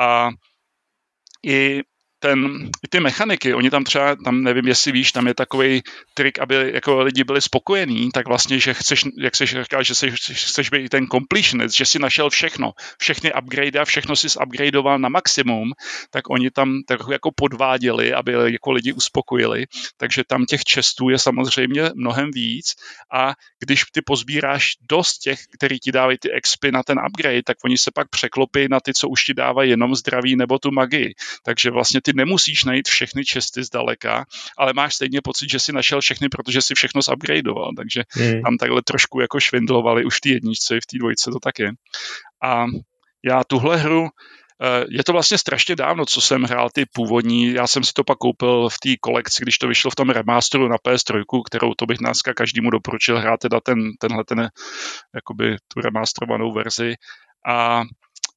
A 0.00 0.28
i 1.46 1.80
ten, 2.22 2.70
ty 2.90 3.00
mechaniky, 3.00 3.54
oni 3.54 3.70
tam 3.70 3.84
třeba, 3.84 4.16
tam 4.16 4.42
nevím, 4.42 4.68
jestli 4.68 4.92
víš, 4.92 5.12
tam 5.12 5.26
je 5.26 5.34
takový 5.34 5.82
trik, 6.14 6.38
aby 6.38 6.70
jako 6.74 7.02
lidi 7.02 7.24
byli 7.24 7.42
spokojení, 7.42 8.10
tak 8.10 8.28
vlastně, 8.28 8.58
že 8.58 8.74
chceš, 8.74 9.04
jak 9.18 9.36
jsi 9.36 9.46
říkal, 9.46 9.82
že 9.82 9.94
chceš, 9.94 10.14
chceš 10.30 10.70
být 10.70 10.88
ten 10.88 11.06
completionist, 11.06 11.76
že 11.76 11.86
si 11.86 11.98
našel 11.98 12.30
všechno, 12.30 12.72
všechny 12.98 13.32
upgrade 13.32 13.78
a 13.80 13.84
všechno 13.84 14.16
si 14.16 14.28
upgradeoval 14.46 14.98
na 14.98 15.08
maximum, 15.08 15.72
tak 16.10 16.30
oni 16.30 16.50
tam 16.50 16.80
tak 16.86 17.00
jako 17.10 17.30
podváděli, 17.36 18.14
aby 18.14 18.32
jako 18.32 18.72
lidi 18.72 18.92
uspokojili, 18.92 19.66
takže 19.96 20.24
tam 20.24 20.44
těch 20.44 20.64
čestů 20.64 21.08
je 21.08 21.18
samozřejmě 21.18 21.90
mnohem 21.94 22.30
víc. 22.30 22.74
A 23.12 23.34
když 23.58 23.84
ty 23.92 24.02
pozbíráš 24.02 24.72
dost 24.80 25.18
těch, 25.18 25.40
který 25.54 25.78
ti 25.78 25.92
dávají 25.92 26.18
ty 26.18 26.30
expy 26.30 26.72
na 26.72 26.82
ten 26.82 27.00
upgrade, 27.06 27.42
tak 27.42 27.56
oni 27.64 27.78
se 27.78 27.90
pak 27.90 28.08
překlopí 28.08 28.68
na 28.70 28.80
ty, 28.80 28.94
co 28.94 29.08
už 29.08 29.24
ti 29.24 29.34
dávají 29.34 29.70
jenom 29.70 29.94
zdraví 29.94 30.36
nebo 30.36 30.58
tu 30.58 30.70
magii. 30.70 31.14
Takže 31.44 31.70
vlastně 31.70 32.00
ty 32.00 32.11
nemusíš 32.14 32.64
najít 32.64 32.88
všechny 32.88 33.24
česty 33.24 33.64
zdaleka, 33.64 34.24
ale 34.58 34.72
máš 34.72 34.94
stejně 34.94 35.20
pocit, 35.24 35.50
že 35.50 35.58
si 35.58 35.72
našel 35.72 36.00
všechny, 36.00 36.28
protože 36.28 36.62
si 36.62 36.74
všechno 36.74 37.02
zupgradeoval. 37.02 37.70
Takže 37.76 38.02
hmm. 38.10 38.42
tam 38.42 38.56
takhle 38.56 38.82
trošku 38.82 39.20
jako 39.20 39.40
švindlovali 39.40 40.04
už 40.04 40.16
v 40.16 40.20
té 40.20 40.28
jedničce, 40.28 40.80
v 40.80 40.86
té 40.86 40.98
dvojce 40.98 41.30
to 41.30 41.38
tak 41.40 41.58
je. 41.58 41.70
A 42.44 42.66
já 43.24 43.44
tuhle 43.44 43.76
hru 43.76 44.08
Eh, 44.62 44.84
je 44.88 45.04
to 45.04 45.12
vlastně 45.12 45.38
strašně 45.38 45.76
dávno, 45.76 46.06
co 46.06 46.20
jsem 46.20 46.42
hrál 46.42 46.70
ty 46.70 46.84
původní. 46.92 47.52
Já 47.52 47.66
jsem 47.66 47.84
si 47.84 47.92
to 47.92 48.04
pak 48.04 48.18
koupil 48.18 48.68
v 48.68 48.78
té 48.78 48.96
kolekci, 49.00 49.42
když 49.42 49.58
to 49.58 49.68
vyšlo 49.68 49.90
v 49.90 49.94
tom 49.94 50.10
remasteru 50.10 50.68
na 50.68 50.76
PS3, 50.76 51.22
kterou 51.46 51.74
to 51.74 51.86
bych 51.86 51.98
dneska 51.98 52.34
každému 52.34 52.70
doporučil 52.70 53.18
hrát, 53.18 53.40
teda 53.40 53.60
ten, 53.60 53.78
tenhle 53.98 54.24
ten, 54.24 54.48
jakoby 55.14 55.56
tu 55.74 55.80
remasterovanou 55.80 56.52
verzi. 56.52 56.94
A 57.46 57.82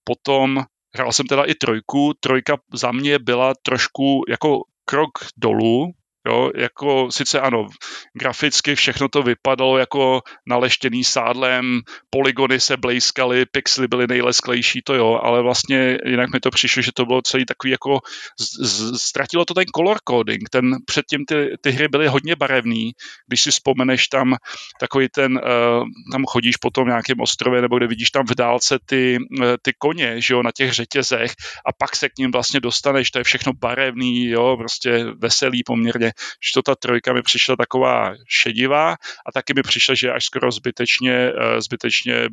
potom 0.04 0.64
hrál 0.96 1.12
jsem 1.12 1.28
teda 1.28 1.44
i 1.44 1.56
trojku. 1.56 2.14
Trojka 2.20 2.58
za 2.74 2.92
mě 2.92 3.20
byla 3.20 3.54
trošku 3.64 4.24
jako 4.30 4.60
krok 4.86 5.12
dolů, 5.38 5.92
Jo, 6.28 6.52
jako 6.56 7.12
sice 7.12 7.40
ano, 7.42 7.68
graficky 8.14 8.76
všechno 8.76 9.08
to 9.10 9.24
vypadalo 9.24 9.78
jako 9.78 10.22
naleštěný 10.46 11.04
sádlem, 11.04 11.82
polygony 12.10 12.60
se 12.60 12.78
blejskaly, 12.78 13.46
pixely 13.46 13.88
byly 13.88 14.08
nejlesklejší, 14.08 14.82
to 14.82 14.96
jo, 14.96 15.20
ale 15.24 15.42
vlastně 15.42 15.98
jinak 16.06 16.34
mi 16.34 16.40
to 16.40 16.50
přišlo, 16.50 16.82
že 16.82 16.92
to 16.92 17.06
bylo 17.06 17.22
celý 17.22 17.46
takový 17.46 17.72
jako, 17.72 18.00
z, 18.40 18.68
z, 18.68 19.02
ztratilo 19.02 19.46
to 19.46 19.54
ten 19.54 19.66
color 19.76 19.98
coding, 20.10 20.50
ten 20.50 20.76
předtím 20.86 21.26
ty, 21.26 21.56
ty 21.62 21.72
hry 21.72 21.88
byly 21.88 22.08
hodně 22.08 22.36
barevný, 22.36 22.92
když 23.28 23.42
si 23.42 23.52
vzpomeneš 23.52 24.08
tam 24.08 24.36
takový 24.80 25.08
ten, 25.10 25.34
uh, 25.34 25.84
tam 26.12 26.26
chodíš 26.26 26.58
po 26.58 26.70
tom 26.70 26.88
nějakém 26.88 27.20
ostrově, 27.20 27.62
nebo 27.62 27.78
kde 27.78 27.88
vidíš 27.88 28.12
tam 28.12 28.26
v 28.26 28.36
dálce 28.36 28.80
ty, 28.86 29.18
uh, 29.40 29.46
ty 29.62 29.74
koně, 29.78 30.22
že 30.22 30.34
jo, 30.34 30.44
na 30.44 30.52
těch 30.52 30.74
řetězech 30.74 31.32
a 31.66 31.74
pak 31.78 31.96
se 31.96 32.10
k 32.10 32.18
ním 32.18 32.32
vlastně 32.32 32.60
dostaneš, 32.60 33.12
to 33.12 33.18
je 33.18 33.24
všechno 33.24 33.54
barevný, 33.54 34.26
jo, 34.28 34.58
prostě 34.58 35.06
veselý 35.18 35.64
poměrně 35.64 36.15
že 36.18 36.52
to 36.54 36.62
ta 36.62 36.76
trojka 36.76 37.14
mi 37.14 37.22
přišla 37.22 37.56
taková 37.56 38.14
šedivá 38.30 38.92
a 39.28 39.32
taky 39.34 39.54
mi 39.54 39.62
přišla, 39.62 39.96
že 39.96 40.12
až 40.12 40.26
skoro 40.26 40.52
zbytečně, 40.52 41.14
eh, 41.14 41.62
zbytečně 41.62 42.28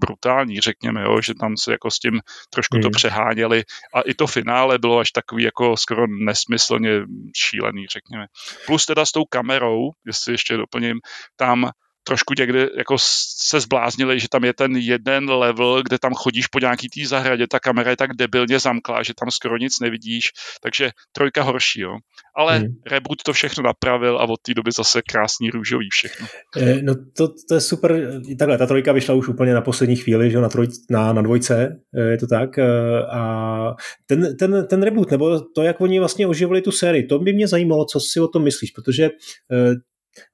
brutální, 0.00 0.60
řekněme, 0.60 1.02
jo, 1.02 1.20
že 1.20 1.34
tam 1.34 1.56
se 1.56 1.72
jako 1.72 1.90
s 1.90 1.98
tím 1.98 2.20
trošku 2.50 2.78
to 2.78 2.86
hmm. 2.86 2.92
přeháněli 2.92 3.62
a 3.94 4.00
i 4.00 4.14
to 4.14 4.26
finále 4.26 4.78
bylo 4.78 4.98
až 4.98 5.10
takový 5.10 5.42
jako 5.42 5.76
skoro 5.76 6.06
nesmyslně 6.06 6.90
šílený, 7.36 7.86
řekněme. 7.86 8.26
Plus 8.66 8.86
teda 8.86 9.06
s 9.06 9.12
tou 9.12 9.24
kamerou, 9.24 9.90
jestli 10.06 10.32
ještě 10.32 10.56
doplním, 10.56 10.96
tam 11.36 11.70
trošku 12.06 12.34
někdy 12.38 12.68
jako 12.78 12.96
se 12.98 13.60
zbláznili, 13.60 14.20
že 14.20 14.28
tam 14.30 14.44
je 14.44 14.54
ten 14.54 14.76
jeden 14.76 15.30
level, 15.30 15.82
kde 15.82 15.98
tam 15.98 16.14
chodíš 16.14 16.46
po 16.46 16.58
nějaký 16.58 16.88
té 16.88 17.08
zahradě, 17.08 17.46
ta 17.46 17.60
kamera 17.60 17.90
je 17.90 17.96
tak 17.96 18.10
debilně 18.18 18.58
zamklá, 18.58 19.02
že 19.02 19.14
tam 19.14 19.30
skoro 19.30 19.56
nic 19.56 19.80
nevidíš, 19.80 20.30
takže 20.62 20.90
trojka 21.12 21.42
horší, 21.42 21.80
jo. 21.80 21.96
Ale 22.36 22.58
hmm. 22.58 22.68
reboot 22.86 23.22
to 23.22 23.32
všechno 23.32 23.62
napravil 23.62 24.18
a 24.18 24.24
od 24.24 24.40
té 24.42 24.54
doby 24.54 24.70
zase 24.72 25.02
krásný 25.02 25.50
růžový 25.50 25.88
všechno. 25.92 26.26
Eh, 26.56 26.82
no 26.82 26.94
to, 27.16 27.28
to 27.48 27.54
je 27.54 27.60
super, 27.60 28.20
takhle, 28.38 28.58
ta 28.58 28.66
trojka 28.66 28.92
vyšla 28.92 29.14
už 29.14 29.28
úplně 29.28 29.54
na 29.54 29.60
poslední 29.60 29.96
chvíli, 29.96 30.30
že 30.30 30.36
jo, 30.36 30.42
na, 30.42 30.48
troj, 30.48 30.66
na, 30.90 31.12
na 31.12 31.22
dvojce, 31.22 31.80
eh, 31.96 32.10
je 32.10 32.18
to 32.18 32.26
tak, 32.26 32.58
eh, 32.58 32.66
a 33.10 33.74
ten, 34.06 34.36
ten, 34.36 34.66
ten 34.66 34.82
reboot, 34.82 35.10
nebo 35.10 35.40
to, 35.40 35.62
jak 35.62 35.80
oni 35.80 35.98
vlastně 35.98 36.26
oživili 36.26 36.62
tu 36.62 36.72
sérii, 36.72 37.06
to 37.06 37.18
by 37.18 37.32
mě 37.32 37.48
zajímalo, 37.48 37.84
co 37.84 38.00
si 38.00 38.20
o 38.20 38.28
tom 38.28 38.44
myslíš, 38.44 38.70
protože 38.70 39.10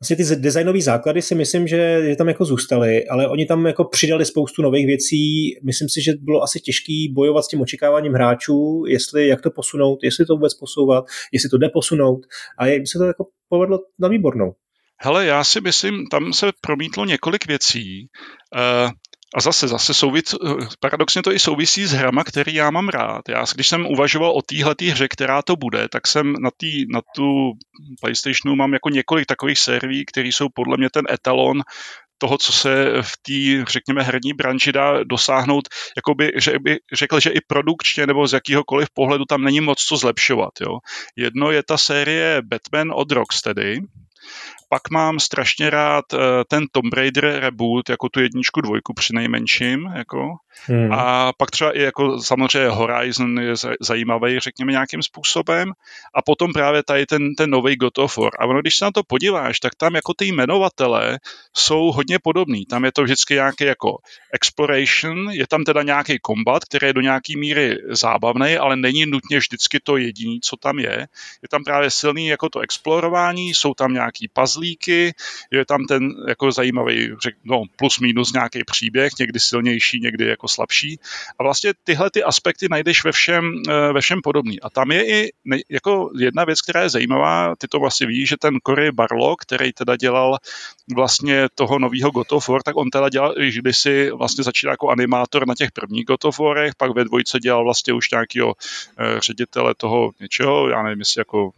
Vlastně 0.00 0.16
ty 0.16 0.36
designové 0.36 0.80
základy 0.80 1.22
si 1.22 1.34
myslím, 1.34 1.68
že, 1.68 2.02
že 2.04 2.16
tam 2.16 2.28
jako 2.28 2.44
zůstaly, 2.44 3.08
ale 3.08 3.28
oni 3.28 3.46
tam 3.46 3.66
jako 3.66 3.84
přidali 3.84 4.24
spoustu 4.24 4.62
nových 4.62 4.86
věcí. 4.86 5.54
Myslím 5.64 5.88
si, 5.88 6.02
že 6.02 6.12
bylo 6.20 6.42
asi 6.42 6.60
těžký 6.60 7.12
bojovat 7.12 7.42
s 7.42 7.48
tím 7.48 7.60
očekáváním 7.60 8.12
hráčů, 8.12 8.84
jestli 8.88 9.28
jak 9.28 9.42
to 9.42 9.50
posunout, 9.50 9.98
jestli 10.02 10.26
to 10.26 10.34
vůbec 10.34 10.54
posouvat, 10.54 11.04
jestli 11.32 11.48
to 11.48 11.58
jde 11.58 11.68
posunout. 11.68 12.20
A 12.58 12.66
je, 12.66 12.86
se 12.86 12.98
to 12.98 13.04
jako 13.04 13.26
povedlo 13.48 13.78
na 13.98 14.08
výbornou. 14.08 14.52
Hele, 15.00 15.26
já 15.26 15.44
si 15.44 15.60
myslím, 15.60 16.06
tam 16.10 16.32
se 16.32 16.46
promítlo 16.60 17.04
několik 17.04 17.46
věcí. 17.46 18.08
Uh, 18.56 18.90
a 19.34 19.40
zase, 19.40 19.68
zase 19.68 19.94
souvis, 19.94 20.34
paradoxně 20.80 21.22
to 21.22 21.32
i 21.32 21.38
souvisí 21.38 21.86
s 21.86 21.92
hrama, 21.92 22.24
který 22.24 22.54
já 22.54 22.70
mám 22.70 22.88
rád. 22.88 23.28
Já, 23.28 23.44
když 23.54 23.68
jsem 23.68 23.86
uvažoval 23.86 24.30
o 24.30 24.42
téhle 24.42 24.74
hře, 24.90 25.08
která 25.08 25.42
to 25.42 25.56
bude, 25.56 25.88
tak 25.88 26.06
jsem 26.06 26.32
na, 26.32 26.50
tý, 26.56 26.86
na 26.92 27.00
tu 27.16 27.52
PlayStationu 28.00 28.56
mám 28.56 28.72
jako 28.72 28.88
několik 28.88 29.26
takových 29.26 29.58
sérií, 29.58 30.04
které 30.04 30.28
jsou 30.28 30.48
podle 30.54 30.76
mě 30.76 30.88
ten 30.90 31.04
etalon 31.10 31.62
toho, 32.18 32.38
co 32.38 32.52
se 32.52 33.02
v 33.02 33.12
té, 33.22 33.64
řekněme, 33.72 34.02
herní 34.02 34.32
branži 34.32 34.72
dá 34.72 35.04
dosáhnout, 35.04 35.68
jakoby, 35.96 36.32
že 36.36 36.58
by 36.58 36.78
řekl, 36.92 37.20
že 37.20 37.30
i 37.30 37.40
produkčně 37.46 38.06
nebo 38.06 38.26
z 38.26 38.32
jakýhokoliv 38.32 38.88
pohledu 38.94 39.24
tam 39.24 39.42
není 39.42 39.60
moc 39.60 39.78
co 39.82 39.96
zlepšovat. 39.96 40.50
Jo. 40.60 40.78
Jedno 41.16 41.50
je 41.50 41.62
ta 41.62 41.76
série 41.76 42.42
Batman 42.42 42.92
od 42.94 43.12
Rocksteady, 43.12 43.80
pak 44.72 44.90
mám 44.90 45.20
strašně 45.20 45.70
rád 45.70 46.12
uh, 46.12 46.20
ten 46.48 46.64
Tomb 46.72 46.94
Raider 46.94 47.24
reboot, 47.24 47.88
jako 47.88 48.08
tu 48.08 48.20
jedničku, 48.20 48.60
dvojku 48.60 48.94
při 48.94 49.14
nejmenším, 49.14 49.86
jako. 49.96 50.36
Hmm. 50.66 50.92
A 50.92 51.32
pak 51.32 51.50
třeba 51.50 51.76
i 51.76 51.82
jako 51.82 52.20
samozřejmě 52.22 52.68
Horizon 52.68 53.40
je 53.40 53.54
zajímavý, 53.80 54.40
řekněme, 54.40 54.72
nějakým 54.72 55.02
způsobem. 55.02 55.72
A 56.14 56.22
potom 56.22 56.52
právě 56.52 56.82
tady 56.82 57.06
ten, 57.06 57.34
ten 57.34 57.50
nový 57.50 57.76
God 57.76 57.98
of 57.98 58.18
War. 58.18 58.32
A 58.38 58.46
ono, 58.46 58.60
když 58.60 58.76
se 58.76 58.84
na 58.84 58.90
to 58.90 59.02
podíváš, 59.02 59.60
tak 59.60 59.74
tam 59.74 59.94
jako 59.94 60.14
ty 60.14 60.26
jmenovatele 60.26 61.18
jsou 61.56 61.92
hodně 61.92 62.18
podobný. 62.18 62.66
Tam 62.66 62.84
je 62.84 62.92
to 62.92 63.02
vždycky 63.02 63.34
nějaký 63.34 63.64
jako 63.64 63.98
exploration, 64.32 65.30
je 65.30 65.46
tam 65.46 65.64
teda 65.64 65.82
nějaký 65.82 66.18
kombat, 66.18 66.64
který 66.64 66.86
je 66.86 66.92
do 66.92 67.00
nějaký 67.00 67.36
míry 67.36 67.78
zábavný, 67.90 68.56
ale 68.56 68.76
není 68.76 69.06
nutně 69.06 69.38
vždycky 69.38 69.80
to 69.80 69.96
jediný, 69.96 70.40
co 70.40 70.56
tam 70.56 70.78
je. 70.78 71.08
Je 71.42 71.48
tam 71.50 71.64
právě 71.64 71.90
silný 71.90 72.26
jako 72.26 72.48
to 72.48 72.60
explorování, 72.60 73.54
jsou 73.54 73.74
tam 73.74 73.92
nějaký 73.92 74.28
puzzlíky, 74.28 75.14
je 75.50 75.64
tam 75.64 75.86
ten 75.88 76.10
jako 76.28 76.52
zajímavý, 76.52 77.10
řek, 77.22 77.34
no, 77.44 77.62
plus 77.76 77.98
minus 77.98 78.32
nějaký 78.32 78.64
příběh, 78.64 79.12
někdy 79.18 79.40
silnější, 79.40 80.00
někdy 80.00 80.26
jako 80.26 80.41
slabší. 80.48 80.98
A 81.38 81.42
vlastně 81.42 81.72
tyhle 81.84 82.10
ty 82.10 82.22
aspekty 82.22 82.66
najdeš 82.70 83.04
ve 83.04 83.12
všem, 83.12 83.52
eh, 83.68 83.92
ve 83.92 84.00
všem 84.00 84.20
podobný. 84.22 84.60
A 84.60 84.70
tam 84.70 84.90
je 84.90 85.06
i 85.06 85.32
jako 85.68 86.10
jedna 86.18 86.44
věc, 86.44 86.60
která 86.60 86.82
je 86.82 86.88
zajímavá, 86.88 87.56
ty 87.56 87.68
to 87.68 87.78
vlastně 87.78 88.06
víš, 88.06 88.28
že 88.28 88.36
ten 88.36 88.58
Cory 88.66 88.92
Barlow, 88.92 89.34
který 89.40 89.72
teda 89.72 89.96
dělal 89.96 90.38
vlastně 90.94 91.48
toho 91.54 91.78
nového 91.78 92.10
God 92.10 92.32
of 92.32 92.48
War, 92.48 92.62
tak 92.62 92.76
on 92.76 92.90
teda 92.90 93.08
dělal, 93.08 93.34
když 93.34 93.78
si 93.78 94.10
vlastně 94.10 94.44
začínal 94.44 94.72
jako 94.72 94.88
animátor 94.88 95.48
na 95.48 95.54
těch 95.54 95.72
prvních 95.72 96.04
God 96.04 96.24
of 96.24 96.38
Warech, 96.38 96.74
pak 96.74 96.94
ve 96.94 97.04
dvojce 97.04 97.38
dělal 97.38 97.64
vlastně 97.64 97.92
už 97.92 98.10
nějakého 98.10 98.54
eh, 98.98 99.20
ředitele 99.20 99.74
toho 99.74 100.10
něčeho, 100.20 100.68
já 100.68 100.82
nevím, 100.82 100.98
jestli 100.98 101.20
jako 101.20 101.52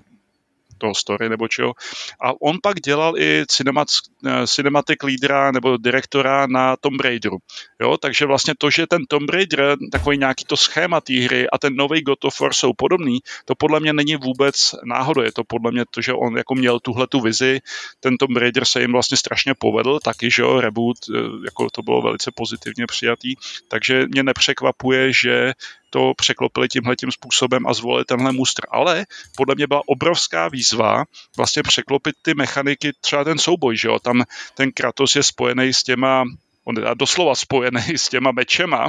toho 0.78 0.94
story 0.94 1.28
nebo 1.28 1.48
čeho. 1.48 1.74
A 2.20 2.32
on 2.40 2.58
pak 2.62 2.80
dělal 2.80 3.18
i 3.18 3.44
cinemat, 3.48 3.88
eh, 4.26 4.46
cinematic 4.46 4.98
leadera 5.02 5.50
nebo 5.50 5.76
direktora 5.76 6.46
na 6.46 6.76
Tomb 6.76 7.00
Raideru. 7.00 7.36
Jo, 7.80 7.96
takže 7.96 8.26
vlastně 8.26 8.54
to, 8.58 8.70
že 8.70 8.86
ten 8.86 9.06
Tomb 9.08 9.30
Raider, 9.30 9.76
takový 9.92 10.18
nějaký 10.18 10.44
to 10.44 10.56
schéma 10.56 11.00
té 11.00 11.14
hry 11.14 11.50
a 11.50 11.58
ten 11.58 11.76
nový 11.76 12.02
God 12.02 12.24
of 12.24 12.40
War 12.40 12.52
jsou 12.52 12.72
podobný, 12.72 13.18
to 13.44 13.54
podle 13.54 13.80
mě 13.80 13.92
není 13.92 14.16
vůbec 14.16 14.74
náhodou. 14.84 15.22
Je 15.22 15.32
to 15.32 15.44
podle 15.44 15.72
mě 15.72 15.84
to, 15.90 16.00
že 16.00 16.12
on 16.12 16.36
jako 16.36 16.54
měl 16.54 16.80
tuhle 16.80 17.06
tu 17.06 17.20
vizi, 17.20 17.60
ten 18.00 18.16
Tomb 18.16 18.36
Raider 18.36 18.64
se 18.64 18.80
jim 18.80 18.92
vlastně 18.92 19.16
strašně 19.16 19.54
povedl, 19.54 19.98
taky, 20.04 20.30
že 20.30 20.42
jo, 20.42 20.60
reboot, 20.60 20.96
eh, 21.10 21.18
jako 21.44 21.70
to 21.70 21.82
bylo 21.82 22.02
velice 22.02 22.30
pozitivně 22.34 22.86
přijatý, 22.86 23.34
takže 23.68 24.06
mě 24.06 24.22
nepřekvapuje, 24.22 25.12
že 25.12 25.52
to 25.94 26.14
překlopili 26.16 26.68
tímhle 26.68 26.96
tím 26.96 27.12
způsobem 27.12 27.66
a 27.66 27.74
zvolili 27.74 28.04
tenhle 28.04 28.32
mustr. 28.32 28.62
Ale 28.70 29.06
podle 29.36 29.54
mě 29.54 29.66
byla 29.66 29.82
obrovská 29.86 30.48
výzva 30.48 31.04
vlastně 31.36 31.62
překlopit 31.62 32.14
ty 32.22 32.34
mechaniky, 32.34 32.92
třeba 33.00 33.24
ten 33.24 33.38
souboj, 33.38 33.76
že 33.76 33.88
jo, 33.88 33.98
tam 33.98 34.24
ten 34.54 34.72
Kratos 34.72 35.16
je 35.16 35.22
spojený 35.22 35.72
s 35.72 35.82
těma 35.82 36.24
on 36.64 36.78
je 36.78 36.84
doslova 36.94 37.34
spojený 37.34 37.80
s 37.96 38.08
těma 38.08 38.32
mečema, 38.32 38.88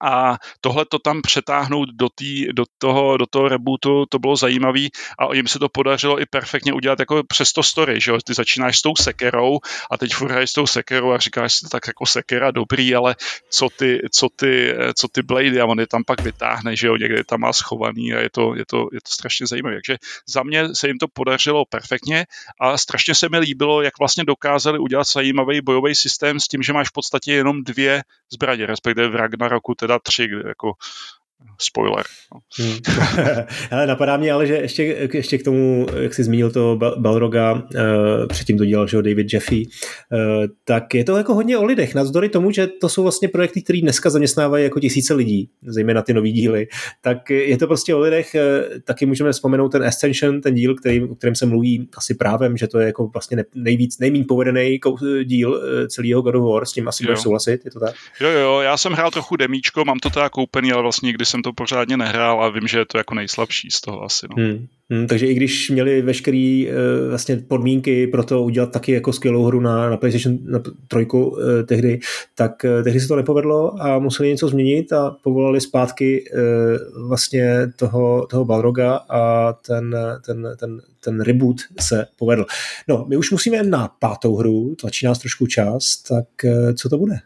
a 0.00 0.36
tohle 0.60 0.84
to 0.84 0.98
tam 0.98 1.22
přetáhnout 1.22 1.88
do, 1.92 2.08
tý, 2.14 2.46
do, 2.52 2.64
toho, 2.78 3.16
do 3.16 3.26
toho 3.26 3.48
rebootu, 3.48 4.06
to 4.08 4.18
bylo 4.18 4.36
zajímavé 4.36 4.86
a 5.18 5.34
jim 5.34 5.46
se 5.46 5.58
to 5.58 5.68
podařilo 5.68 6.20
i 6.20 6.26
perfektně 6.26 6.72
udělat 6.72 6.98
jako 6.98 7.22
přes 7.28 7.52
to 7.52 7.62
story, 7.62 8.00
že 8.00 8.10
jo? 8.10 8.18
Ty 8.26 8.34
začínáš 8.34 8.78
s 8.78 8.82
tou 8.82 8.92
sekerou 8.96 9.58
a 9.90 9.98
teď 9.98 10.14
furt 10.14 10.32
s 10.32 10.52
tou 10.52 10.66
sekerou 10.66 11.12
a 11.12 11.18
říkáš 11.18 11.54
si 11.54 11.68
tak 11.68 11.86
jako 11.86 12.06
sekera 12.06 12.50
dobrý, 12.50 12.94
ale 12.94 13.16
co 13.50 13.68
ty, 13.78 14.00
co 14.12 14.28
ty, 14.36 14.74
co 14.94 15.08
ty 15.08 15.22
blady 15.22 15.60
a 15.60 15.66
on 15.66 15.80
je 15.80 15.86
tam 15.86 16.04
pak 16.04 16.20
vytáhne, 16.20 16.76
že 16.76 16.86
jo, 16.86 16.96
někde 16.96 17.24
tam 17.24 17.40
má 17.40 17.52
schovaný 17.52 18.14
a 18.14 18.20
je 18.20 18.30
to, 18.30 18.54
je 18.54 18.64
to, 18.66 18.78
je 18.92 19.00
to 19.00 19.10
strašně 19.10 19.46
zajímavé. 19.46 19.76
Takže 19.76 19.96
za 20.28 20.42
mě 20.42 20.74
se 20.74 20.86
jim 20.86 20.98
to 20.98 21.08
podařilo 21.08 21.64
perfektně 21.64 22.26
a 22.60 22.78
strašně 22.78 23.14
se 23.14 23.28
mi 23.28 23.38
líbilo, 23.38 23.82
jak 23.82 23.98
vlastně 23.98 24.24
dokázali 24.24 24.78
udělat 24.78 25.06
zajímavý 25.06 25.60
bojový 25.60 25.94
systém 25.94 26.40
s 26.40 26.48
tím, 26.48 26.62
že 26.62 26.72
máš 26.72 26.88
v 26.88 26.92
podstatě 26.92 27.32
jenom 27.32 27.64
dvě 27.64 28.02
zbraně, 28.32 28.66
respektive 28.66 29.08
v 29.08 29.16
Ragnaroku 29.16 29.74
teda 29.74 29.98
tři, 29.98 30.28
jako 30.48 30.72
spoiler. 31.60 32.04
No. 32.34 32.40
Hmm. 32.58 32.78
Hele, 33.70 33.86
napadá 33.86 34.16
mě 34.16 34.32
ale, 34.32 34.46
že 34.46 34.54
ještě, 34.54 35.08
ještě 35.12 35.38
k 35.38 35.42
tomu, 35.42 35.86
jak 35.96 36.14
jsi 36.14 36.24
zmínil 36.24 36.50
toho 36.50 36.76
Balroga, 36.76 37.52
uh, 37.52 37.60
předtím 38.28 38.58
to 38.58 38.64
dělal 38.64 38.86
že 38.86 38.96
David 38.96 39.32
Jeffy, 39.32 39.62
uh, 40.12 40.46
tak 40.64 40.94
je 40.94 41.04
to 41.04 41.16
jako 41.16 41.34
hodně 41.34 41.58
o 41.58 41.64
lidech, 41.64 41.94
navzdory 41.94 42.28
tomu, 42.28 42.50
že 42.50 42.66
to 42.66 42.88
jsou 42.88 43.02
vlastně 43.02 43.28
projekty, 43.28 43.62
které 43.62 43.80
dneska 43.80 44.10
zaměstnávají 44.10 44.64
jako 44.64 44.80
tisíce 44.80 45.14
lidí, 45.14 45.50
zejména 45.62 46.02
ty 46.02 46.14
nový 46.14 46.32
díly, 46.32 46.66
tak 47.00 47.30
je 47.30 47.58
to 47.58 47.66
prostě 47.66 47.94
o 47.94 47.98
lidech, 47.98 48.34
uh, 48.34 48.78
taky 48.84 49.06
můžeme 49.06 49.32
vzpomenout 49.32 49.68
ten 49.68 49.84
Ascension, 49.84 50.40
ten 50.40 50.54
díl, 50.54 50.74
který, 50.74 51.02
o 51.04 51.14
kterém 51.14 51.34
se 51.34 51.46
mluví 51.46 51.88
asi 51.96 52.14
právem, 52.14 52.56
že 52.56 52.66
to 52.66 52.78
je 52.78 52.86
jako 52.86 53.06
vlastně 53.06 53.44
nejvíc, 53.54 53.98
nejméně 53.98 54.24
povedený 54.24 54.80
díl 55.24 55.62
celého 55.88 56.22
God 56.22 56.34
of 56.34 56.52
War, 56.52 56.66
s 56.66 56.72
tím 56.72 56.88
asi 56.88 57.04
budeš 57.04 57.20
souhlasit, 57.20 57.64
je 57.64 57.70
to 57.70 57.80
tak? 57.80 57.94
Jo, 58.20 58.28
jo, 58.28 58.60
já 58.60 58.76
jsem 58.76 58.92
hrál 58.92 59.10
trochu 59.10 59.36
demíčko, 59.36 59.84
mám 59.84 59.98
to 59.98 60.10
teda 60.10 60.28
koupený, 60.28 60.72
ale 60.72 60.82
vlastně 60.82 61.06
nikdy 61.06 61.24
jsem 61.28 61.42
to 61.42 61.52
pořádně 61.52 61.96
nehrál 61.96 62.44
a 62.44 62.48
vím, 62.48 62.68
že 62.68 62.78
je 62.78 62.84
to 62.84 62.98
jako 62.98 63.14
nejslabší 63.14 63.70
z 63.70 63.80
toho 63.80 64.04
asi. 64.04 64.26
No. 64.30 64.44
Hmm. 64.44 64.66
Hmm, 64.90 65.06
takže 65.06 65.26
i 65.26 65.34
když 65.34 65.70
měli 65.70 66.02
veškeré 66.02 66.64
uh, 66.66 67.08
vlastně 67.08 67.36
podmínky 67.36 68.06
pro 68.06 68.24
to 68.24 68.42
udělat 68.42 68.72
taky 68.72 68.92
jako 68.92 69.12
skvělou 69.12 69.44
hru 69.44 69.60
na, 69.60 69.90
na 69.90 69.96
PlayStation 69.96 70.38
na 70.42 70.62
trojku 70.88 71.28
uh, 71.28 71.38
tehdy, 71.66 72.00
tak 72.34 72.64
uh, 72.64 72.84
tehdy 72.84 73.00
se 73.00 73.08
to 73.08 73.16
nepovedlo 73.16 73.82
a 73.82 73.98
museli 73.98 74.28
něco 74.28 74.48
změnit 74.48 74.92
a 74.92 75.16
povolali 75.22 75.60
zpátky 75.60 76.24
uh, 76.32 77.08
vlastně 77.08 77.72
toho, 77.76 78.26
toho 78.26 78.44
Balroga 78.44 78.94
a 79.08 79.52
ten, 79.52 79.96
ten, 80.26 80.48
ten, 80.60 80.80
ten 81.04 81.20
reboot 81.20 81.56
se 81.80 82.06
povedl. 82.18 82.46
No, 82.88 83.06
my 83.08 83.16
už 83.16 83.30
musíme 83.30 83.62
na 83.62 83.88
pátou 83.98 84.36
hru, 84.36 84.74
tlačí 84.80 85.06
nás 85.06 85.18
trošku 85.18 85.46
čas, 85.46 85.96
tak 85.96 86.26
uh, 86.44 86.72
co 86.72 86.88
to 86.88 86.98
bude? 86.98 87.18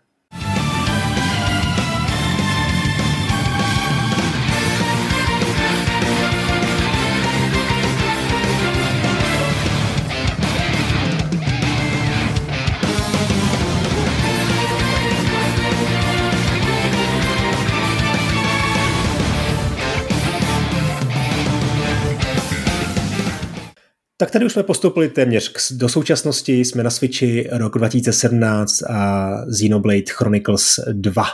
Tady 24.33 24.45
už 24.45 24.53
jsme 24.53 24.63
postoupili 24.63 25.09
téměř 25.09 25.73
do 25.73 25.89
současnosti, 25.89 26.65
jsme 26.65 26.83
na 26.83 26.91
Switchi 26.91 27.49
rok 27.53 27.79
2017 27.79 28.83
a 28.83 29.31
Xenoblade 29.51 30.13
Chronicles 30.13 30.81
2. 30.93 31.25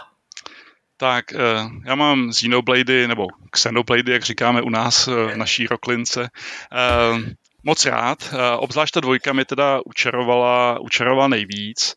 Tak, 0.96 1.32
eh, 1.32 1.38
já 1.86 1.94
mám 1.94 2.30
Xenoblady, 2.30 3.08
nebo 3.08 3.26
Xenoblady, 3.50 4.12
jak 4.12 4.22
říkáme 4.22 4.62
u 4.62 4.70
nás 4.70 5.08
eh, 5.08 5.34
v 5.34 5.36
naší 5.36 5.66
roklince. 5.66 6.28
Eh, 6.72 7.34
moc 7.64 7.86
rád, 7.86 8.34
obzvlášť 8.58 8.94
ta 8.94 9.00
dvojka 9.00 9.32
mi 9.32 9.44
teda 9.44 9.80
učarovala, 9.86 10.80
učarovala 10.80 11.28
nejvíc. 11.28 11.94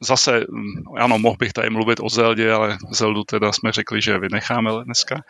Zase, 0.00 0.40
hm, 0.40 0.96
ano, 0.98 1.18
mohl 1.18 1.36
bych 1.36 1.52
tady 1.52 1.70
mluvit 1.70 2.00
o 2.02 2.08
Zeldě, 2.08 2.52
ale 2.52 2.78
Zeldu 2.90 3.24
teda 3.24 3.52
jsme 3.52 3.72
řekli, 3.72 4.02
že 4.02 4.18
vynecháme 4.18 4.70
dneska. 4.84 5.20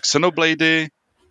Xenoblady 0.00 0.88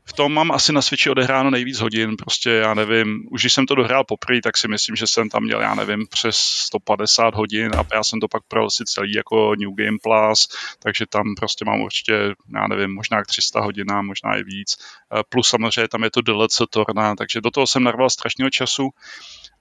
v 0.08 0.14
tom 0.14 0.34
mám 0.34 0.52
asi 0.52 0.74
na 0.74 0.82
Switchi 0.82 1.10
odehráno 1.10 1.50
nejvíc 1.50 1.80
hodin, 1.80 2.16
prostě 2.16 2.50
já 2.50 2.74
nevím, 2.74 3.28
už 3.32 3.42
když 3.42 3.54
jsem 3.54 3.66
to 3.66 3.76
dohrál 3.76 4.04
poprvé, 4.04 4.42
tak 4.42 4.58
si 4.58 4.68
myslím, 4.68 4.96
že 4.96 5.08
jsem 5.08 5.30
tam 5.30 5.44
měl, 5.44 5.62
já 5.62 5.76
nevím, 5.76 6.08
přes 6.08 6.38
150 6.38 7.36
hodin 7.36 7.72
a 7.78 7.84
já 7.94 8.04
jsem 8.04 8.20
to 8.20 8.28
pak 8.28 8.44
projel 8.48 8.70
si 8.70 8.84
celý 8.86 9.14
jako 9.14 9.56
New 9.56 9.70
Game 9.76 9.98
Plus, 10.04 10.48
takže 10.80 11.06
tam 11.06 11.24
prostě 11.38 11.66
mám 11.66 11.82
určitě, 11.82 12.34
já 12.56 12.68
nevím, 12.68 12.94
možná 12.94 13.24
300 13.24 13.62
hodin, 13.62 13.88
možná 14.02 14.36
i 14.36 14.44
víc, 14.44 14.78
eh, 15.14 15.24
plus 15.30 15.48
samozřejmě 15.48 15.88
tam 15.88 16.04
je 16.04 16.12
to 16.12 16.22
DLC 16.22 16.62
Torna, 16.70 17.16
takže 17.16 17.42
do 17.42 17.52
toho 17.52 17.68
jsem 17.68 17.84
narval 17.84 18.10
strašného 18.10 18.50
času. 18.50 18.90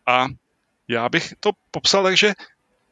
A 0.06 0.26
já 0.88 1.08
bych 1.08 1.34
to 1.40 1.50
popsal 1.70 2.02
tak, 2.02 2.16
že 2.16 2.32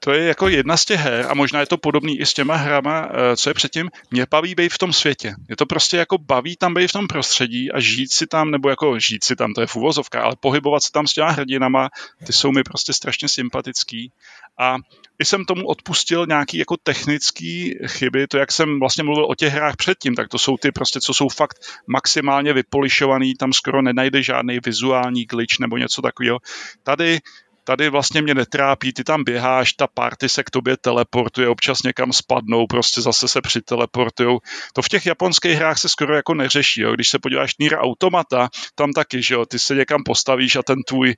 to 0.04 0.12
je 0.12 0.24
jako 0.24 0.48
jedna 0.48 0.76
z 0.76 0.84
těch 0.84 1.00
her 1.00 1.26
a 1.28 1.34
možná 1.34 1.60
je 1.60 1.66
to 1.66 1.76
podobný 1.76 2.20
i 2.20 2.26
s 2.26 2.34
těma 2.34 2.56
hrama, 2.56 3.08
eh, 3.12 3.36
co 3.36 3.50
je 3.50 3.54
předtím, 3.54 3.90
mě 4.10 4.26
baví 4.30 4.54
být 4.54 4.72
v 4.72 4.78
tom 4.78 4.92
světě. 4.92 5.34
Je 5.48 5.56
to 5.56 5.66
prostě 5.66 5.96
jako 5.96 6.18
baví 6.18 6.56
tam 6.56 6.74
být 6.74 6.88
v 6.88 6.92
tom 6.92 7.06
prostředí 7.06 7.72
a 7.72 7.80
žít 7.80 8.12
si 8.12 8.26
tam, 8.26 8.50
nebo 8.50 8.68
jako 8.68 8.98
žít 8.98 9.24
si 9.24 9.36
tam, 9.36 9.54
to 9.54 9.60
je 9.60 9.66
v 9.66 9.76
uvozovka, 9.76 10.22
ale 10.22 10.36
pohybovat 10.40 10.82
se 10.82 10.92
tam 10.92 11.06
s 11.06 11.12
těma 11.12 11.30
hrdinama, 11.30 11.88
ty 12.26 12.32
jsou 12.32 12.52
mi 12.52 12.62
prostě 12.62 12.92
strašně 12.92 13.28
sympatický 13.28 14.12
a 14.58 14.76
i 15.18 15.24
jsem 15.24 15.44
tomu 15.44 15.66
odpustil 15.66 16.26
nějaký 16.26 16.58
jako 16.58 16.76
technický 16.82 17.78
chyby, 17.86 18.26
to 18.26 18.38
jak 18.38 18.52
jsem 18.52 18.80
vlastně 18.80 19.04
mluvil 19.04 19.24
o 19.24 19.34
těch 19.34 19.52
hrách 19.52 19.76
předtím, 19.76 20.14
tak 20.14 20.28
to 20.28 20.38
jsou 20.38 20.56
ty 20.56 20.72
prostě, 20.72 21.00
co 21.00 21.14
jsou 21.14 21.28
fakt 21.28 21.58
maximálně 21.86 22.52
vypolišovaný, 22.52 23.34
tam 23.34 23.52
skoro 23.52 23.82
nenajde 23.82 24.22
žádný 24.22 24.58
vizuální 24.64 25.24
glitch 25.24 25.58
nebo 25.60 25.78
něco 25.78 26.02
takového. 26.02 26.38
Tady 26.82 27.18
tady 27.64 27.88
vlastně 27.88 28.22
mě 28.22 28.34
netrápí, 28.34 28.92
ty 28.92 29.04
tam 29.04 29.24
běháš, 29.24 29.72
ta 29.72 29.86
party 29.86 30.28
se 30.28 30.44
k 30.44 30.50
tobě 30.50 30.76
teleportuje, 30.76 31.48
občas 31.48 31.82
někam 31.82 32.12
spadnou, 32.12 32.66
prostě 32.66 33.00
zase 33.00 33.28
se 33.28 33.40
přiteleportujou. 33.40 34.38
To 34.72 34.82
v 34.82 34.88
těch 34.88 35.06
japonských 35.06 35.56
hrách 35.56 35.78
se 35.78 35.88
skoro 35.88 36.16
jako 36.16 36.34
neřeší, 36.34 36.80
jo. 36.80 36.92
když 36.92 37.08
se 37.08 37.18
podíváš 37.18 37.56
Nier 37.58 37.78
Automata, 37.78 38.48
tam 38.74 38.92
taky, 38.92 39.22
že 39.22 39.34
jo, 39.34 39.46
ty 39.46 39.58
se 39.58 39.74
někam 39.74 40.02
postavíš 40.04 40.56
a 40.56 40.62
ten 40.62 40.82
tvůj, 40.88 41.14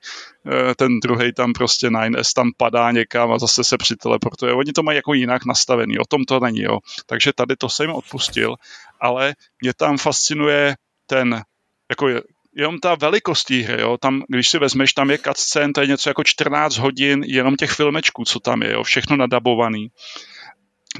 eh, 0.47 0.75
ten 0.75 0.99
druhý 0.99 1.33
tam 1.33 1.53
prostě 1.53 1.89
9S 1.89 2.33
tam 2.33 2.51
padá 2.57 2.91
někam 2.91 3.31
a 3.31 3.39
zase 3.39 3.63
se 3.63 3.77
přiteleportuje. 3.77 4.53
Oni 4.53 4.71
to 4.71 4.83
mají 4.83 4.95
jako 4.95 5.13
jinak 5.13 5.45
nastavený, 5.45 5.99
o 5.99 6.05
tom 6.09 6.23
to 6.23 6.39
není, 6.39 6.61
jo. 6.61 6.79
Takže 7.05 7.33
tady 7.33 7.55
to 7.55 7.69
jsem 7.69 7.91
odpustil, 7.91 8.55
ale 9.01 9.33
mě 9.61 9.73
tam 9.73 9.97
fascinuje 9.97 10.75
ten 11.07 11.41
jako 11.89 12.07
jenom 12.55 12.79
ta 12.79 12.95
velikost 12.95 13.43
té 13.43 13.55
hry, 13.55 13.81
jo, 13.81 13.97
tam, 13.97 14.23
když 14.27 14.49
si 14.49 14.59
vezmeš, 14.59 14.93
tam 14.93 15.09
je 15.09 15.17
cutscene, 15.17 15.73
to 15.73 15.81
je 15.81 15.87
něco 15.87 16.09
jako 16.09 16.23
14 16.23 16.77
hodin 16.77 17.23
jenom 17.23 17.55
těch 17.55 17.71
filmečků, 17.71 18.25
co 18.25 18.39
tam 18.39 18.61
je, 18.61 18.71
jo, 18.71 18.83
všechno 18.83 19.15
nadabovaný 19.17 19.87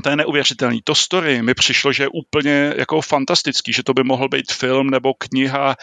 to 0.03 0.09
je 0.09 0.15
neuvěřitelný. 0.15 0.81
To 0.83 0.95
story 0.95 1.41
mi 1.41 1.53
přišlo, 1.53 1.93
že 1.93 2.03
je 2.03 2.07
úplně 2.07 2.73
jako 2.77 3.01
fantastický, 3.01 3.73
že 3.73 3.83
to 3.83 3.93
by 3.93 4.03
mohl 4.03 4.29
být 4.29 4.51
film 4.51 4.89
nebo 4.89 5.13
kniha, 5.13 5.75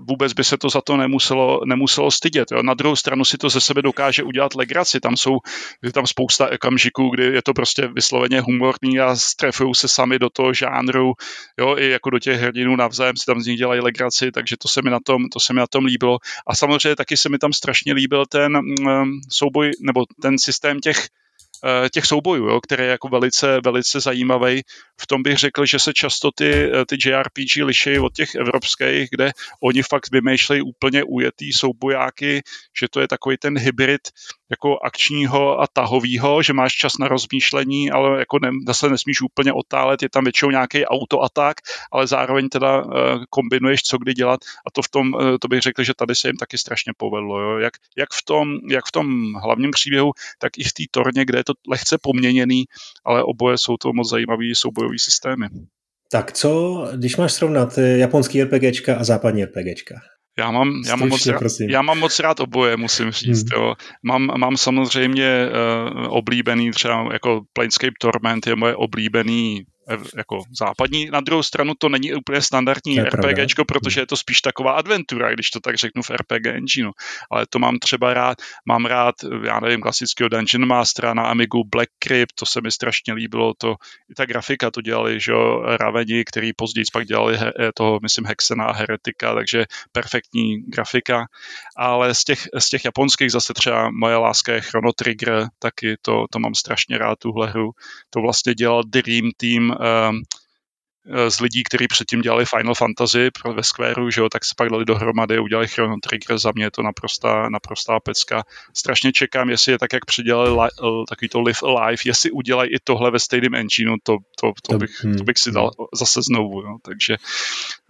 vůbec 0.00 0.32
by 0.32 0.44
se 0.44 0.56
to 0.58 0.70
za 0.70 0.80
to 0.80 0.96
nemuselo, 0.96 1.60
nemuselo 1.66 2.10
stydět. 2.10 2.52
Jo. 2.52 2.62
Na 2.62 2.74
druhou 2.74 2.96
stranu 2.96 3.24
si 3.24 3.38
to 3.38 3.48
ze 3.48 3.60
sebe 3.60 3.82
dokáže 3.82 4.22
udělat 4.22 4.54
legraci. 4.54 5.00
Tam 5.00 5.16
jsou 5.16 5.38
je 5.82 5.92
tam 5.92 6.06
spousta 6.06 6.50
okamžiků, 6.52 7.10
kdy 7.10 7.24
je 7.24 7.42
to 7.42 7.54
prostě 7.54 7.86
vysloveně 7.86 8.40
humorný 8.40 9.00
a 9.00 9.16
strefují 9.16 9.74
se 9.74 9.88
sami 9.88 10.18
do 10.18 10.30
toho 10.30 10.52
žánru, 10.52 11.12
jo, 11.58 11.76
i 11.78 11.90
jako 11.90 12.10
do 12.10 12.18
těch 12.18 12.40
hrdinů 12.40 12.76
navzájem 12.76 13.16
si 13.16 13.26
tam 13.26 13.40
z 13.40 13.46
nich 13.46 13.58
dělají 13.58 13.80
legraci, 13.80 14.32
takže 14.32 14.56
to 14.56 14.68
se 14.68 14.82
mi 14.82 14.90
na 14.90 14.98
tom, 15.04 15.28
to 15.28 15.40
se 15.40 15.52
mi 15.52 15.60
na 15.60 15.66
tom 15.66 15.84
líbilo. 15.84 16.18
A 16.46 16.54
samozřejmě 16.54 16.96
taky 16.96 17.16
se 17.16 17.28
mi 17.28 17.38
tam 17.38 17.52
strašně 17.52 17.92
líbil 17.92 18.26
ten 18.26 18.56
um, 18.56 19.20
souboj, 19.30 19.70
nebo 19.80 20.04
ten 20.22 20.38
systém 20.38 20.80
těch 20.80 21.08
těch 21.92 22.06
soubojů, 22.06 22.46
jo, 22.46 22.60
který 22.60 22.82
je 22.82 22.90
jako 22.90 23.08
velice, 23.08 23.60
velice 23.64 24.00
zajímavý. 24.00 24.62
V 25.00 25.06
tom 25.06 25.22
bych 25.22 25.38
řekl, 25.38 25.66
že 25.66 25.78
se 25.78 25.92
často 25.92 26.30
ty, 26.30 26.50
eh, 26.50 26.84
ty 26.86 26.96
JRPG 27.04 27.64
liší 27.64 27.98
od 27.98 28.14
těch 28.14 28.34
evropských, 28.34 29.10
kde 29.10 29.32
oni 29.62 29.82
fakt 29.82 30.10
vymýšlejí 30.12 30.62
úplně 30.62 31.04
ujetý 31.04 31.52
soubojáky, 31.52 32.42
že 32.80 32.86
to 32.90 33.00
je 33.00 33.08
takový 33.08 33.36
ten 33.36 33.58
hybrid 33.58 34.00
jako 34.50 34.78
akčního 34.78 35.60
a 35.60 35.66
tahového, 35.72 36.42
že 36.42 36.52
máš 36.52 36.72
čas 36.72 36.98
na 36.98 37.08
rozmýšlení, 37.08 37.90
ale 37.90 38.18
jako 38.18 38.38
ne, 38.38 38.50
zase 38.66 38.88
nesmíš 38.88 39.22
úplně 39.22 39.52
otálet, 39.52 40.02
je 40.02 40.10
tam 40.10 40.24
většinou 40.24 40.50
nějaký 40.50 40.86
autoatak, 40.86 41.56
ale 41.92 42.06
zároveň 42.06 42.48
teda 42.48 42.82
uh, 42.82 42.92
kombinuješ, 43.30 43.82
co 43.82 43.98
kdy 43.98 44.14
dělat 44.14 44.40
a 44.66 44.70
to 44.70 44.82
v 44.82 44.88
tom, 44.88 45.14
uh, 45.14 45.20
to 45.40 45.48
bych 45.48 45.60
řekl, 45.60 45.82
že 45.82 45.94
tady 45.94 46.14
se 46.14 46.28
jim 46.28 46.36
taky 46.36 46.58
strašně 46.58 46.92
povedlo. 46.96 47.40
Jo? 47.40 47.58
Jak, 47.58 47.74
jak, 47.96 48.08
v 48.12 48.22
tom, 48.24 48.58
jak 48.70 48.86
v 48.86 48.92
tom 48.92 49.34
hlavním 49.34 49.70
příběhu, 49.70 50.12
tak 50.38 50.58
i 50.58 50.64
v 50.64 50.72
té 50.72 50.82
torně, 50.90 51.24
kde 51.24 51.38
je 51.38 51.44
to 51.44 51.52
lehce 51.68 51.98
poměněný, 52.02 52.64
ale 53.04 53.22
oboje 53.22 53.58
jsou 53.58 53.76
to 53.76 53.92
moc 53.92 54.10
zajímavý 54.10 54.54
soubojový 54.54 54.98
systémy. 54.98 55.48
Tak 56.10 56.32
co, 56.32 56.84
když 56.96 57.16
máš 57.16 57.32
srovnat 57.32 57.78
eh, 57.78 57.98
japonský 57.98 58.42
RPGčka 58.42 58.96
a 58.96 59.04
západní 59.04 59.44
RPGčka? 59.44 59.94
Já 60.38 60.50
mám, 60.50 60.82
já, 60.86 60.96
mám 60.96 61.08
moc 61.08 61.26
rád, 61.26 61.42
já 61.68 61.82
mám 61.82 61.98
moc 61.98 62.18
rád 62.18 62.40
oboje, 62.40 62.76
musím 62.76 63.10
říct. 63.10 63.52
Hmm. 63.52 63.62
Jo. 63.62 63.74
Mám, 64.02 64.30
mám 64.38 64.56
samozřejmě 64.56 65.46
uh, 65.46 66.06
oblíbený 66.08 66.70
třeba 66.70 67.08
jako 67.12 67.40
Planescape 67.52 67.92
Torment 68.00 68.46
je 68.46 68.56
moje 68.56 68.76
oblíbený 68.76 69.64
jako 70.16 70.42
západní. 70.58 71.10
Na 71.10 71.20
druhou 71.20 71.42
stranu 71.42 71.72
to 71.78 71.88
není 71.88 72.14
úplně 72.14 72.42
standardní 72.42 73.00
RPGčko, 73.00 73.64
protože 73.64 74.00
je 74.00 74.06
to 74.06 74.16
spíš 74.16 74.40
taková 74.40 74.72
adventura, 74.72 75.32
když 75.32 75.50
to 75.50 75.60
tak 75.60 75.76
řeknu 75.76 76.02
v 76.02 76.10
RPG 76.10 76.46
engineu. 76.46 76.90
Ale 77.30 77.46
to 77.50 77.58
mám 77.58 77.78
třeba 77.78 78.14
rád, 78.14 78.38
mám 78.66 78.86
rád, 78.86 79.14
já 79.44 79.60
nevím, 79.60 79.80
klasického 79.80 80.28
Dungeon 80.28 80.66
Mastera 80.66 81.14
na 81.14 81.22
Amigu 81.22 81.64
Black 81.64 81.90
Crypt, 81.98 82.34
to 82.34 82.46
se 82.46 82.60
mi 82.60 82.70
strašně 82.70 83.12
líbilo, 83.12 83.54
to, 83.58 83.74
i 84.10 84.14
ta 84.14 84.26
grafika 84.26 84.70
to 84.70 84.80
dělali, 84.80 85.20
že 85.20 85.32
jo, 85.32 85.62
Raveni, 85.80 86.24
který 86.24 86.52
později 86.52 86.84
pak 86.92 87.06
dělali 87.06 87.36
he, 87.36 87.52
toho, 87.74 87.98
myslím, 88.02 88.26
Hexena 88.26 88.64
a 88.64 88.72
Heretika, 88.72 89.34
takže 89.34 89.64
perfektní 89.92 90.60
grafika. 90.60 91.26
Ale 91.76 92.14
z 92.14 92.24
těch, 92.24 92.48
z 92.58 92.68
těch 92.68 92.84
japonských 92.84 93.32
zase 93.32 93.54
třeba 93.54 93.90
moje 93.90 94.16
láska 94.16 94.52
je 94.52 94.60
Chrono 94.60 94.92
Trigger, 94.92 95.46
taky 95.58 95.96
to, 96.02 96.24
to 96.30 96.38
mám 96.38 96.54
strašně 96.54 96.98
rád, 96.98 97.18
tuhle 97.18 97.50
hru. 97.50 97.70
To 98.10 98.20
vlastně 98.20 98.54
dělal 98.54 98.82
Dream 98.82 99.30
Team, 99.36 99.77
um, 99.78 100.22
Eh, 100.22 100.47
z 101.28 101.40
lidí, 101.40 101.64
kteří 101.64 101.88
předtím 101.88 102.20
dělali 102.20 102.44
Final 102.44 102.74
Fantasy 102.74 103.30
ve 103.54 103.62
Squareu, 103.62 104.10
že 104.10 104.20
jo, 104.20 104.28
tak 104.28 104.44
se 104.44 104.54
pak 104.56 104.68
dali 104.68 104.84
dohromady, 104.84 105.38
udělali 105.38 105.68
Chrono 105.68 105.96
Trigger, 106.02 106.38
za 106.38 106.52
mě 106.54 106.64
je 106.64 106.70
to 106.70 106.82
naprostá, 106.82 107.48
naprostá 107.48 108.00
pecka. 108.00 108.44
Strašně 108.74 109.12
čekám, 109.12 109.50
jestli 109.50 109.72
je 109.72 109.78
tak, 109.78 109.92
jak 109.92 110.04
předělali 110.04 110.50
li, 110.50 110.68
eh, 110.68 111.04
takový 111.08 111.28
to 111.28 111.40
Live 111.40 111.58
Alive, 111.62 112.02
jestli 112.04 112.30
udělají 112.30 112.70
i 112.74 112.78
tohle 112.84 113.10
ve 113.10 113.18
stejném 113.18 113.54
engineu, 113.54 113.96
to, 114.02 114.16
to, 114.40 114.52
to, 114.62 114.78
bych, 114.78 114.90
to 115.18 115.24
bych 115.24 115.38
si 115.38 115.52
dal 115.52 115.70
zase 115.94 116.22
znovu, 116.22 116.62
jo. 116.62 116.76
takže 116.84 117.16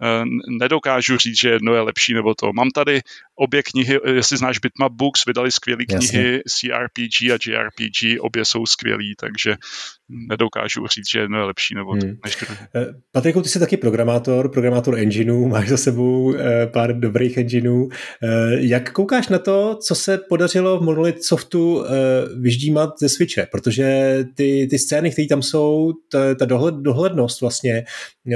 eh, 0.01 0.23
nedokážu 0.59 1.17
říct, 1.17 1.39
že 1.39 1.49
jedno 1.49 1.73
je 1.73 1.81
lepší 1.81 2.13
nebo 2.13 2.35
to. 2.35 2.53
Mám 2.53 2.69
tady 2.71 3.01
obě 3.35 3.63
knihy, 3.63 3.99
jestli 4.13 4.37
znáš 4.37 4.59
Bitmap 4.59 4.91
Books, 4.91 5.25
vydali 5.25 5.51
skvělé 5.51 5.85
knihy, 5.85 6.41
CRPG 6.47 7.31
a 7.31 7.37
JRPG, 7.45 8.19
obě 8.19 8.45
jsou 8.45 8.65
skvělý, 8.65 9.15
takže 9.19 9.55
nedokážu 10.09 10.87
říct, 10.87 11.09
že 11.09 11.19
jedno 11.19 11.37
je 11.37 11.43
lepší 11.43 11.75
nebo 11.75 11.91
hmm. 11.91 12.19
než 12.25 12.35
druhé. 12.35 12.67
Patriku, 13.11 13.41
ty 13.41 13.49
jsi 13.49 13.59
taky 13.59 13.77
programátor, 13.77 14.51
programátor 14.51 14.99
engineů, 14.99 15.47
máš 15.47 15.69
za 15.69 15.77
sebou 15.77 16.35
eh, 16.35 16.67
pár 16.67 16.99
dobrých 16.99 17.37
engineů. 17.37 17.89
Eh, 18.23 18.27
jak 18.59 18.91
koukáš 18.91 19.29
na 19.29 19.39
to, 19.39 19.77
co 19.81 19.95
se 19.95 20.17
podařilo 20.17 20.79
v 20.79 20.81
Monolith 20.81 21.23
Softu 21.23 21.85
eh, 21.85 21.89
vyždímat 22.39 22.89
ze 22.99 23.09
Switche? 23.09 23.47
Protože 23.51 24.17
ty, 24.35 24.67
ty 24.69 24.79
scény, 24.79 25.11
které 25.11 25.27
tam 25.27 25.41
jsou, 25.41 25.93
ta, 26.11 26.35
ta 26.35 26.45
dohled, 26.45 26.75
dohlednost 26.75 27.41
vlastně 27.41 27.83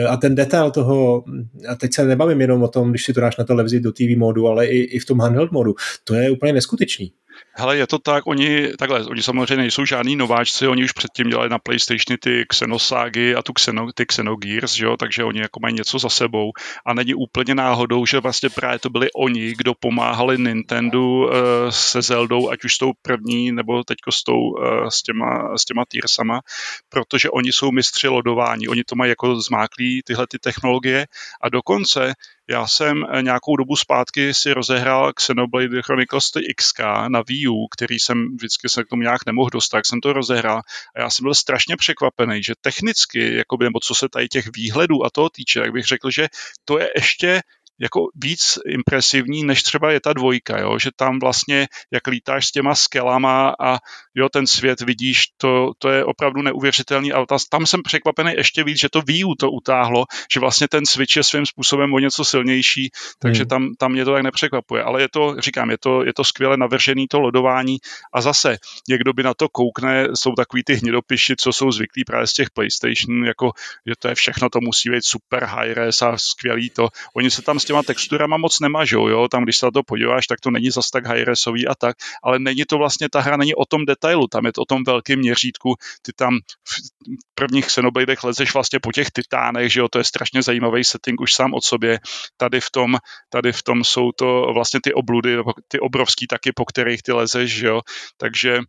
a 0.10 0.18
ten 0.18 0.36
detail 0.36 0.72
toho, 0.72 1.24
a 1.68 1.76
teď 1.76 1.94
se 1.94 2.06
nebavím 2.06 2.42
jenom 2.42 2.64
o 2.64 2.68
tom, 2.68 2.90
když 2.90 3.04
si 3.04 3.14
to 3.14 3.22
dáš 3.22 3.38
na 3.38 3.44
televizi 3.44 3.80
do 3.80 3.92
TV 3.92 4.18
modu, 4.18 4.48
ale 4.48 4.66
i, 4.66 4.78
i 4.78 5.00
v 5.00 5.06
tom 5.06 5.20
handheld 5.20 5.52
modu, 5.52 5.74
to 6.04 6.16
je 6.16 6.32
úplně 6.32 6.54
neskutečný. 6.54 7.12
Hele, 7.56 7.78
je 7.78 7.88
to 7.88 8.00
tak, 8.00 8.28
oni, 8.28 8.72
takhle, 8.80 9.06
oni 9.06 9.24
samozřejmě 9.24 9.58
nejsou 9.58 9.86
žádní 9.86 10.16
nováčci, 10.16 10.68
oni 10.68 10.84
už 10.84 10.92
předtím 10.92 11.30
dělali 11.30 11.50
na 11.50 11.60
PlayStationy 11.60 12.18
ty 12.18 12.46
Xenoságy 12.46 13.36
a 13.36 13.42
tu 13.42 13.54
Xeno, 13.54 13.88
ty 13.96 14.06
Xenogears, 14.06 14.78
jo, 14.78 14.98
takže 14.98 15.24
oni 15.24 15.40
jako 15.40 15.60
mají 15.60 15.76
něco 15.76 16.00
za 16.00 16.10
sebou. 16.10 16.52
A 16.86 16.94
není 16.94 17.14
úplně 17.14 17.56
náhodou, 17.56 18.06
že 18.06 18.20
vlastně 18.20 18.50
právě 18.50 18.80
to 18.80 18.90
byli 18.90 19.12
oni, 19.16 19.54
kdo 19.58 19.74
pomáhali 19.74 20.38
Nintendo 20.38 21.02
uh, 21.02 21.30
se 21.70 22.02
Zeldou, 22.02 22.50
ať 22.50 22.64
už 22.64 22.76
s 22.76 22.78
tou 22.78 22.92
první, 23.02 23.52
nebo 23.52 23.84
teďko 23.84 24.12
s, 24.12 24.24
tou, 24.24 24.40
uh, 24.40 24.88
s, 24.88 25.02
těma, 25.02 25.58
s 25.58 25.66
těma 25.66 25.84
Tearsama, 25.86 26.42
protože 26.90 27.30
oni 27.30 27.54
jsou 27.54 27.72
mistři 27.72 28.08
lodování, 28.08 28.68
oni 28.68 28.84
to 28.84 28.96
mají 28.96 29.10
jako 29.10 29.42
zmáklí 29.42 30.02
tyhle 30.06 30.28
ty 30.28 30.40
technologie. 30.40 31.08
A 31.42 31.50
dokonce 31.50 32.14
já 32.50 32.68
jsem 32.68 33.04
eh, 33.04 33.22
nějakou 33.22 33.56
dobu 33.56 33.76
zpátky 33.76 34.34
si 34.34 34.54
rozehrál 34.54 35.14
Xenoblade 35.14 35.82
Chronicles 35.82 36.32
XK 36.58 36.80
na 37.08 37.22
Wii 37.28 37.48
U, 37.48 37.68
který 37.68 38.00
jsem 38.00 38.36
vždycky 38.36 38.70
se 38.70 38.84
k 38.84 38.88
tomu 38.88 39.02
nějak 39.02 39.26
nemohl 39.26 39.50
dostat, 39.50 39.78
tak 39.78 39.86
jsem 39.86 40.02
to 40.02 40.14
rozehrál. 40.14 40.62
A 40.96 41.00
já 41.00 41.10
jsem 41.10 41.24
byl 41.24 41.36
strašně 41.36 41.78
překvapený, 41.78 42.44
že 42.44 42.54
technicky, 42.62 43.36
jakoby, 43.36 43.66
nebo 43.66 43.80
co 43.80 43.96
se 43.96 44.10
tady 44.10 44.28
těch 44.28 44.46
výhledů 44.56 45.06
a 45.06 45.10
toho 45.10 45.30
týče, 45.30 45.60
tak 45.60 45.72
bych 45.72 45.86
řekl, 45.86 46.12
že 46.12 46.28
to 46.66 46.80
je 46.80 46.89
ještě 46.96 47.41
jako 47.80 48.00
víc 48.16 48.58
impresivní, 48.68 49.44
než 49.44 49.64
třeba 49.64 49.92
je 49.92 50.00
ta 50.00 50.14
dvojka, 50.14 50.60
jo? 50.60 50.80
že 50.80 50.90
tam 50.96 51.20
vlastně, 51.20 51.68
jak 51.92 52.08
lítáš 52.08 52.48
s 52.48 52.52
těma 52.52 52.76
skelama 52.76 53.56
a 53.60 53.78
jo, 54.16 54.30
ten 54.30 54.48
svět 54.48 54.82
vidíš, 54.82 55.24
to, 55.38 55.72
to 55.78 55.90
je 55.90 56.06
opravdu 56.06 56.42
neuvěřitelný, 56.42 57.12
ale 57.12 57.26
ta, 57.26 57.38
tam 57.50 57.66
jsem 57.66 57.84
překvapený 57.84 58.34
ještě 58.34 58.64
víc, 58.64 58.80
že 58.80 58.90
to 58.90 59.02
Wii 59.02 59.24
U 59.24 59.36
to 59.36 59.52
utáhlo, 59.52 60.06
že 60.34 60.40
vlastně 60.40 60.68
ten 60.68 60.86
Switch 60.86 61.16
je 61.16 61.24
svým 61.24 61.46
způsobem 61.46 61.94
o 61.94 62.00
něco 62.00 62.26
silnější, 62.26 62.90
takže 63.20 63.42
hmm. 63.42 63.50
tam, 63.50 63.70
tam 63.80 63.92
mě 63.92 64.06
to 64.06 64.14
tak 64.14 64.24
nepřekvapuje, 64.24 64.84
ale 64.84 65.02
je 65.02 65.08
to, 65.10 65.36
říkám, 65.40 65.70
je 65.70 65.78
to, 65.78 66.04
je 66.04 66.14
to 66.14 66.24
skvěle 66.24 66.58
navržený 66.58 67.08
to 67.08 67.20
lodování 67.20 67.78
a 68.14 68.22
zase 68.22 68.58
někdo 68.90 69.14
by 69.14 69.24
na 69.24 69.34
to 69.34 69.50
koukne, 69.50 70.08
jsou 70.14 70.32
takový 70.32 70.64
ty 70.64 70.74
hnidopiši, 70.74 71.36
co 71.36 71.54
jsou 71.54 71.72
zvyklí 71.72 72.04
právě 72.04 72.28
z 72.28 72.34
těch 72.34 72.50
PlayStation, 72.52 73.26
jako, 73.26 73.52
že 73.88 73.94
to 74.00 74.08
je 74.08 74.16
všechno, 74.16 74.50
to 74.50 74.60
musí 74.62 74.90
být 74.90 75.06
super 75.06 75.44
high 75.44 75.74
res 75.74 76.02
a 76.02 76.18
skvělý 76.18 76.70
to. 76.70 76.88
Oni 77.16 77.32
se 77.32 77.42
tam 77.42 77.60
s 77.64 77.66
těma 77.66 77.84
texturama 77.84 78.38
moc 78.38 78.59
nemažou, 78.59 79.07
jo, 79.07 79.28
tam 79.28 79.43
když 79.43 79.57
se 79.57 79.66
na 79.66 79.72
to 79.72 79.84
podíváš, 79.84 80.28
tak 80.28 80.39
to 80.39 80.51
není 80.51 80.70
zas 80.70 80.89
tak 80.89 81.07
high 81.07 81.24
resový 81.24 81.68
a 81.68 81.76
tak, 81.76 81.95
ale 82.24 82.39
není 82.39 82.64
to 82.68 82.78
vlastně, 82.78 83.09
ta 83.09 83.20
hra 83.20 83.38
není 83.38 83.55
o 83.55 83.66
tom 83.66 83.86
detailu, 83.86 84.28
tam 84.28 84.45
je 84.45 84.53
to 84.53 84.61
o 84.61 84.66
tom 84.66 84.84
velkém 84.84 85.20
měřítku, 85.20 85.76
ty 86.01 86.11
tam 86.16 86.39
v 86.68 87.36
prvních 87.36 87.66
Xenobladech 87.66 88.24
lezeš 88.24 88.53
vlastně 88.53 88.80
po 88.80 88.91
těch 88.91 89.11
titánech, 89.11 89.74
že 89.74 89.80
jo, 89.80 89.88
to 89.88 89.97
je 89.97 90.03
strašně 90.03 90.43
zajímavý 90.43 90.84
setting 90.84 91.22
už 91.22 91.34
sám 91.34 91.53
od 91.53 91.64
sobě, 91.64 91.99
tady 92.38 92.61
v 92.61 92.72
tom, 92.72 92.97
tady 93.30 93.51
v 93.51 93.64
tom 93.64 93.84
jsou 93.84 94.11
to 94.11 94.51
vlastně 94.53 94.80
ty 94.84 94.93
obludy, 94.93 95.38
ty 95.68 95.80
obrovský 95.80 96.28
taky, 96.28 96.51
po 96.51 96.66
kterých 96.66 97.03
ty 97.03 97.11
lezeš, 97.11 97.51
že 97.51 97.68
jo, 97.68 97.82
takže 98.18 98.59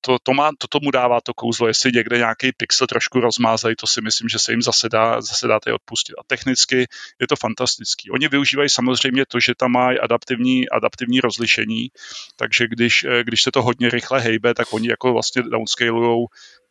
to, 0.00 0.16
to, 0.22 0.34
má, 0.34 0.50
to 0.58 0.66
tomu 0.68 0.90
dává 0.90 1.20
to 1.20 1.34
kouzlo, 1.34 1.68
jestli 1.68 1.92
někde 1.92 2.18
nějaký 2.18 2.52
pixel 2.56 2.86
trošku 2.86 3.20
rozmázají, 3.20 3.76
to 3.76 3.86
si 3.86 4.00
myslím, 4.00 4.28
že 4.28 4.38
se 4.38 4.52
jim 4.52 4.62
zase 4.62 4.88
dá, 4.88 5.20
zase 5.20 5.46
dá 5.46 5.58
odpustit. 5.74 6.14
A 6.18 6.22
technicky 6.26 6.86
je 7.20 7.26
to 7.28 7.36
fantastický. 7.36 8.10
Oni 8.10 8.28
využívají 8.28 8.68
samozřejmě 8.68 9.26
to, 9.26 9.40
že 9.40 9.54
tam 9.54 9.72
mají 9.72 9.98
adaptivní, 9.98 10.68
adaptivní 10.68 11.20
rozlišení, 11.20 11.88
takže 12.36 12.66
když, 12.68 13.04
eh, 13.04 13.24
když 13.24 13.42
se 13.42 13.50
to 13.50 13.62
hodně 13.62 13.90
rychle 13.90 14.20
hejbe, 14.20 14.54
tak 14.54 14.72
oni 14.72 14.88
jako 14.88 15.12
vlastně 15.12 15.42
downscalujou 15.42 16.26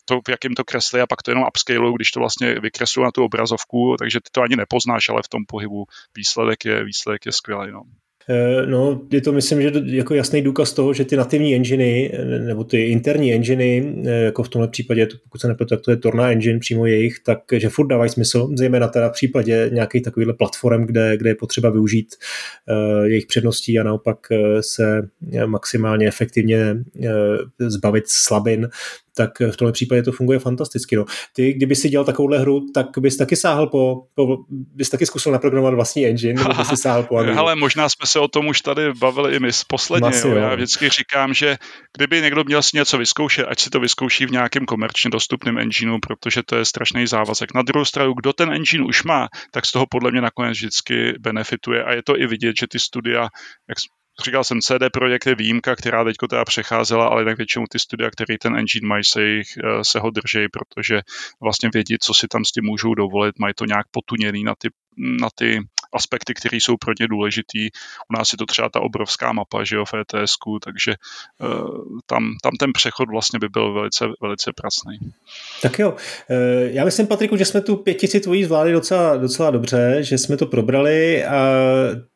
to, 0.06 0.22
v 0.28 0.30
jakém 0.30 0.56
to 0.56 0.64
kreslí 0.64 1.00
a 1.00 1.08
pak 1.08 1.24
to 1.24 1.32
jenom 1.32 1.45
upscaleují, 1.48 1.95
když 1.95 2.12
to 2.12 2.20
vlastně 2.20 2.60
vykreslují 2.60 3.06
na 3.06 3.12
tu 3.12 3.24
obrazovku, 3.24 3.95
takže 4.00 4.20
ty 4.20 4.30
to 4.32 4.41
ani 4.41 4.56
nepoznáš, 4.56 5.10
ale 5.10 5.22
v 5.24 5.28
tom 5.28 5.45
pohybu 5.48 5.86
výsledek 6.16 6.66
je, 6.66 6.84
výsledek 6.84 7.26
je 7.26 7.32
skvělý. 7.32 7.72
No. 7.72 7.82
Eh, 8.30 8.66
no, 8.66 9.02
je 9.12 9.22
to 9.22 9.32
myslím, 9.32 9.62
že 9.62 9.72
jako 9.86 10.14
jasný 10.14 10.42
důkaz 10.42 10.74
toho, 10.74 10.94
že 10.94 11.06
ty 11.06 11.18
nativní 11.18 11.56
enginy, 11.56 12.12
nebo 12.46 12.64
ty 12.64 12.84
interní 12.84 13.34
enginy, 13.34 13.96
eh, 14.06 14.10
jako 14.10 14.44
v 14.44 14.50
tomhle 14.50 14.68
případě, 14.68 15.08
pokud 15.24 15.42
se 15.42 15.48
nepletu, 15.48 15.76
tak 15.76 15.82
to 15.82 15.92
je 15.92 15.98
Torna 15.98 16.32
engine 16.32 16.60
přímo 16.60 16.86
jejich, 16.86 17.20
tak 17.20 17.40
že 17.52 17.70
furt 17.70 17.88
dávají 17.88 18.10
smysl, 18.10 18.50
zejména 18.54 18.88
teda 18.88 19.10
v 19.10 19.14
případě 19.14 19.70
nějakých 19.74 20.04
takovýchhle 20.04 20.34
platform, 20.34 20.86
kde, 20.86 21.18
kde 21.18 21.30
je 21.30 21.36
potřeba 21.36 21.70
využít 21.70 22.16
jejich 23.04 23.26
předností 23.26 23.80
a 23.80 23.84
naopak 23.84 24.18
se 24.62 25.02
maximálně 25.46 26.08
efektivně 26.08 26.76
zbavit 27.60 28.04
slabin, 28.08 28.70
tak 29.18 29.39
v 29.51 29.57
tomhle 29.57 29.72
případě 29.72 30.03
to 30.03 30.11
funguje 30.11 30.39
fantasticky. 30.39 30.95
No. 30.95 31.05
Ty, 31.34 31.53
kdyby 31.53 31.76
si 31.76 31.89
dělal 31.89 32.05
takovouhle 32.05 32.39
hru, 32.39 32.65
tak 32.74 32.88
bys 32.99 33.18
taky 33.18 33.36
sáhl 33.36 33.68
po, 33.68 34.03
po 34.15 34.38
bys 34.49 34.89
taky 34.89 35.05
zkusil 35.05 35.32
naprogramovat 35.32 35.74
vlastní 35.74 36.05
engine, 36.05 36.43
nebo 36.43 36.53
bys 36.53 36.68
si 36.68 36.78
sáhl 36.88 37.03
po 37.03 37.18
Ale 37.18 37.55
možná 37.55 37.89
jsme 37.89 38.05
se 38.07 38.20
o 38.20 38.28
tom 38.28 38.47
už 38.47 38.61
tady 38.61 38.93
bavili 38.93 39.36
i 39.36 39.39
my 39.39 39.49
posledně. 39.68 40.09
Masi, 40.09 40.28
jo. 40.28 40.36
Já 40.36 40.55
vždycky 40.55 40.89
říkám, 40.89 41.34
že 41.34 41.57
kdyby 41.97 42.22
někdo 42.22 42.43
měl 42.43 42.63
si 42.63 42.78
něco 42.78 42.97
vyzkoušet, 42.97 43.45
ať 43.49 43.59
si 43.59 43.70
to 43.70 43.80
vyzkouší 43.80 44.26
v 44.26 44.32
nějakém 44.32 44.65
komerčně 44.65 45.09
dostupném 45.09 45.57
engineu, 45.57 45.97
protože 46.07 46.41
to 46.45 46.55
je 46.55 46.65
strašný 46.65 47.07
závazek. 47.07 47.53
Na 47.53 47.61
druhou 47.61 47.86
stranu, 47.86 48.13
kdo 48.13 48.34
ten 48.34 48.53
engine 48.53 48.86
už 48.86 49.03
má, 49.03 49.28
tak 49.51 49.65
z 49.65 49.72
toho 49.72 49.86
podle 49.89 50.11
mě 50.11 50.22
nakonec 50.22 50.57
vždycky 50.57 51.13
benefituje 51.20 51.84
a 51.84 51.93
je 51.93 52.03
to 52.03 52.20
i 52.20 52.28
vidět, 52.28 52.55
že 52.59 52.68
ty 52.68 52.80
studia, 52.80 53.28
jak 53.70 53.78
říkal 54.26 54.43
jsem, 54.43 54.61
CD 54.61 54.89
Projekt 54.93 55.28
je 55.28 55.36
výjimka, 55.36 55.76
která 55.76 56.03
teďko 56.03 56.28
teda 56.28 56.45
přecházela, 56.45 57.07
ale 57.07 57.22
jinak 57.22 57.38
většinou 57.38 57.65
ty 57.70 57.80
studia, 57.80 58.11
které 58.11 58.38
ten 58.41 58.55
engine 58.55 58.88
mají, 58.88 59.03
se, 59.03 59.24
jich, 59.24 59.47
eh, 59.57 59.84
se 59.84 59.99
ho 59.99 60.09
drží, 60.09 60.47
protože 60.51 61.01
vlastně 61.41 61.70
vědí, 61.74 61.95
co 62.01 62.13
si 62.13 62.28
tam 62.28 62.45
s 62.45 62.51
tím 62.51 62.65
můžou 62.65 62.93
dovolit, 62.93 63.39
mají 63.39 63.53
to 63.53 63.65
nějak 63.65 63.88
potuněný 63.91 64.43
na 64.43 64.53
ty, 64.55 64.70
na 64.97 65.28
ty 65.36 65.61
aspekty, 65.93 66.34
které 66.34 66.57
jsou 66.57 66.78
pro 66.78 66.93
ně 66.99 67.07
důležitý. 67.07 67.70
U 68.09 68.18
nás 68.18 68.32
je 68.32 68.38
to 68.38 68.45
třeba 68.45 68.70
ta 68.70 68.80
obrovská 68.80 69.34
mapa, 69.34 69.63
že 69.63 69.76
jo, 69.76 69.86
v 69.86 69.93
ets 69.93 70.34
takže 70.65 70.95
uh, 71.39 71.99
tam, 72.05 72.24
tam 72.43 72.51
ten 72.59 72.74
přechod 72.74 73.09
vlastně 73.09 73.39
by 73.39 73.49
byl 73.49 73.74
velice, 73.74 74.05
velice 74.22 74.51
pracný. 74.55 74.97
Tak 75.61 75.80
jo, 75.80 75.91
uh, 75.91 75.97
já 76.65 76.86
myslím, 76.86 77.07
Patriku, 77.07 77.38
že 77.38 77.45
jsme 77.45 77.61
tu 77.61 77.76
pětici 77.76 78.20
tvojí 78.20 78.43
zvládli 78.43 78.74
docela, 78.74 79.18
docela 79.18 79.51
dobře, 79.51 79.97
že 79.99 80.18
jsme 80.18 80.38
to 80.38 80.45
probrali 80.45 81.26
a 81.26 81.38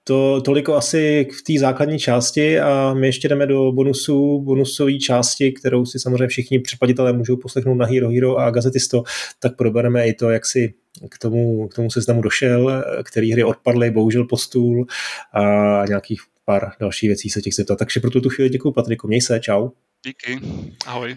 to 0.03 0.41
toliko 0.41 0.75
asi 0.75 1.27
v 1.39 1.43
té 1.43 1.59
základní 1.59 1.99
části 1.99 2.59
a 2.59 2.93
my 2.93 3.07
ještě 3.07 3.27
jdeme 3.27 3.47
do 3.47 3.71
bonusu, 3.71 4.41
bonusové 4.41 4.97
části, 4.97 5.51
kterou 5.51 5.85
si 5.85 5.99
samozřejmě 5.99 6.27
všichni 6.27 6.59
předplatitelé 6.59 7.13
můžou 7.13 7.37
poslechnout 7.37 7.75
na 7.75 7.85
Hero 7.85 8.09
Hero 8.09 8.37
a 8.37 8.51
Gazetisto, 8.51 9.03
tak 9.39 9.55
probereme 9.55 10.07
i 10.07 10.13
to, 10.13 10.29
jak 10.29 10.45
si 10.45 10.73
k 11.09 11.17
tomu, 11.17 11.67
k 11.67 11.73
tomu 11.73 11.91
seznamu 11.91 12.21
došel, 12.21 12.83
který 13.03 13.31
hry 13.31 13.43
odpadly, 13.43 13.91
bohužel 13.91 14.25
pod 14.25 14.37
stůl 14.37 14.85
a 15.33 15.41
nějakých 15.87 16.21
pár 16.45 16.71
dalších 16.79 17.09
věcí 17.09 17.29
se 17.29 17.41
těch 17.41 17.53
zeptat. 17.53 17.79
Takže 17.79 17.99
pro 17.99 18.09
tuto 18.09 18.29
chvíli 18.29 18.49
děkuji 18.49 18.71
Patriku, 18.71 19.07
měj 19.07 19.21
se, 19.21 19.39
čau. 19.39 19.69
Díky, 20.05 20.39
ahoj. 20.85 21.15